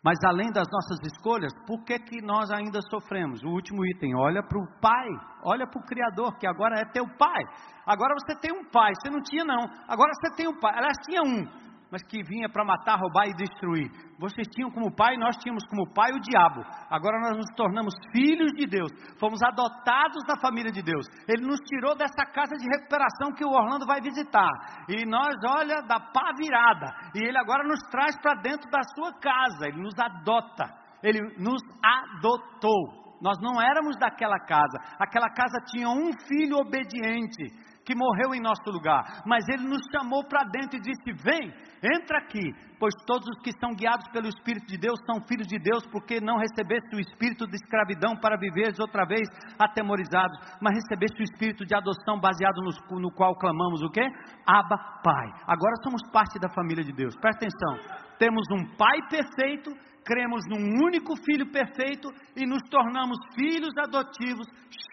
Mas 0.00 0.16
além 0.24 0.52
das 0.52 0.68
nossas 0.70 1.00
escolhas, 1.10 1.52
por 1.66 1.82
que, 1.82 1.98
que 1.98 2.22
nós 2.22 2.50
ainda 2.52 2.78
sofremos? 2.88 3.42
O 3.42 3.48
último 3.48 3.84
item, 3.84 4.14
olha 4.14 4.42
para 4.44 4.58
o 4.58 4.80
Pai, 4.80 5.08
olha 5.42 5.66
para 5.66 5.80
o 5.80 5.84
Criador, 5.84 6.38
que 6.38 6.46
agora 6.46 6.78
é 6.78 6.84
teu 6.92 7.04
Pai. 7.18 7.42
Agora 7.84 8.14
você 8.14 8.38
tem 8.38 8.52
um 8.52 8.70
Pai, 8.70 8.92
você 8.94 9.10
não 9.10 9.20
tinha 9.22 9.44
não, 9.44 9.58
agora 9.88 10.12
você 10.14 10.36
tem 10.36 10.46
um 10.46 10.60
Pai. 10.60 10.72
Aliás, 10.76 10.96
tinha 11.04 11.22
um, 11.22 11.48
mas 11.94 12.02
que 12.08 12.24
vinha 12.24 12.48
para 12.48 12.64
matar, 12.64 12.98
roubar 12.98 13.28
e 13.28 13.34
destruir. 13.34 13.88
Vocês 14.18 14.48
tinham 14.48 14.68
como 14.68 14.90
pai, 14.90 15.16
nós 15.16 15.36
tínhamos 15.36 15.62
como 15.70 15.86
pai 15.94 16.10
o 16.10 16.18
diabo. 16.18 16.60
Agora 16.90 17.20
nós 17.20 17.36
nos 17.36 17.46
tornamos 17.54 17.94
filhos 18.10 18.50
de 18.56 18.66
Deus, 18.66 18.90
fomos 19.20 19.40
adotados 19.40 20.24
da 20.26 20.34
família 20.40 20.72
de 20.72 20.82
Deus. 20.82 21.06
Ele 21.28 21.46
nos 21.46 21.60
tirou 21.60 21.94
dessa 21.94 22.26
casa 22.34 22.56
de 22.56 22.66
recuperação 22.68 23.30
que 23.36 23.44
o 23.44 23.48
Orlando 23.48 23.86
vai 23.86 24.00
visitar. 24.00 24.50
E 24.88 25.06
nós, 25.06 25.36
olha, 25.46 25.82
da 25.82 26.00
pá 26.00 26.32
virada. 26.36 26.92
E 27.14 27.22
ele 27.22 27.38
agora 27.38 27.62
nos 27.62 27.78
traz 27.92 28.20
para 28.20 28.42
dentro 28.42 28.68
da 28.72 28.82
sua 28.96 29.12
casa, 29.20 29.68
ele 29.68 29.80
nos 29.80 29.94
adota. 29.96 30.66
Ele 31.00 31.20
nos 31.38 31.62
adotou. 31.80 33.04
Nós 33.22 33.38
não 33.40 33.62
éramos 33.62 33.96
daquela 34.00 34.40
casa. 34.40 34.78
Aquela 34.98 35.30
casa 35.30 35.62
tinha 35.70 35.88
um 35.88 36.10
filho 36.26 36.56
obediente 36.56 37.54
que 37.84 37.94
morreu 37.94 38.34
em 38.34 38.40
nosso 38.40 38.64
lugar, 38.70 39.22
mas 39.26 39.46
ele 39.48 39.68
nos 39.68 39.82
chamou 39.92 40.24
para 40.24 40.44
dentro 40.44 40.78
e 40.78 40.80
disse: 40.80 41.12
Vem, 41.22 41.52
entra 41.82 42.18
aqui, 42.18 42.52
pois 42.80 42.94
todos 43.06 43.26
os 43.28 43.42
que 43.42 43.52
são 43.60 43.74
guiados 43.74 44.08
pelo 44.08 44.26
Espírito 44.26 44.66
de 44.66 44.78
Deus 44.78 44.98
são 45.04 45.20
filhos 45.28 45.46
de 45.46 45.58
Deus, 45.58 45.84
porque 45.92 46.20
não 46.20 46.38
recebeste 46.38 46.96
o 46.96 47.00
espírito 47.00 47.46
de 47.46 47.56
escravidão 47.56 48.16
para 48.16 48.36
viveres 48.36 48.78
outra 48.78 49.04
vez 49.04 49.28
atemorizados, 49.58 50.36
mas 50.60 50.74
recebeste 50.74 51.20
o 51.20 51.24
espírito 51.24 51.64
de 51.64 51.74
adoção 51.74 52.18
baseado 52.18 52.56
no, 52.62 53.00
no 53.00 53.10
qual 53.12 53.36
clamamos 53.36 53.82
o 53.82 53.90
quê? 53.90 54.06
Abba, 54.46 54.78
Pai. 55.02 55.28
Agora 55.46 55.74
somos 55.82 56.00
parte 56.10 56.38
da 56.38 56.48
família 56.48 56.82
de 56.82 56.92
Deus. 56.92 57.14
Presta 57.16 57.46
atenção. 57.46 57.98
Temos 58.18 58.44
um 58.50 58.76
Pai 58.76 58.98
perfeito 59.10 59.70
cremos 60.04 60.42
num 60.46 60.84
único 60.86 61.16
Filho 61.24 61.50
perfeito 61.50 62.08
e 62.36 62.46
nos 62.46 62.60
tornamos 62.68 63.16
filhos 63.34 63.72
adotivos, 63.78 64.46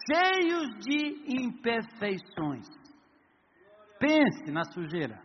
cheios 0.08 0.70
de 0.80 1.44
imperfeições. 1.44 2.66
Pense 4.02 4.52
na 4.52 4.64
sujeira. 4.64 5.20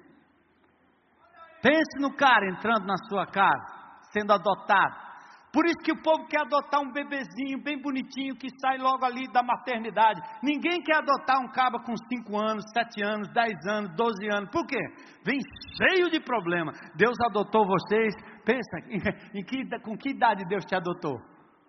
Pense 1.63 1.99
no 1.99 2.15
cara 2.15 2.47
entrando 2.51 2.85
na 2.87 2.97
sua 3.09 3.27
casa, 3.27 4.03
sendo 4.13 4.33
adotado. 4.35 5.07
Por 5.51 5.65
isso 5.65 5.79
que 5.83 5.93
o 5.93 6.03
povo 6.03 6.27
quer 6.27 6.43
adotar 6.43 6.83
um 6.83 6.93
bebezinho 6.93 7.63
bem 7.63 7.81
bonitinho 7.81 8.37
que 8.37 8.49
sai 8.61 8.77
logo 8.77 9.03
ali 9.07 9.27
da 9.33 9.43
maternidade. 9.43 10.21
Ninguém 10.43 10.83
quer 10.83 10.97
adotar 10.97 11.41
um 11.41 11.49
caba 11.51 11.79
com 11.83 11.95
5 11.97 12.39
anos, 12.39 12.63
7 12.75 13.03
anos, 13.03 13.29
10 13.33 13.67
anos, 13.67 13.91
12 13.97 14.29
anos. 14.29 14.51
Por 14.51 14.67
quê? 14.67 14.79
Vem 15.25 15.41
cheio 15.79 16.11
de 16.11 16.21
problema. 16.21 16.73
Deus 16.95 17.17
adotou 17.31 17.67
vocês. 17.67 18.15
Pensa, 18.45 18.77
em 19.35 19.43
que, 19.43 19.65
com 19.81 19.97
que 19.97 20.11
idade 20.11 20.45
Deus 20.47 20.67
te 20.67 20.75
adotou? 20.77 21.19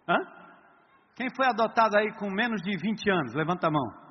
Hã? 0.09 0.17
Quem 1.15 1.29
foi 1.33 1.47
adotado 1.47 1.97
aí 1.97 2.11
com 2.19 2.29
menos 2.29 2.61
de 2.61 2.77
20 2.77 3.09
anos? 3.09 3.33
Levanta 3.33 3.67
a 3.67 3.71
mão. 3.71 4.06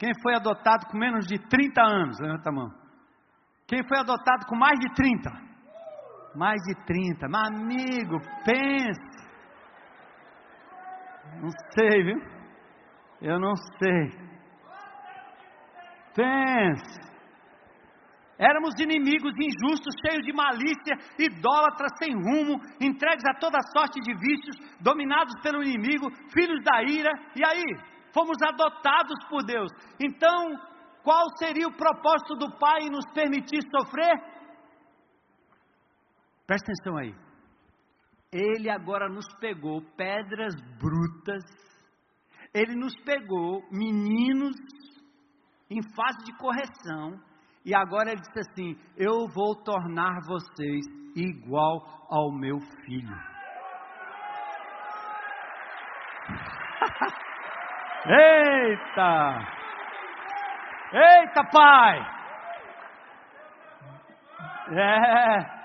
Quem 0.00 0.12
foi 0.22 0.34
adotado 0.34 0.86
com 0.86 0.96
menos 0.96 1.26
de 1.26 1.38
30 1.38 1.82
anos? 1.82 2.18
Levanta 2.18 2.48
a 2.48 2.52
mão. 2.52 2.70
Quem 3.68 3.86
foi 3.86 3.98
adotado 3.98 4.46
com 4.46 4.56
mais 4.56 4.78
de 4.78 4.94
30? 4.94 5.30
Mais 6.34 6.58
de 6.62 6.74
30. 6.86 7.28
Meu 7.28 7.40
amigo, 7.40 8.18
pense. 8.42 9.20
Não 11.42 11.50
sei, 11.74 12.02
viu? 12.02 12.18
Eu 13.20 13.38
não 13.38 13.54
sei. 13.54 14.30
Pense. 16.14 17.10
Éramos 18.38 18.72
inimigos 18.80 19.34
injustos, 19.34 19.94
cheios 20.00 20.24
de 20.24 20.32
malícia, 20.32 20.96
idólatras 21.18 21.92
sem 21.98 22.10
rumo, 22.14 22.58
entregues 22.80 23.24
a 23.28 23.38
toda 23.38 23.58
sorte 23.76 24.00
de 24.00 24.14
vícios, 24.14 24.56
dominados 24.80 25.34
pelo 25.42 25.62
inimigo, 25.62 26.10
filhos 26.32 26.64
da 26.64 26.82
ira. 26.84 27.12
E 27.36 27.44
aí? 27.44 27.89
Fomos 28.12 28.36
adotados 28.42 29.16
por 29.28 29.44
Deus. 29.44 29.70
Então, 30.00 30.56
qual 31.02 31.24
seria 31.38 31.66
o 31.66 31.76
propósito 31.76 32.34
do 32.36 32.58
Pai 32.58 32.82
em 32.82 32.90
nos 32.90 33.06
permitir 33.12 33.60
sofrer? 33.70 34.18
Presta 36.46 36.72
atenção 36.72 36.96
aí. 36.98 37.14
Ele 38.32 38.70
agora 38.70 39.08
nos 39.08 39.26
pegou 39.40 39.82
pedras 39.96 40.54
brutas, 40.78 41.42
ele 42.54 42.76
nos 42.76 42.94
pegou 43.04 43.62
meninos 43.72 44.56
em 45.68 45.82
fase 45.94 46.24
de 46.24 46.36
correção, 46.36 47.20
e 47.64 47.74
agora 47.74 48.12
ele 48.12 48.20
disse 48.20 48.40
assim: 48.40 48.76
Eu 48.96 49.26
vou 49.34 49.54
tornar 49.64 50.20
vocês 50.26 50.86
igual 51.16 52.06
ao 52.08 52.32
meu 52.32 52.58
filho. 52.84 53.16
Eita! 58.06 59.38
Eita, 60.92 61.44
pai! 61.52 62.20
É. 64.72 65.60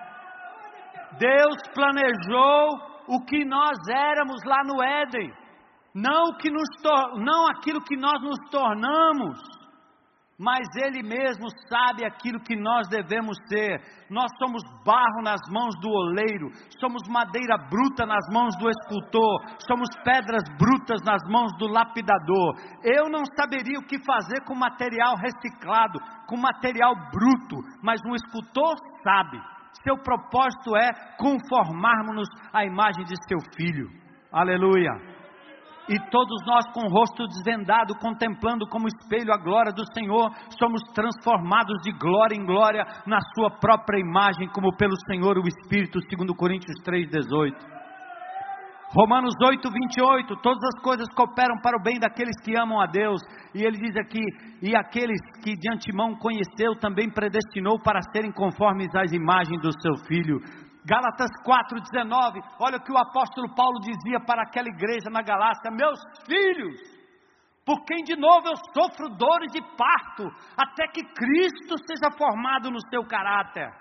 Deus 1.17 1.55
planejou 1.73 2.95
o 3.07 3.23
que 3.25 3.45
nós 3.45 3.77
éramos 3.89 4.43
lá 4.45 4.63
no 4.65 4.83
Éden, 4.83 5.31
não, 5.93 6.36
que 6.38 6.49
nos 6.49 6.67
não 7.17 7.47
aquilo 7.51 7.81
que 7.83 7.95
nós 7.95 8.21
nos 8.21 8.38
tornamos 8.49 9.55
mas 10.38 10.67
Ele 10.75 11.01
mesmo 11.01 11.47
sabe 11.69 12.05
aquilo 12.05 12.41
que 12.41 12.55
nós 12.55 12.88
devemos 12.89 13.38
ser. 13.47 13.79
Nós 14.09 14.29
somos 14.38 14.61
barro 14.86 15.21
nas 15.23 15.39
mãos 15.49 15.73
do 15.79 15.89
oleiro, 15.89 16.51
somos 16.79 17.01
madeira 17.07 17.57
bruta 17.57 18.05
nas 18.05 18.25
mãos 18.31 18.55
do 18.57 18.69
escultor, 18.69 19.39
somos 19.65 19.88
pedras 20.03 20.43
brutas 20.59 21.01
nas 21.05 21.21
mãos 21.29 21.51
do 21.57 21.67
lapidador. 21.67 22.55
Eu 22.83 23.09
não 23.09 23.23
saberia 23.38 23.79
o 23.79 23.86
que 23.86 24.03
fazer 24.03 24.43
com 24.45 24.55
material 24.55 25.15
reciclado, 25.15 25.99
com 26.27 26.36
material 26.36 26.93
bruto, 27.11 27.55
mas 27.81 28.01
um 28.05 28.13
escultor 28.13 28.75
sabe. 29.03 29.39
Seu 29.83 29.97
propósito 29.97 30.75
é 30.75 30.91
conformarmos-nos 31.17 32.29
à 32.51 32.65
imagem 32.65 33.05
de 33.05 33.15
seu 33.27 33.39
filho. 33.55 33.89
Aleluia 34.31 35.14
e 35.88 35.99
todos 36.09 36.45
nós 36.45 36.65
com 36.73 36.86
o 36.86 36.89
rosto 36.89 37.27
desvendado, 37.27 37.95
contemplando 37.95 38.67
como 38.67 38.88
espelho 38.88 39.31
a 39.31 39.38
glória 39.38 39.71
do 39.71 39.86
Senhor, 39.93 40.31
somos 40.59 40.81
transformados 40.93 41.81
de 41.83 41.91
glória 41.91 42.36
em 42.36 42.45
glória 42.45 42.86
na 43.05 43.19
Sua 43.36 43.51
própria 43.59 43.99
imagem, 43.99 44.47
como 44.49 44.75
pelo 44.75 44.95
Senhor 45.07 45.38
o 45.38 45.47
Espírito, 45.47 45.99
segundo 46.09 46.36
Coríntios 46.36 46.75
3,18. 46.83 47.75
Romanos 48.95 49.33
8, 49.43 49.69
28, 49.69 50.36
todas 50.41 50.63
as 50.63 50.81
coisas 50.81 51.07
cooperam 51.15 51.59
para 51.61 51.77
o 51.77 51.83
bem 51.83 51.99
daqueles 51.99 52.39
que 52.41 52.57
amam 52.57 52.79
a 52.79 52.86
Deus, 52.86 53.19
e 53.53 53.61
ele 53.61 53.77
diz 53.77 53.95
aqui: 53.97 54.21
e 54.61 54.75
aqueles 54.75 55.19
que 55.43 55.55
de 55.55 55.69
antemão 55.69 56.15
conheceu, 56.15 56.75
também 56.79 57.09
predestinou 57.09 57.77
para 57.79 57.99
serem 58.13 58.31
conformes 58.31 58.88
às 58.95 59.11
imagens 59.11 59.61
do 59.61 59.71
seu 59.81 59.95
filho, 60.07 60.39
Gálatas 60.86 61.31
4,19, 61.43 62.43
olha 62.59 62.77
o 62.77 62.83
que 62.83 62.91
o 62.91 62.97
apóstolo 62.97 63.53
Paulo 63.55 63.79
dizia 63.79 64.19
para 64.19 64.43
aquela 64.43 64.69
igreja 64.69 65.09
na 65.09 65.23
Galácia: 65.23 65.71
Meus 65.71 65.99
filhos, 66.27 66.79
por 67.65 67.83
quem 67.86 68.03
de 68.03 68.15
novo 68.15 68.47
eu 68.47 68.55
sofro 68.71 69.09
dores 69.17 69.51
de 69.51 69.61
parto, 69.75 70.29
até 70.55 70.88
que 70.88 71.01
Cristo 71.01 71.75
seja 71.88 72.15
formado 72.15 72.69
no 72.69 72.79
seu 72.89 73.03
caráter. 73.07 73.73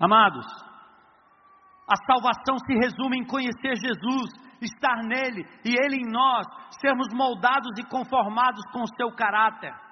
Amados, 0.00 0.46
a 1.86 1.96
salvação 2.10 2.56
se 2.66 2.74
resume 2.78 3.18
em 3.18 3.26
conhecer 3.26 3.76
Jesus, 3.76 4.30
estar 4.62 5.02
nele 5.04 5.46
e 5.66 5.74
ele 5.84 5.96
em 5.96 6.10
nós, 6.10 6.46
sermos 6.80 7.08
moldados 7.12 7.78
e 7.78 7.84
conformados 7.84 8.64
com 8.72 8.80
o 8.80 8.96
seu 8.96 9.14
caráter. 9.14 9.83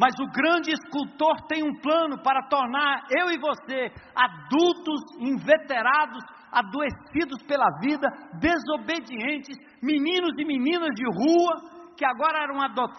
Mas 0.00 0.14
o 0.18 0.32
grande 0.32 0.72
escultor 0.72 1.36
tem 1.46 1.62
um 1.62 1.78
plano 1.78 2.16
para 2.22 2.48
tornar 2.48 3.02
eu 3.10 3.30
e 3.30 3.38
você 3.38 3.92
adultos, 4.16 5.00
inveterados, 5.18 6.24
adoecidos 6.50 7.42
pela 7.46 7.68
vida, 7.82 8.08
desobedientes, 8.40 9.58
meninos 9.82 10.32
e 10.38 10.44
meninas 10.46 10.88
de 10.96 11.04
rua, 11.04 11.80
que 11.98 12.04
agora 12.06 12.48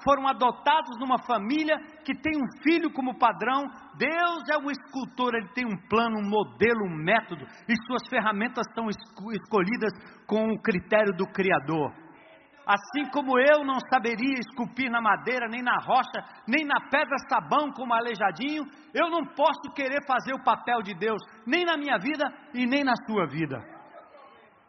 foram 0.03 0.27
adotados 0.27 0.99
numa 0.99 1.17
família 1.25 1.75
que 2.05 2.13
tem 2.13 2.37
um 2.37 2.61
filho 2.61 2.93
como 2.93 3.17
padrão. 3.17 3.63
Deus 3.97 4.43
é 4.53 4.57
o 4.63 4.69
escultor, 4.69 5.33
ele 5.33 5.49
tem 5.55 5.65
um 5.65 5.77
plano, 5.89 6.19
um 6.19 6.29
modelo, 6.29 6.85
um 6.85 7.03
método, 7.03 7.47
e 7.67 7.73
suas 7.87 8.07
ferramentas 8.11 8.63
são 8.75 8.87
escolhidas 8.87 9.91
com 10.27 10.51
o 10.51 10.61
critério 10.61 11.17
do 11.17 11.25
Criador. 11.25 12.00
Assim 12.71 13.09
como 13.11 13.37
eu 13.37 13.65
não 13.65 13.81
saberia 13.89 14.39
esculpir 14.39 14.89
na 14.89 15.01
madeira, 15.01 15.45
nem 15.49 15.61
na 15.61 15.77
rocha, 15.83 16.23
nem 16.47 16.63
na 16.63 16.79
pedra 16.89 17.17
sabão 17.27 17.69
como 17.73 17.93
aleijadinho, 17.93 18.63
eu 18.93 19.09
não 19.09 19.25
posso 19.25 19.73
querer 19.75 20.05
fazer 20.07 20.33
o 20.33 20.41
papel 20.41 20.81
de 20.81 20.93
Deus, 20.93 21.21
nem 21.45 21.65
na 21.65 21.75
minha 21.75 21.97
vida 21.97 22.23
e 22.53 22.65
nem 22.65 22.81
na 22.81 22.93
sua 23.05 23.27
vida. 23.27 23.57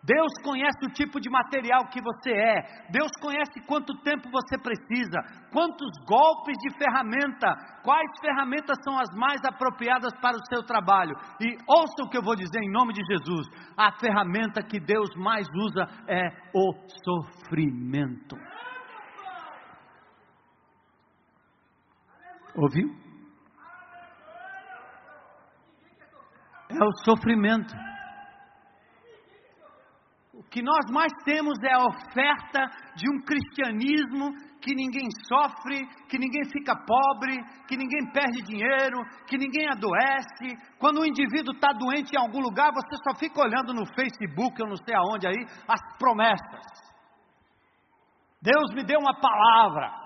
Deus 0.05 0.32
conhece 0.42 0.84
o 0.84 0.92
tipo 0.92 1.20
de 1.20 1.30
material 1.30 1.86
que 1.86 2.03
você 2.03 2.32
é, 2.32 2.88
Deus 2.90 3.11
conhece 3.20 3.64
quanto 3.68 3.94
tempo 4.03 4.28
você 4.32 4.59
precisa, 4.59 5.16
quantos 5.53 5.88
golpes 6.05 6.57
de 6.59 6.76
ferramenta, 6.76 7.55
quais 7.84 8.11
ferramentas 8.20 8.76
são 8.82 8.98
as 8.98 9.09
mais 9.16 9.40
apropriadas 9.44 10.12
para 10.20 10.36
o 10.36 10.46
seu 10.46 10.64
trabalho. 10.64 11.14
E 11.40 11.57
ouça 11.68 12.03
o 12.03 12.11
que 12.11 12.18
eu 12.18 12.22
vou 12.22 12.34
dizer 12.34 12.59
em 12.61 12.72
nome 12.72 12.92
de 12.92 13.00
Jesus: 13.05 13.46
a 13.76 13.92
ferramenta 14.00 14.61
que 14.61 14.80
Deus 14.80 15.09
mais 15.14 15.46
usa 15.55 15.86
é 16.09 16.30
o 16.53 16.74
sofrimento. 17.05 18.34
Ouviu? 22.57 22.88
É 26.70 26.84
o 26.84 26.92
sofrimento 27.05 27.91
que 30.51 30.62
nós 30.62 30.84
mais 30.90 31.12
temos 31.24 31.59
é 31.62 31.72
a 31.72 31.86
oferta 31.86 32.66
de 32.97 33.09
um 33.11 33.20
cristianismo 33.22 34.32
que 34.61 34.74
ninguém 34.74 35.09
sofre, 35.26 35.86
que 36.09 36.18
ninguém 36.18 36.45
fica 36.53 36.74
pobre, 36.76 37.36
que 37.66 37.76
ninguém 37.76 38.12
perde 38.12 38.43
dinheiro, 38.43 39.03
que 39.26 39.36
ninguém 39.36 39.68
adoece. 39.68 40.57
Quando 40.78 41.01
o 41.01 41.07
indivíduo 41.07 41.55
está 41.55 41.72
doente 41.72 42.12
em 42.14 42.20
algum 42.20 42.40
lugar, 42.40 42.70
você 42.72 42.97
só 43.03 43.18
fica 43.18 43.40
olhando 43.40 43.74
no 43.74 43.84
Facebook, 43.95 44.61
eu 44.61 44.68
não 44.68 44.76
sei 44.76 44.95
aonde 44.95 45.26
aí, 45.26 45.47
as 45.68 45.80
promessas. 45.99 46.93
Deus 48.40 48.72
me 48.74 48.84
deu 48.84 48.99
uma 49.01 49.20
palavra. 49.20 50.03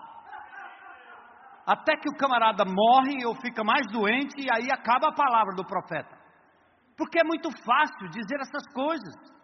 Até 1.67 1.97
que 1.97 2.09
o 2.09 2.17
camarada 2.17 2.65
morre 2.65 3.27
ou 3.27 3.35
fica 3.35 3.63
mais 3.65 3.87
doente 3.91 4.41
e 4.41 4.49
aí 4.51 4.71
acaba 4.71 5.09
a 5.09 5.15
palavra 5.15 5.55
do 5.55 5.67
profeta. 5.67 6.17
Porque 6.97 7.19
é 7.19 7.25
muito 7.25 7.51
fácil 7.65 8.09
dizer 8.09 8.41
essas 8.41 8.67
coisas. 8.73 9.36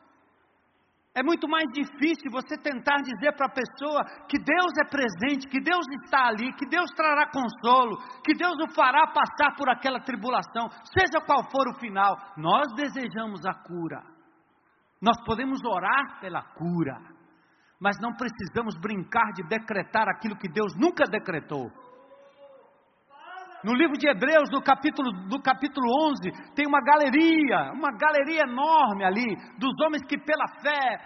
É 1.14 1.22
muito 1.22 1.46
mais 1.46 1.66
difícil 1.72 2.30
você 2.30 2.56
tentar 2.56 2.96
dizer 3.02 3.36
para 3.36 3.46
a 3.46 3.52
pessoa 3.52 4.02
que 4.26 4.38
Deus 4.38 4.72
é 4.82 4.88
presente, 4.88 5.46
que 5.46 5.60
Deus 5.60 5.84
está 6.02 6.28
ali, 6.28 6.54
que 6.54 6.66
Deus 6.66 6.90
trará 6.96 7.30
consolo, 7.30 7.98
que 8.24 8.32
Deus 8.32 8.54
o 8.62 8.74
fará 8.74 9.06
passar 9.08 9.54
por 9.56 9.68
aquela 9.68 10.00
tribulação, 10.00 10.70
seja 10.84 11.22
qual 11.26 11.44
for 11.50 11.68
o 11.68 11.78
final. 11.78 12.16
Nós 12.38 12.72
desejamos 12.74 13.44
a 13.44 13.52
cura. 13.52 14.02
Nós 15.02 15.22
podemos 15.26 15.60
orar 15.64 16.18
pela 16.20 16.42
cura, 16.54 16.98
mas 17.78 17.98
não 18.00 18.14
precisamos 18.14 18.74
brincar 18.80 19.32
de 19.34 19.42
decretar 19.42 20.08
aquilo 20.08 20.36
que 20.36 20.48
Deus 20.48 20.72
nunca 20.76 21.04
decretou. 21.04 21.70
No 23.64 23.74
livro 23.74 23.96
de 23.96 24.08
Hebreus, 24.08 24.50
no 24.50 24.60
capítulo, 24.60 25.12
no 25.28 25.40
capítulo 25.40 25.86
11, 26.10 26.54
tem 26.54 26.66
uma 26.66 26.80
galeria, 26.80 27.72
uma 27.72 27.92
galeria 27.96 28.42
enorme 28.42 29.04
ali, 29.04 29.36
dos 29.58 29.72
homens 29.84 30.02
que 30.04 30.18
pela 30.18 30.46
fé 30.60 30.98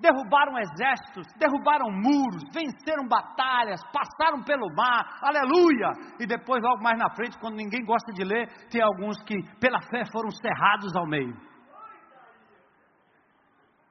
derrubaram 0.00 0.58
exércitos, 0.58 1.26
derrubaram 1.38 1.90
muros, 1.90 2.42
venceram 2.52 3.06
batalhas, 3.06 3.80
passaram 3.92 4.42
pelo 4.42 4.66
mar, 4.74 5.18
aleluia! 5.22 5.92
E 6.18 6.26
depois, 6.26 6.62
logo 6.62 6.82
mais 6.82 6.98
na 6.98 7.08
frente, 7.14 7.38
quando 7.38 7.56
ninguém 7.56 7.84
gosta 7.84 8.10
de 8.12 8.24
ler, 8.24 8.48
tem 8.70 8.82
alguns 8.82 9.22
que 9.22 9.36
pela 9.60 9.80
fé 9.82 10.02
foram 10.10 10.30
cerrados 10.30 10.96
ao 10.96 11.06
meio. 11.06 11.36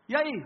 E 0.10 0.16
aí? 0.16 0.46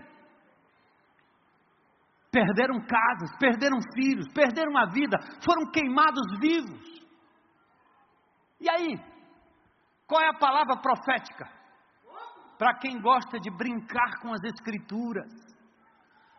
Perderam 2.31 2.79
casas, 2.81 3.37
perderam 3.39 3.79
filhos, 3.95 4.27
perderam 4.33 4.77
a 4.77 4.85
vida, 4.91 5.17
foram 5.43 5.71
queimados 5.71 6.25
vivos. 6.39 7.04
E 8.59 8.69
aí? 8.69 8.99
Qual 10.07 10.21
é 10.21 10.29
a 10.29 10.39
palavra 10.39 10.77
profética? 10.77 11.49
Para 12.57 12.75
quem 12.75 13.01
gosta 13.01 13.39
de 13.39 13.49
brincar 13.51 14.19
com 14.21 14.33
as 14.33 14.43
Escrituras. 14.43 15.29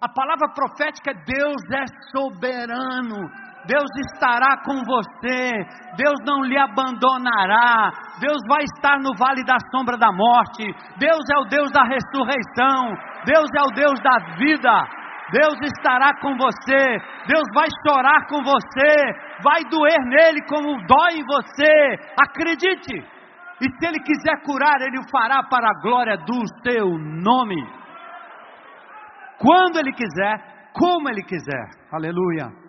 A 0.00 0.08
palavra 0.08 0.52
profética 0.54 1.10
é 1.10 1.24
Deus 1.24 1.62
é 1.72 1.84
soberano, 2.12 3.16
Deus 3.66 3.88
estará 4.12 4.62
com 4.62 4.76
você, 4.84 5.50
Deus 5.96 6.18
não 6.24 6.42
lhe 6.44 6.56
abandonará, 6.56 7.90
Deus 8.20 8.36
vai 8.46 8.62
estar 8.62 8.98
no 9.00 9.16
vale 9.16 9.42
da 9.44 9.56
sombra 9.70 9.96
da 9.96 10.12
morte, 10.12 10.64
Deus 10.98 11.24
é 11.34 11.38
o 11.40 11.48
Deus 11.48 11.72
da 11.72 11.82
ressurreição, 11.82 12.92
Deus 13.24 13.48
é 13.56 13.62
o 13.62 13.74
Deus 13.74 13.98
da 14.00 14.36
vida, 14.36 14.70
Deus 15.33 15.59
estará 15.62 16.12
com 16.20 16.37
você, 16.37 16.99
Deus 17.27 17.45
vai 17.55 17.66
chorar 17.87 18.27
com 18.29 18.43
você, 18.43 19.43
vai 19.43 19.64
doer 19.70 20.01
nele 20.07 20.41
como 20.49 20.77
dói 20.87 21.18
em 21.18 21.24
você, 21.24 21.99
acredite, 22.20 22.95
e 23.61 23.64
se 23.64 23.87
ele 23.87 24.01
quiser 24.01 24.43
curar, 24.45 24.81
ele 24.83 24.99
o 24.99 25.11
fará 25.11 25.43
para 25.43 25.68
a 25.68 25.81
glória 25.83 26.16
do 26.18 26.43
seu 26.62 26.87
nome. 26.99 27.87
Quando 29.39 29.79
Ele 29.79 29.93
quiser, 29.93 30.70
como 30.72 31.09
Ele 31.09 31.22
quiser. 31.22 31.68
Aleluia. 31.93 32.65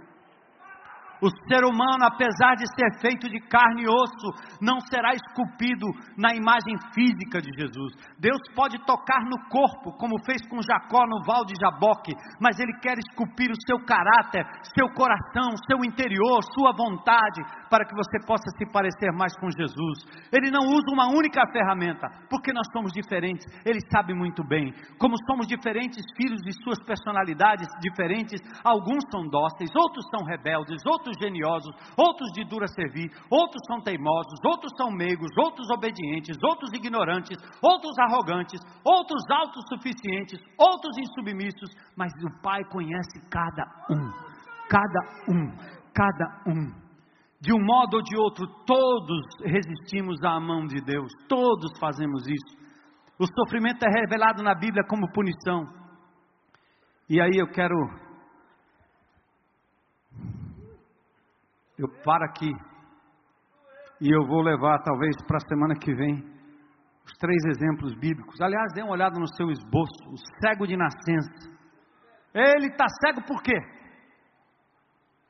O 1.21 1.29
ser 1.49 1.65
humano, 1.65 2.05
apesar 2.05 2.55
de 2.55 2.65
ser 2.77 2.99
feito 3.01 3.27
de 3.27 3.39
carne 3.49 3.83
e 3.83 3.89
osso, 3.89 4.29
não 4.61 4.79
será 4.81 5.13
esculpido 5.13 5.87
na 6.17 6.35
imagem 6.35 6.77
física 6.93 7.41
de 7.41 7.49
Jesus. 7.57 7.93
Deus 8.19 8.39
pode 8.55 8.77
tocar 8.85 9.25
no 9.25 9.37
corpo, 9.49 9.97
como 9.97 10.21
fez 10.25 10.41
com 10.47 10.61
Jacó 10.61 11.05
no 11.07 11.23
val 11.25 11.45
de 11.45 11.55
Jaboque, 11.59 12.13
mas 12.39 12.59
Ele 12.59 12.73
quer 12.81 12.97
esculpir 12.97 13.49
o 13.49 13.61
seu 13.65 13.83
caráter, 13.85 14.45
seu 14.77 14.87
coração, 14.93 15.57
seu 15.65 15.83
interior, 15.83 16.43
sua 16.53 16.71
vontade, 16.75 17.41
para 17.69 17.85
que 17.85 17.95
você 17.95 18.17
possa 18.25 18.45
se 18.57 18.65
parecer 18.71 19.11
mais 19.13 19.33
com 19.39 19.49
Jesus. 19.49 20.05
Ele 20.31 20.51
não 20.51 20.69
usa 20.69 20.87
uma 20.93 21.09
única 21.09 21.41
ferramenta, 21.51 22.07
porque 22.29 22.53
nós 22.53 22.67
somos 22.71 22.91
diferentes. 22.93 23.45
Ele 23.65 23.79
sabe 23.91 24.13
muito 24.13 24.43
bem. 24.43 24.73
Como 24.99 25.15
somos 25.25 25.47
diferentes, 25.47 26.03
filhos 26.15 26.41
de 26.41 26.53
suas 26.63 26.79
personalidades 26.83 27.67
diferentes, 27.81 28.39
alguns 28.63 29.03
são 29.11 29.27
dóceis, 29.27 29.69
outros 29.75 30.05
são 30.11 30.25
rebeldes, 30.25 30.81
outros 30.85 31.06
outros 31.07 31.17
geniosos, 31.19 31.73
outros 31.97 32.31
de 32.33 32.43
dura 32.43 32.67
servir, 32.67 33.09
outros 33.29 33.61
são 33.67 33.81
teimosos, 33.81 34.39
outros 34.43 34.71
são 34.77 34.91
meigos, 34.91 35.29
outros 35.37 35.69
obedientes, 35.69 36.37
outros 36.43 36.71
ignorantes, 36.73 37.37
outros 37.61 37.97
arrogantes, 37.99 38.59
outros 38.83 39.23
autossuficientes, 39.29 40.39
outros 40.57 40.97
insubmissos, 40.97 41.69
mas 41.95 42.11
o 42.23 42.41
Pai 42.41 42.63
conhece 42.65 43.19
cada 43.29 43.63
um, 43.89 44.11
cada 44.69 44.99
um, 45.29 45.57
cada 45.93 46.43
um. 46.47 46.87
De 47.39 47.53
um 47.53 47.63
modo 47.63 47.97
ou 47.97 48.03
de 48.03 48.17
outro, 48.17 48.47
todos 48.65 49.21
resistimos 49.45 50.23
à 50.23 50.39
mão 50.39 50.65
de 50.65 50.81
Deus, 50.81 51.11
todos 51.29 51.77
fazemos 51.79 52.25
isso. 52.27 52.57
O 53.19 53.25
sofrimento 53.25 53.83
é 53.83 53.99
revelado 54.01 54.43
na 54.43 54.55
Bíblia 54.55 54.83
como 54.87 55.11
punição. 55.11 55.63
E 57.09 57.21
aí 57.21 57.37
eu 57.37 57.47
quero 57.47 57.75
eu 61.77 61.87
paro 62.03 62.25
aqui 62.25 62.51
e 64.01 64.11
eu 64.11 64.25
vou 64.27 64.41
levar 64.41 64.79
talvez 64.83 65.15
para 65.27 65.37
a 65.37 65.47
semana 65.47 65.75
que 65.75 65.93
vem 65.93 66.15
os 67.05 67.13
três 67.19 67.37
exemplos 67.55 67.93
bíblicos. 67.95 68.39
Aliás, 68.41 68.73
dê 68.73 68.81
uma 68.81 68.93
olhada 68.93 69.19
no 69.19 69.27
seu 69.35 69.49
esboço, 69.49 70.09
o 70.11 70.17
cego 70.41 70.67
de 70.67 70.75
nascença. 70.75 71.49
Ele 72.33 72.67
está 72.67 72.85
cego 73.01 73.25
por 73.25 73.41
quê? 73.41 73.57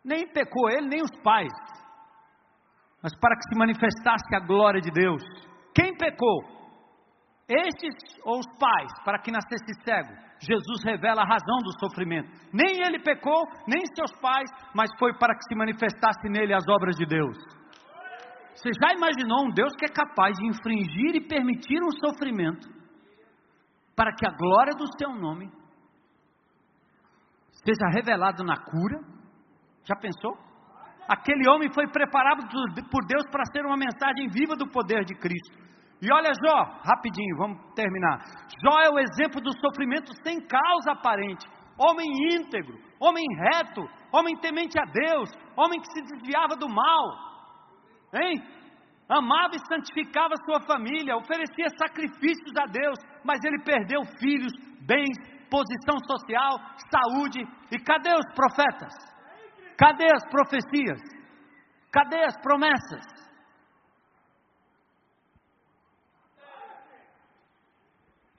Nem 0.04 0.28
pecou 0.32 0.70
ele, 0.70 0.88
nem 0.88 1.02
os 1.02 1.12
pais. 1.22 1.54
Mas 3.02 3.16
para 3.20 3.36
que 3.36 3.44
se 3.50 3.60
manifestasse 3.60 4.36
a 4.36 4.40
glória 4.40 4.82
de 4.82 4.90
Deus. 4.92 5.24
Quem 5.74 5.96
pecou? 5.96 6.57
Estes 7.50 7.96
ou 8.26 8.40
os 8.40 8.48
pais, 8.60 8.92
para 9.06 9.20
que 9.20 9.32
nascesse 9.32 9.74
cego? 9.84 10.14
Jesus 10.40 10.84
revela 10.84 11.22
a 11.22 11.28
razão 11.28 11.58
do 11.64 11.72
sofrimento. 11.80 12.30
Nem 12.54 12.84
ele 12.86 13.00
pecou, 13.00 13.48
nem 13.66 13.86
seus 13.96 14.12
pais, 14.20 14.50
mas 14.76 14.90
foi 15.00 15.18
para 15.18 15.34
que 15.34 15.44
se 15.48 15.56
manifestasse 15.56 16.28
nele 16.30 16.54
as 16.54 16.68
obras 16.68 16.96
de 16.98 17.06
Deus. 17.06 17.38
Você 18.54 18.70
já 18.74 18.94
imaginou 18.94 19.46
um 19.46 19.52
Deus 19.52 19.74
que 19.78 19.86
é 19.86 19.94
capaz 19.94 20.36
de 20.38 20.48
infringir 20.48 21.16
e 21.16 21.28
permitir 21.28 21.80
um 21.82 21.92
sofrimento 21.92 22.68
para 23.96 24.14
que 24.14 24.28
a 24.28 24.36
glória 24.36 24.74
do 24.76 24.86
seu 24.98 25.16
nome 25.16 25.50
seja 27.52 27.88
revelado 27.94 28.44
na 28.44 28.58
cura? 28.58 29.00
Já 29.86 29.96
pensou? 29.96 30.38
Aquele 31.08 31.50
homem 31.50 31.72
foi 31.74 31.88
preparado 31.88 32.44
por 32.92 33.06
Deus 33.06 33.24
para 33.32 33.46
ser 33.46 33.66
uma 33.66 33.78
mensagem 33.78 34.28
viva 34.28 34.56
do 34.56 34.68
poder 34.70 35.06
de 35.06 35.16
Cristo. 35.16 35.58
E 36.02 36.14
olha 36.14 36.32
Jó, 36.46 36.64
rapidinho, 36.84 37.38
vamos 37.38 37.58
terminar. 37.74 38.20
Jó 38.64 38.80
é 38.80 38.90
o 38.90 39.00
exemplo 39.00 39.42
do 39.42 39.52
sofrimento 39.60 40.12
sem 40.24 40.40
causa 40.46 40.92
aparente. 40.92 41.48
Homem 41.78 42.08
íntegro, 42.34 42.78
homem 43.00 43.26
reto, 43.36 43.82
homem 44.12 44.36
temente 44.38 44.80
a 44.80 44.86
Deus, 44.86 45.30
homem 45.56 45.80
que 45.80 45.92
se 45.92 46.02
desviava 46.02 46.56
do 46.56 46.70
mal. 46.70 47.28
Hein? 48.14 48.42
Amava 49.10 49.56
e 49.56 49.68
santificava 49.68 50.36
sua 50.46 50.60
família, 50.62 51.16
oferecia 51.16 51.68
sacrifícios 51.78 52.52
a 52.60 52.66
Deus, 52.66 52.98
mas 53.24 53.40
ele 53.44 53.64
perdeu 53.64 54.04
filhos, 54.20 54.52
bens, 54.86 55.18
posição 55.50 55.98
social, 56.06 56.60
saúde. 56.92 57.42
E 57.72 57.80
cadê 57.80 58.14
os 58.14 58.34
profetas? 58.36 58.94
Cadê 59.78 60.08
as 60.14 60.26
profecias? 60.30 61.00
Cadê 61.92 62.24
as 62.26 62.38
promessas? 62.42 63.17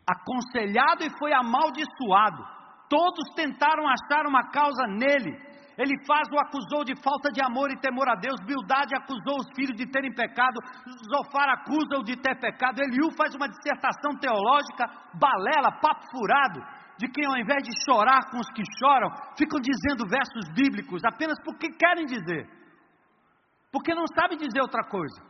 Aconselhado 0.08 1.04
e 1.04 1.10
foi 1.18 1.32
amaldiçoado. 1.34 2.42
Todos 2.88 3.34
tentaram 3.36 3.84
achar 3.86 4.24
uma 4.26 4.48
causa 4.50 4.86
nele. 4.86 5.36
Ele 5.76 5.94
faz 6.06 6.26
o 6.32 6.40
acusou 6.40 6.82
de 6.82 6.96
falta 6.96 7.30
de 7.30 7.40
amor 7.44 7.70
e 7.70 7.78
temor 7.78 8.08
a 8.08 8.16
Deus. 8.16 8.40
Bildade 8.44 8.96
acusou 8.96 9.38
os 9.38 9.46
filhos 9.54 9.76
de 9.76 9.86
terem 9.86 10.12
pecado. 10.12 10.58
Zofar 11.12 11.48
acusa-o 11.50 12.02
de 12.02 12.16
ter 12.16 12.34
pecado. 12.40 12.80
Eliú 12.80 13.12
faz 13.16 13.34
uma 13.34 13.48
dissertação 13.48 14.18
teológica, 14.18 14.88
balela, 15.14 15.78
papo 15.80 16.02
furado, 16.10 16.60
de 16.98 17.06
quem 17.08 17.26
ao 17.26 17.36
invés 17.36 17.62
de 17.62 17.70
chorar 17.84 18.28
com 18.30 18.38
os 18.38 18.50
que 18.50 18.62
choram, 18.80 19.10
ficam 19.36 19.60
dizendo 19.60 20.08
versos 20.08 20.48
bíblicos 20.52 21.04
apenas 21.04 21.38
porque 21.44 21.68
querem 21.70 22.06
dizer. 22.06 22.48
Porque 23.70 23.94
não 23.94 24.06
sabem 24.18 24.38
dizer 24.38 24.62
outra 24.62 24.82
coisa 24.88 25.27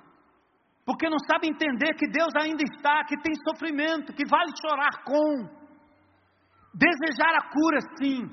porque 0.89 1.07
não 1.11 1.19
sabe 1.31 1.47
entender 1.47 1.93
que 2.01 2.09
Deus 2.09 2.33
ainda 2.35 2.65
está, 2.65 3.05
que 3.05 3.21
tem 3.21 3.35
sofrimento, 3.47 4.15
que 4.15 4.25
vale 4.25 4.51
chorar 4.57 5.05
com. 5.05 5.45
Desejar 6.73 7.29
a 7.37 7.45
cura, 7.53 7.79
sim. 8.01 8.25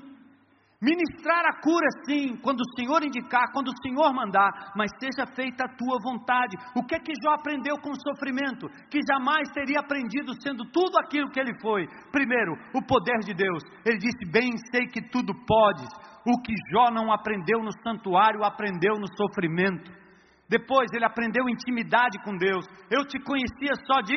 Ministrar 0.80 1.44
a 1.44 1.60
cura, 1.60 1.86
sim, 2.06 2.34
quando 2.40 2.60
o 2.60 2.72
Senhor 2.74 3.04
indicar, 3.04 3.52
quando 3.52 3.68
o 3.68 3.82
Senhor 3.82 4.10
mandar, 4.14 4.72
mas 4.74 4.90
seja 4.98 5.26
feita 5.36 5.64
a 5.64 5.76
tua 5.76 5.98
vontade. 6.02 6.56
O 6.74 6.82
que 6.82 6.94
é 6.94 6.98
que 6.98 7.12
Jó 7.22 7.34
aprendeu 7.34 7.76
com 7.76 7.90
o 7.90 8.00
sofrimento? 8.00 8.70
Que 8.88 9.00
jamais 9.06 9.50
teria 9.52 9.80
aprendido 9.80 10.32
sendo 10.40 10.64
tudo 10.72 10.98
aquilo 10.98 11.28
que 11.28 11.40
ele 11.40 11.52
foi. 11.60 11.86
Primeiro, 12.10 12.54
o 12.72 12.80
poder 12.80 13.18
de 13.18 13.34
Deus. 13.34 13.62
Ele 13.84 13.98
disse: 13.98 14.32
Bem 14.32 14.56
sei 14.72 14.86
que 14.86 15.02
tudo 15.10 15.34
podes. 15.46 15.92
O 16.24 16.40
que 16.40 16.54
Jó 16.72 16.90
não 16.90 17.12
aprendeu 17.12 17.62
no 17.62 17.72
santuário, 17.82 18.42
aprendeu 18.42 18.94
no 18.94 19.06
sofrimento. 19.14 20.05
Depois 20.48 20.86
ele 20.92 21.04
aprendeu 21.04 21.48
intimidade 21.48 22.22
com 22.24 22.36
Deus. 22.36 22.64
Eu 22.90 23.04
te 23.06 23.18
conhecia 23.18 23.74
só 23.86 24.00
de 24.00 24.16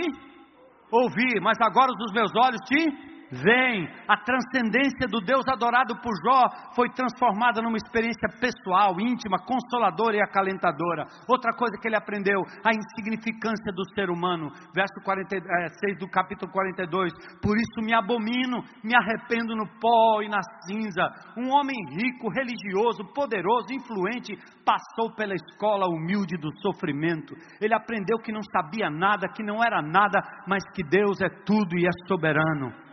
ouvir, 0.91 1.41
mas 1.41 1.57
agora 1.61 1.91
os 1.91 2.13
meus 2.13 2.32
olhos 2.36 2.59
te 2.67 3.09
Vem, 3.32 3.88
a 4.07 4.17
transcendência 4.17 5.05
do 5.07 5.21
Deus 5.21 5.47
adorado 5.47 5.95
por 6.01 6.11
Jó 6.25 6.49
foi 6.73 6.89
transformada 6.89 7.61
numa 7.61 7.77
experiência 7.77 8.27
pessoal, 8.41 8.99
íntima, 8.99 9.38
consoladora 9.45 10.17
e 10.17 10.21
acalentadora. 10.21 11.05
Outra 11.27 11.53
coisa 11.53 11.77
que 11.80 11.88
ele 11.88 11.95
aprendeu, 11.95 12.41
a 12.65 12.71
insignificância 12.73 13.71
do 13.71 13.86
ser 13.93 14.09
humano. 14.09 14.49
Verso 14.73 14.99
46 15.03 15.45
é, 15.45 15.99
do 15.99 16.09
capítulo 16.09 16.51
42. 16.51 17.13
Por 17.39 17.55
isso 17.55 17.86
me 17.86 17.93
abomino, 17.93 18.63
me 18.84 18.95
arrependo 18.95 19.55
no 19.55 19.67
pó 19.80 20.23
e 20.23 20.27
na 20.27 20.41
cinza. 20.65 21.05
Um 21.38 21.51
homem 21.51 21.77
rico, 21.91 22.30
religioso, 22.34 23.05
poderoso, 23.13 23.67
influente, 23.71 24.36
passou 24.65 25.13
pela 25.15 25.36
escola 25.36 25.86
humilde 25.86 26.36
do 26.38 26.49
sofrimento. 26.61 27.36
Ele 27.61 27.75
aprendeu 27.75 28.17
que 28.17 28.32
não 28.32 28.41
sabia 28.51 28.89
nada, 28.89 29.30
que 29.30 29.43
não 29.43 29.63
era 29.63 29.84
nada, 29.84 30.19
mas 30.47 30.63
que 30.73 30.82
Deus 30.82 31.21
é 31.21 31.30
tudo 31.45 31.77
e 31.77 31.86
é 31.86 32.07
soberano. 32.07 32.88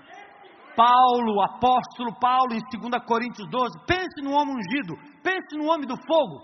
Paulo, 0.77 1.41
apóstolo 1.43 2.13
Paulo, 2.21 2.53
em 2.53 2.61
2 2.61 3.03
Coríntios 3.07 3.49
12, 3.49 3.87
pense 3.87 4.21
no 4.23 4.33
homem 4.33 4.55
ungido, 4.55 4.95
pense 5.25 5.57
no 5.57 5.73
homem 5.73 5.89
do 5.89 5.97
fogo, 6.07 6.37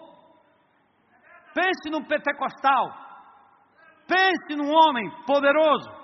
pense 1.54 1.90
no 1.92 2.00
pentecostal, 2.08 2.88
pense 4.08 4.56
num 4.56 4.72
homem 4.72 5.04
poderoso. 5.26 6.00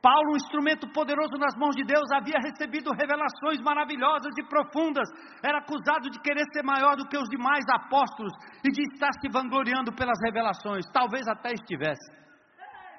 Paulo, 0.00 0.32
um 0.32 0.36
instrumento 0.36 0.86
poderoso 0.92 1.34
nas 1.36 1.56
mãos 1.58 1.74
de 1.74 1.82
Deus, 1.82 2.06
havia 2.14 2.38
recebido 2.38 2.92
revelações 2.92 3.60
maravilhosas 3.60 4.32
e 4.38 4.44
profundas, 4.44 5.08
era 5.42 5.58
acusado 5.58 6.08
de 6.08 6.20
querer 6.20 6.44
ser 6.52 6.62
maior 6.62 6.94
do 6.94 7.08
que 7.08 7.18
os 7.18 7.28
demais 7.28 7.64
apóstolos 7.68 8.32
e 8.64 8.70
de 8.70 8.82
estar 8.94 9.10
se 9.20 9.28
vangloriando 9.28 9.92
pelas 9.92 10.16
revelações, 10.24 10.86
talvez 10.92 11.26
até 11.26 11.52
estivesse. 11.52 12.16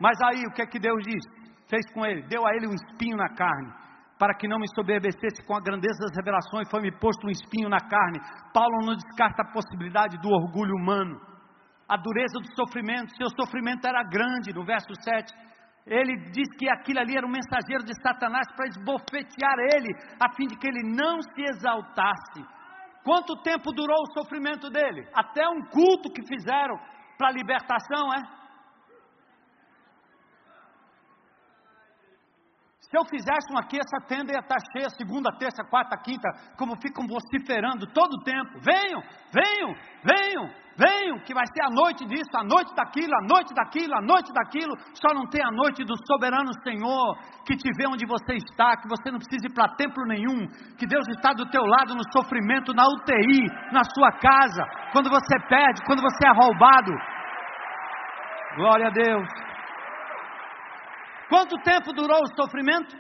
Mas 0.01 0.20
aí 0.22 0.43
o 0.45 0.51
que 0.51 0.62
é 0.62 0.68
que 0.68 0.80
Deus 0.80 1.01
disse? 1.01 1.30
Fez 1.70 1.89
com 1.93 2.05
ele, 2.05 2.28
deu 2.28 2.45
a 2.45 2.53
ele 2.53 2.68
um 2.68 2.74
espinho 2.74 3.16
na 3.16 3.30
carne 3.30 3.88
para 4.20 4.36
que 4.36 4.49
não 4.49 4.59
me 4.59 4.67
soberbecesse 4.76 5.41
com 5.47 5.55
a 5.55 5.61
grandeza 5.61 5.97
das 5.97 6.15
revelações, 6.17 6.70
foi-me 6.70 6.91
posto 6.99 7.26
um 7.26 7.32
espinho 7.32 7.70
na 7.70 7.80
carne. 7.80 8.20
Paulo 8.53 8.86
não 8.86 8.93
descarta 8.93 9.43
a 9.43 9.51
possibilidade 9.51 10.17
do 10.17 10.30
orgulho 10.30 10.76
humano, 10.76 11.17
a 11.88 11.97
dureza 11.97 12.38
do 12.39 12.53
sofrimento, 12.53 13.15
seu 13.15 13.30
sofrimento 13.30 13.88
era 13.88 14.03
grande, 14.03 14.53
no 14.53 14.63
verso 14.63 14.93
7. 15.01 15.34
Ele 15.88 16.17
diz 16.32 16.47
que 16.59 16.70
aquilo 16.70 16.99
ali 16.99 17.17
era 17.17 17.26
um 17.26 17.32
mensageiro 17.32 17.84
de 17.84 17.99
Satanás 18.03 18.45
para 18.55 18.67
esbofetear 18.67 19.57
ele, 19.74 19.89
a 20.20 20.32
fim 20.36 20.45
de 20.45 20.55
que 20.57 20.67
ele 20.67 20.84
não 20.93 21.20
se 21.22 21.41
exaltasse. 21.41 22.45
Quanto 23.03 23.41
tempo 23.41 23.72
durou 23.72 23.97
o 24.03 24.13
sofrimento 24.13 24.70
dele? 24.70 25.07
Até 25.15 25.47
um 25.47 25.61
culto 25.72 26.11
que 26.13 26.22
fizeram 26.28 26.78
para 27.17 27.30
a 27.30 27.34
libertação, 27.34 28.13
é? 28.13 28.38
Se 32.89 32.97
eu 32.97 33.05
fizesse 33.05 33.45
uma 33.51 33.59
aqui, 33.59 33.77
essa 33.77 34.01
tenda 34.07 34.33
ia 34.33 34.39
estar 34.39 34.57
cheia 34.73 34.89
segunda, 34.89 35.29
terça, 35.37 35.63
quarta, 35.69 35.95
quinta, 36.01 36.27
como 36.57 36.73
ficam 36.81 37.05
vociferando 37.05 37.85
todo 37.93 38.13
o 38.17 38.23
tempo. 38.23 38.57
Venham, 38.65 38.99
venham, 39.29 39.75
venham, 40.01 40.49
venham, 40.75 41.19
que 41.21 41.31
vai 41.31 41.45
ser 41.53 41.61
a 41.65 41.69
noite 41.69 42.03
disso, 42.07 42.33
a 42.33 42.43
noite 42.43 42.73
daquilo, 42.73 43.13
a 43.13 43.27
noite 43.29 43.53
daquilo, 43.53 43.93
a 43.93 44.01
noite 44.01 44.33
daquilo. 44.33 44.73
Só 44.97 45.13
não 45.13 45.29
tem 45.29 45.45
a 45.45 45.51
noite 45.51 45.85
do 45.85 45.93
soberano 46.07 46.49
Senhor, 46.63 47.15
que 47.45 47.55
te 47.55 47.69
vê 47.77 47.85
onde 47.87 48.07
você 48.07 48.33
está, 48.33 48.75
que 48.77 48.89
você 48.89 49.11
não 49.11 49.19
precisa 49.19 49.45
ir 49.45 49.53
para 49.53 49.75
templo 49.75 50.03
nenhum, 50.07 50.47
que 50.73 50.87
Deus 50.87 51.07
está 51.09 51.31
do 51.33 51.47
teu 51.51 51.61
lado 51.61 51.93
no 51.93 52.01
sofrimento, 52.11 52.73
na 52.73 52.85
UTI, 52.89 53.45
na 53.71 53.83
sua 53.83 54.11
casa, 54.17 54.65
quando 54.91 55.11
você 55.11 55.37
perde, 55.47 55.85
quando 55.85 56.01
você 56.01 56.25
é 56.25 56.33
roubado. 56.33 56.91
Glória 58.57 58.87
a 58.87 58.89
Deus. 58.89 59.49
Quanto 61.30 61.55
tempo 61.63 61.93
durou 61.93 62.19
o 62.21 62.36
sofrimento? 62.36 62.97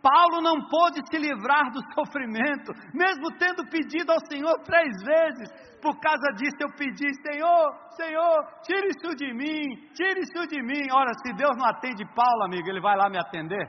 Paulo 0.00 0.42
não 0.42 0.68
pôde 0.68 1.00
se 1.10 1.16
livrar 1.16 1.70
do 1.72 1.80
sofrimento, 1.94 2.72
mesmo 2.92 3.32
tendo 3.38 3.66
pedido 3.70 4.12
ao 4.12 4.20
Senhor 4.30 4.54
três 4.62 4.92
vezes. 5.02 5.48
Por 5.80 5.98
causa 5.98 6.30
disso 6.36 6.56
eu 6.60 6.68
pedi: 6.76 7.08
Senhor, 7.26 7.64
Senhor, 7.96 8.36
tire 8.62 8.88
isso 8.88 9.16
de 9.16 9.32
mim, 9.32 9.88
tire 9.94 10.20
isso 10.20 10.46
de 10.46 10.62
mim. 10.62 10.92
Ora, 10.92 11.10
se 11.24 11.32
Deus 11.32 11.56
não 11.56 11.66
atende 11.66 12.04
Paulo, 12.14 12.44
amigo, 12.44 12.68
ele 12.68 12.80
vai 12.80 12.96
lá 12.96 13.08
me 13.08 13.18
atender? 13.18 13.66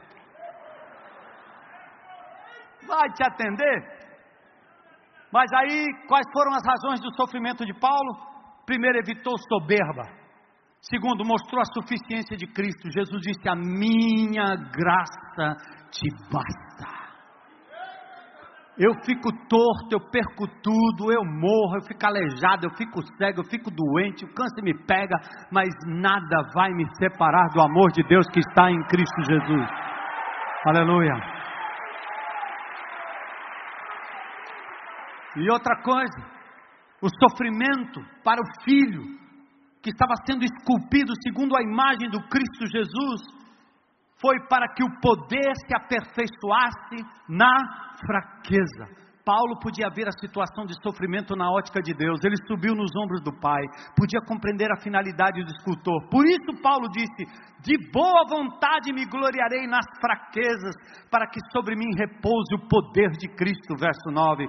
Vai 2.85 3.09
te 3.13 3.23
atender? 3.23 3.95
Mas 5.31 5.49
aí, 5.53 5.85
quais 6.07 6.25
foram 6.31 6.51
as 6.53 6.63
razões 6.65 6.99
do 6.99 7.13
sofrimento 7.15 7.65
de 7.65 7.73
Paulo? 7.79 8.11
Primeiro, 8.65 8.99
evitou 8.99 9.33
soberba. 9.49 10.24
Segundo, 10.89 11.25
mostrou 11.25 11.61
a 11.61 11.73
suficiência 11.73 12.37
de 12.37 12.45
Cristo. 12.45 12.91
Jesus 12.91 13.21
disse: 13.21 13.49
A 13.49 13.55
minha 13.55 14.55
graça 14.55 15.57
te 15.89 16.07
basta. 16.31 17.05
Eu 18.77 18.93
fico 19.05 19.31
torto, 19.47 19.87
eu 19.93 20.01
perco 20.11 20.45
tudo, 20.61 21.11
eu 21.11 21.23
morro, 21.23 21.77
eu 21.77 21.87
fico 21.87 22.05
aleijado, 22.05 22.67
eu 22.67 22.75
fico 22.75 23.01
cego, 23.17 23.39
eu 23.39 23.45
fico 23.45 23.71
doente, 23.71 24.25
o 24.25 24.33
câncer 24.33 24.61
me 24.61 24.73
pega, 24.85 25.15
mas 25.49 25.69
nada 25.87 26.43
vai 26.53 26.71
me 26.73 26.85
separar 26.97 27.47
do 27.53 27.61
amor 27.61 27.89
de 27.93 28.03
Deus 28.03 28.27
que 28.27 28.41
está 28.41 28.69
em 28.69 28.83
Cristo 28.87 29.23
Jesus. 29.23 29.69
Aleluia. 30.67 31.13
E 35.37 35.49
outra 35.49 35.81
coisa, 35.81 36.35
o 37.01 37.07
sofrimento 37.07 38.01
para 38.25 38.41
o 38.41 38.63
filho 38.63 39.24
que 39.85 39.91
estava 39.91 40.15
sendo 40.25 40.43
esculpido 40.43 41.13
segundo 41.21 41.55
a 41.55 41.61
imagem 41.61 42.09
do 42.09 42.19
Cristo 42.27 42.65
Jesus, 42.65 43.21
foi 44.19 44.35
para 44.49 44.73
que 44.73 44.83
o 44.83 44.99
poder 44.99 45.53
se 45.63 45.75
aperfeiçoasse 45.75 47.05
na 47.29 47.53
fraqueza. 48.03 49.04
Paulo 49.25 49.57
podia 49.59 49.89
ver 49.89 50.07
a 50.07 50.19
situação 50.21 50.65
de 50.65 50.77
sofrimento 50.83 51.35
na 51.35 51.49
ótica 51.49 51.81
de 51.81 51.95
Deus, 51.95 52.23
ele 52.23 52.37
subiu 52.45 52.75
nos 52.75 52.95
ombros 52.95 53.23
do 53.23 53.33
Pai, 53.41 53.63
podia 53.97 54.21
compreender 54.21 54.71
a 54.71 54.79
finalidade 54.79 55.43
do 55.43 55.49
escultor. 55.49 56.07
Por 56.11 56.23
isso, 56.27 56.61
Paulo 56.61 56.87
disse: 56.89 57.25
De 57.65 57.73
boa 57.91 58.21
vontade 58.29 58.93
me 58.93 59.03
gloriarei 59.05 59.65
nas 59.65 59.85
fraquezas, 59.99 60.75
para 61.09 61.25
que 61.25 61.39
sobre 61.51 61.75
mim 61.75 61.89
repouse 61.97 62.53
o 62.53 62.67
poder 62.69 63.09
de 63.17 63.27
Cristo. 63.33 63.73
Verso 63.75 64.11
9: 64.13 64.45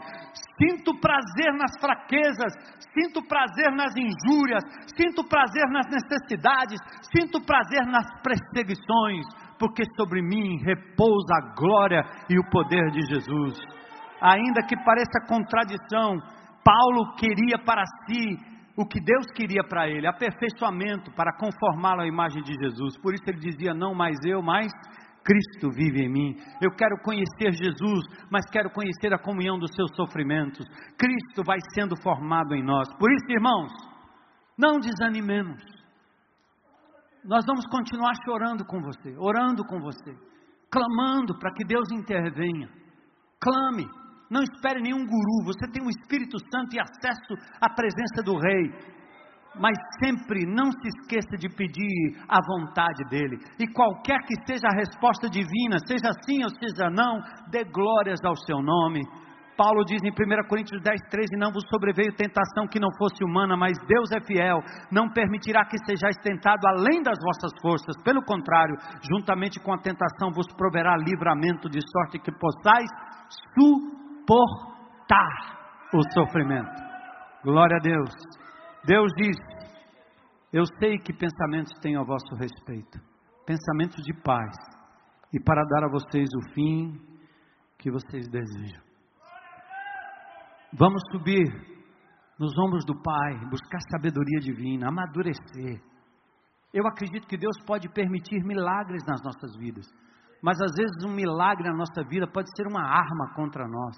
Sinto 0.60 0.92
prazer 1.00 1.56
nas 1.56 1.72
fraquezas, 1.80 2.52
sinto 2.92 3.24
prazer 3.26 3.72
nas 3.72 3.96
injúrias, 3.96 4.62
sinto 4.94 5.24
prazer 5.24 5.64
nas 5.72 5.86
necessidades, 5.88 6.78
sinto 7.16 7.40
prazer 7.40 7.86
nas 7.86 8.04
perseguições, 8.20 9.24
porque 9.58 9.84
sobre 9.96 10.20
mim 10.20 10.60
repousa 10.60 11.32
a 11.32 11.54
glória 11.54 12.04
e 12.28 12.38
o 12.38 12.50
poder 12.50 12.90
de 12.90 13.00
Jesus 13.08 13.56
ainda 14.20 14.62
que 14.66 14.76
pareça 14.84 15.26
contradição, 15.28 16.18
Paulo 16.64 17.14
queria 17.16 17.58
para 17.64 17.84
si 18.06 18.38
o 18.76 18.84
que 18.84 19.00
Deus 19.00 19.26
queria 19.34 19.64
para 19.64 19.88
ele, 19.88 20.06
aperfeiçoamento 20.06 21.10
para 21.12 21.36
conformá-lo 21.36 22.02
à 22.02 22.06
imagem 22.06 22.42
de 22.42 22.52
Jesus. 22.52 22.98
Por 23.00 23.14
isso 23.14 23.24
ele 23.26 23.38
dizia: 23.38 23.72
Não 23.72 23.94
mais 23.94 24.16
eu, 24.24 24.42
mas 24.42 24.70
Cristo 25.24 25.70
vive 25.70 26.04
em 26.04 26.08
mim. 26.08 26.36
Eu 26.60 26.70
quero 26.70 26.96
conhecer 27.02 27.52
Jesus, 27.52 28.04
mas 28.30 28.48
quero 28.50 28.70
conhecer 28.70 29.12
a 29.12 29.18
comunhão 29.18 29.58
dos 29.58 29.74
seus 29.74 29.90
sofrimentos. 29.96 30.66
Cristo 30.98 31.42
vai 31.44 31.58
sendo 31.74 31.96
formado 32.00 32.54
em 32.54 32.62
nós. 32.62 32.88
Por 32.98 33.10
isso, 33.10 33.26
irmãos, 33.30 33.72
não 34.56 34.78
desanimemos. 34.78 35.62
Nós 37.24 37.44
vamos 37.44 37.66
continuar 37.66 38.12
chorando 38.24 38.64
com 38.64 38.80
você, 38.80 39.16
orando 39.18 39.64
com 39.64 39.80
você, 39.80 40.14
clamando 40.70 41.36
para 41.38 41.52
que 41.52 41.64
Deus 41.64 41.90
intervenha. 41.90 42.68
Clame, 43.40 43.84
não 44.30 44.42
espere 44.42 44.80
nenhum 44.80 45.04
guru, 45.04 45.44
você 45.44 45.70
tem 45.70 45.82
o 45.84 45.90
Espírito 45.90 46.38
Santo 46.50 46.74
e 46.74 46.80
acesso 46.80 47.34
à 47.60 47.68
presença 47.70 48.22
do 48.24 48.36
Rei. 48.38 48.96
Mas 49.58 49.76
sempre 50.04 50.44
não 50.44 50.70
se 50.70 50.88
esqueça 50.88 51.36
de 51.38 51.48
pedir 51.48 52.18
a 52.28 52.38
vontade 52.44 53.08
dEle. 53.08 53.38
E 53.58 53.66
qualquer 53.66 54.18
que 54.26 54.34
seja 54.46 54.68
a 54.68 54.76
resposta 54.76 55.30
divina, 55.30 55.78
seja 55.86 56.10
sim 56.26 56.42
ou 56.42 56.50
seja 56.50 56.90
não, 56.90 57.20
dê 57.50 57.64
glórias 57.64 58.22
ao 58.22 58.36
seu 58.36 58.60
nome. 58.60 59.00
Paulo 59.56 59.84
diz 59.86 60.02
em 60.04 60.10
1 60.10 60.48
Coríntios 60.48 60.82
10, 60.82 61.00
13: 61.10 61.36
Não 61.38 61.50
vos 61.50 61.64
sobreveio 61.70 62.14
tentação 62.14 62.68
que 62.68 62.78
não 62.78 62.90
fosse 62.98 63.24
humana, 63.24 63.56
mas 63.56 63.78
Deus 63.88 64.12
é 64.12 64.20
fiel, 64.20 64.60
não 64.92 65.08
permitirá 65.08 65.64
que 65.64 65.78
sejais 65.86 66.16
tentado 66.22 66.60
além 66.68 67.02
das 67.02 67.16
vossas 67.18 67.50
forças. 67.62 67.96
Pelo 68.04 68.22
contrário, 68.22 68.76
juntamente 69.10 69.58
com 69.58 69.72
a 69.72 69.78
tentação 69.78 70.30
vos 70.30 70.46
proverá 70.54 70.94
livramento, 70.96 71.70
de 71.70 71.80
sorte 71.80 72.18
que 72.18 72.30
possais 72.32 72.90
suportar 74.26 75.88
o 75.94 76.02
sofrimento. 76.12 76.82
Glória 77.44 77.76
a 77.76 77.80
Deus. 77.80 78.10
Deus 78.84 79.10
diz: 79.16 79.36
Eu 80.52 80.64
sei 80.78 80.98
que 80.98 81.12
pensamentos 81.12 81.72
tenho 81.80 82.00
a 82.00 82.04
vosso 82.04 82.34
respeito, 82.34 82.98
pensamentos 83.46 84.02
de 84.04 84.12
paz, 84.22 84.54
e 85.32 85.40
para 85.40 85.62
dar 85.64 85.84
a 85.84 85.90
vocês 85.90 86.28
o 86.36 86.54
fim 86.54 87.00
que 87.78 87.90
vocês 87.90 88.28
desejam. 88.28 88.84
Vamos 90.72 91.00
subir 91.12 91.46
nos 92.38 92.52
ombros 92.58 92.84
do 92.84 93.00
Pai, 93.00 93.38
buscar 93.48 93.78
sabedoria 93.90 94.40
divina, 94.40 94.88
amadurecer. 94.88 95.80
Eu 96.74 96.86
acredito 96.86 97.26
que 97.26 97.38
Deus 97.38 97.56
pode 97.64 97.88
permitir 97.88 98.44
milagres 98.44 99.02
nas 99.06 99.22
nossas 99.22 99.56
vidas 99.56 99.86
Mas 100.42 100.60
às 100.60 100.72
vezes 100.76 101.02
um 101.04 101.14
milagre 101.14 101.66
na 101.66 101.76
nossa 101.76 102.02
vida 102.06 102.26
pode 102.26 102.50
ser 102.54 102.66
uma 102.66 102.82
arma 102.82 103.32
contra 103.34 103.66
nós. 103.66 103.96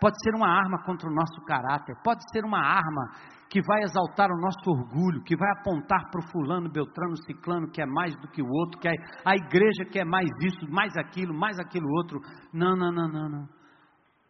Pode 0.00 0.16
ser 0.22 0.34
uma 0.34 0.48
arma 0.48 0.82
contra 0.84 1.08
o 1.08 1.14
nosso 1.14 1.40
caráter, 1.44 1.96
pode 2.04 2.22
ser 2.32 2.44
uma 2.44 2.60
arma 2.60 3.10
que 3.50 3.60
vai 3.62 3.82
exaltar 3.82 4.30
o 4.30 4.40
nosso 4.40 4.70
orgulho, 4.70 5.22
que 5.22 5.36
vai 5.36 5.50
apontar 5.58 6.10
para 6.10 6.20
o 6.20 6.30
fulano, 6.30 6.70
beltrano, 6.70 7.16
ciclano, 7.24 7.70
que 7.70 7.80
é 7.80 7.86
mais 7.86 8.14
do 8.16 8.28
que 8.28 8.42
o 8.42 8.48
outro, 8.48 8.78
que 8.78 8.88
é 8.88 8.92
a 9.24 9.34
igreja 9.34 9.84
que 9.90 9.98
é 9.98 10.04
mais 10.04 10.28
isso, 10.42 10.70
mais 10.70 10.96
aquilo, 10.96 11.34
mais 11.34 11.58
aquilo 11.58 11.88
outro. 11.96 12.20
Não, 12.52 12.76
não, 12.76 12.92
não, 12.92 13.08
não, 13.08 13.28
não. 13.28 13.48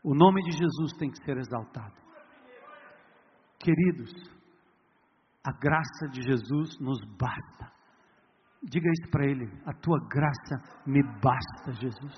O 0.04 0.14
nome 0.14 0.40
de 0.42 0.52
Jesus 0.52 0.92
tem 0.98 1.10
que 1.10 1.22
ser 1.24 1.36
exaltado. 1.36 1.94
Queridos, 3.58 4.12
a 5.44 5.52
graça 5.52 6.08
de 6.12 6.22
Jesus 6.22 6.78
nos 6.80 7.00
basta. 7.18 7.72
Diga 8.62 8.88
isso 8.88 9.10
para 9.10 9.26
ele: 9.26 9.46
a 9.66 9.72
tua 9.72 9.98
graça 10.08 10.82
me 10.86 11.02
basta, 11.02 11.72
Jesus. 11.72 12.16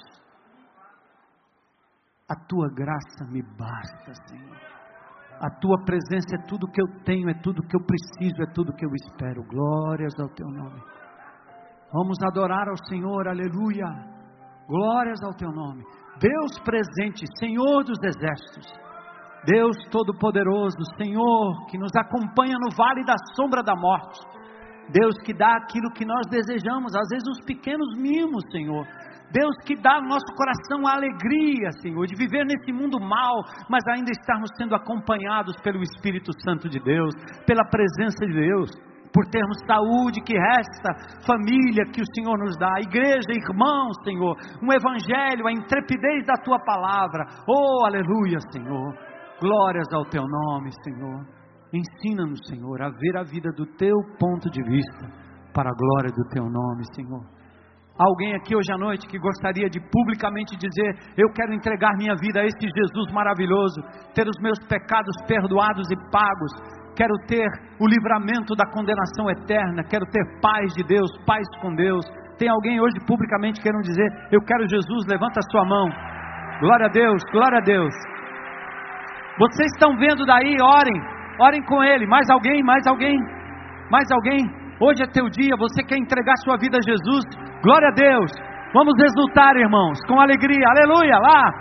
A 2.31 2.37
tua 2.47 2.69
graça 2.69 3.25
me 3.29 3.43
basta, 3.43 4.15
Senhor. 4.29 4.57
A 5.41 5.51
tua 5.59 5.83
presença 5.85 6.37
é 6.37 6.47
tudo 6.47 6.71
que 6.71 6.81
eu 6.81 6.87
tenho, 7.05 7.29
é 7.29 7.35
tudo 7.43 7.67
que 7.67 7.77
eu 7.77 7.81
preciso, 7.85 8.41
é 8.43 8.53
tudo 8.55 8.73
que 8.73 8.87
eu 8.87 8.91
espero. 8.95 9.43
Glórias 9.49 10.13
ao 10.21 10.29
teu 10.29 10.47
nome. 10.47 10.81
Vamos 11.93 12.19
adorar 12.23 12.69
ao 12.69 12.77
Senhor, 12.87 13.27
aleluia. 13.27 13.87
Glórias 14.69 15.21
ao 15.25 15.35
teu 15.35 15.51
nome. 15.51 15.83
Deus 16.21 16.61
presente, 16.63 17.25
Senhor 17.39 17.83
dos 17.83 17.99
exércitos. 18.05 18.71
Deus 19.45 19.77
Todo-Poderoso, 19.91 20.77
Senhor, 20.99 21.67
que 21.67 21.79
nos 21.79 21.91
acompanha 21.97 22.57
no 22.61 22.71
vale 22.77 23.03
da 23.05 23.17
sombra 23.35 23.63
da 23.63 23.75
morte. 23.75 24.21
Deus 24.93 25.17
que 25.25 25.33
dá 25.33 25.57
aquilo 25.57 25.91
que 25.93 26.05
nós 26.05 26.27
desejamos, 26.31 26.95
às 26.95 27.09
vezes 27.09 27.27
os 27.29 27.45
pequenos 27.45 27.97
mimos, 27.97 28.45
Senhor. 28.53 28.87
Deus 29.33 29.55
que 29.65 29.77
dá 29.77 29.95
ao 29.97 30.03
nosso 30.03 30.27
coração 30.35 30.87
a 30.87 30.95
alegria, 30.95 31.71
Senhor, 31.81 32.07
de 32.07 32.17
viver 32.17 32.45
nesse 32.45 32.73
mundo 32.73 32.99
mal, 32.99 33.43
mas 33.69 33.83
ainda 33.89 34.11
estarmos 34.11 34.51
sendo 34.57 34.75
acompanhados 34.75 35.55
pelo 35.63 35.83
Espírito 35.83 36.33
Santo 36.43 36.69
de 36.69 36.81
Deus, 36.81 37.15
pela 37.47 37.65
presença 37.65 38.27
de 38.27 38.35
Deus, 38.35 38.71
por 39.13 39.27
termos 39.27 39.59
saúde 39.67 40.21
que 40.23 40.35
resta, 40.35 41.23
família 41.27 41.85
que 41.93 42.01
o 42.01 42.11
Senhor 42.15 42.39
nos 42.39 42.57
dá, 42.59 42.81
igreja, 42.81 43.31
irmãos, 43.31 43.97
Senhor, 44.05 44.37
um 44.63 44.73
evangelho, 44.73 45.47
a 45.47 45.53
intrepidez 45.53 46.27
da 46.27 46.35
tua 46.43 46.59
palavra. 46.65 47.27
Oh, 47.49 47.85
aleluia, 47.85 48.39
Senhor. 48.53 48.95
Glórias 49.41 49.87
ao 49.93 50.05
teu 50.05 50.23
nome, 50.23 50.71
Senhor. 50.85 51.27
Ensina-nos, 51.73 52.41
Senhor, 52.49 52.83
a 52.83 52.91
ver 52.91 53.17
a 53.17 53.23
vida 53.23 53.51
do 53.57 53.65
teu 53.77 53.97
ponto 54.19 54.51
de 54.51 54.63
vista, 54.63 55.07
para 55.55 55.71
a 55.71 55.75
glória 55.75 56.11
do 56.11 56.29
teu 56.31 56.45
nome, 56.45 56.85
Senhor. 56.95 57.40
Alguém 58.01 58.35
aqui 58.35 58.57
hoje 58.57 58.73
à 58.73 58.79
noite 58.79 59.07
que 59.07 59.19
gostaria 59.19 59.69
de 59.69 59.79
publicamente 59.79 60.57
dizer: 60.57 60.97
Eu 61.19 61.29
quero 61.37 61.53
entregar 61.53 61.93
minha 61.99 62.15
vida 62.17 62.41
a 62.41 62.47
esse 62.47 62.65
Jesus 62.65 63.13
maravilhoso, 63.13 63.77
ter 64.15 64.27
os 64.27 64.41
meus 64.41 64.59
pecados 64.65 65.15
perdoados 65.29 65.87
e 65.93 65.97
pagos, 66.11 66.53
quero 66.97 67.13
ter 67.29 67.45
o 67.79 67.87
livramento 67.87 68.57
da 68.57 68.65
condenação 68.73 69.29
eterna, 69.29 69.85
quero 69.85 70.07
ter 70.07 70.25
paz 70.41 70.73
de 70.73 70.83
Deus, 70.85 71.11
paz 71.27 71.45
com 71.61 71.75
Deus. 71.75 72.01
Tem 72.39 72.49
alguém 72.49 72.81
hoje 72.81 72.97
publicamente 73.07 73.61
querendo 73.61 73.83
dizer: 73.83 74.09
Eu 74.33 74.41
quero 74.41 74.67
Jesus, 74.67 75.05
levanta 75.07 75.41
a 75.41 75.51
sua 75.53 75.67
mão. 75.67 75.87
Glória 76.61 76.87
a 76.87 76.91
Deus, 76.91 77.23
glória 77.31 77.59
a 77.59 77.63
Deus. 77.63 77.93
Vocês 79.39 79.71
estão 79.73 79.95
vendo 79.99 80.25
daí, 80.25 80.57
orem. 80.63 81.01
Orem 81.39 81.63
com 81.65 81.85
ele. 81.85 82.07
Mais 82.07 82.31
alguém? 82.31 82.63
Mais 82.63 82.87
alguém? 82.87 83.19
Mais 83.91 84.11
alguém? 84.11 84.60
Hoje 84.81 85.03
é 85.05 85.07
teu 85.13 85.29
dia. 85.29 85.55
Você 85.59 85.85
quer 85.85 85.99
entregar 85.99 86.35
sua 86.45 86.57
vida 86.57 86.79
a 86.79 86.85
Jesus? 86.85 87.25
Glória 87.63 87.89
a 87.89 87.95
Deus. 87.95 88.33
Vamos 88.73 88.95
exultar, 88.97 89.55
irmãos, 89.57 89.99
com 90.09 90.19
alegria. 90.19 90.65
Aleluia. 90.73 91.19
Lá. 91.19 91.53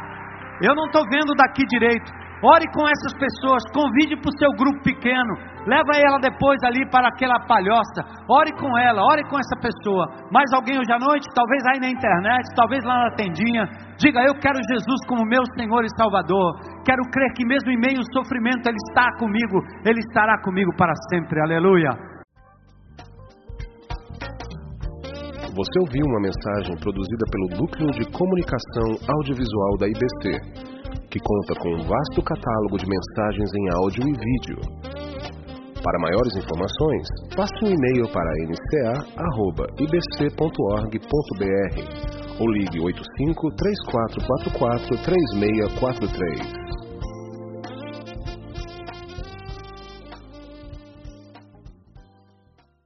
Eu 0.61 0.74
não 0.74 0.86
estou 0.86 1.03
vendo 1.11 1.36
daqui 1.36 1.65
direito. 1.67 2.11
Ore 2.41 2.63
com 2.72 2.88
essas 2.88 3.11
pessoas, 3.20 3.59
convide 3.76 4.15
para 4.15 4.32
o 4.32 4.38
seu 4.39 4.47
grupo 4.55 4.80
pequeno, 4.82 5.34
leva 5.67 5.91
ela 5.99 6.20
depois 6.20 6.57
ali 6.63 6.89
para 6.89 7.09
aquela 7.09 7.38
palhoça, 7.45 7.99
ore 8.30 8.53
com 8.53 8.78
ela, 8.78 9.03
ore 9.03 9.28
com 9.28 9.38
essa 9.38 9.59
pessoa. 9.59 10.07
Mais 10.32 10.47
alguém 10.53 10.80
hoje 10.80 10.88
à 10.88 10.99
noite, 10.99 11.28
talvez 11.36 11.61
aí 11.67 11.82
na 11.82 11.89
internet, 11.89 12.47
talvez 12.55 12.82
lá 12.86 13.03
na 13.03 13.11
tendinha, 13.11 13.67
diga: 13.97 14.24
Eu 14.24 14.36
quero 14.39 14.55
Jesus 14.72 14.99
como 15.05 15.28
meu 15.28 15.43
Senhor 15.57 15.84
e 15.84 15.89
Salvador. 15.97 16.55
Quero 16.86 17.03
crer 17.11 17.34
que 17.36 17.45
mesmo 17.45 17.72
em 17.72 17.78
meio 17.78 17.99
ao 17.99 18.24
sofrimento 18.24 18.70
Ele 18.70 18.80
está 18.88 19.11
comigo, 19.20 19.59
Ele 19.84 19.99
estará 19.99 20.41
comigo 20.41 20.72
para 20.78 20.93
sempre. 21.11 21.41
Aleluia. 21.41 22.18
Você 25.56 25.80
ouviu 25.80 26.06
uma 26.06 26.22
mensagem 26.22 26.76
produzida 26.78 27.26
pelo 27.32 27.62
Núcleo 27.62 27.91
de 27.91 28.06
Comunicação 28.12 28.97
Audiovisual 29.08 29.78
da 29.80 29.88
IBC 29.88 30.70
que 31.10 31.20
conta 31.20 31.54
com 31.60 31.70
um 31.76 31.84
vasto 31.88 32.22
catálogo 32.22 32.78
de 32.78 32.86
mensagens 32.88 33.52
em 33.56 33.70
áudio 33.74 34.04
e 34.08 34.14
vídeo. 34.14 34.60
Para 35.84 36.00
maiores 36.00 36.36
informações, 36.36 37.08
passe 37.36 37.66
um 37.66 37.70
e-mail 37.70 38.08
para 38.12 38.32
nca.ibc.org.br 38.45 39.16
ou 42.39 42.47
ligue 42.52 42.80
85 42.80 43.52
3444 43.56 44.97
3643. 45.04 46.68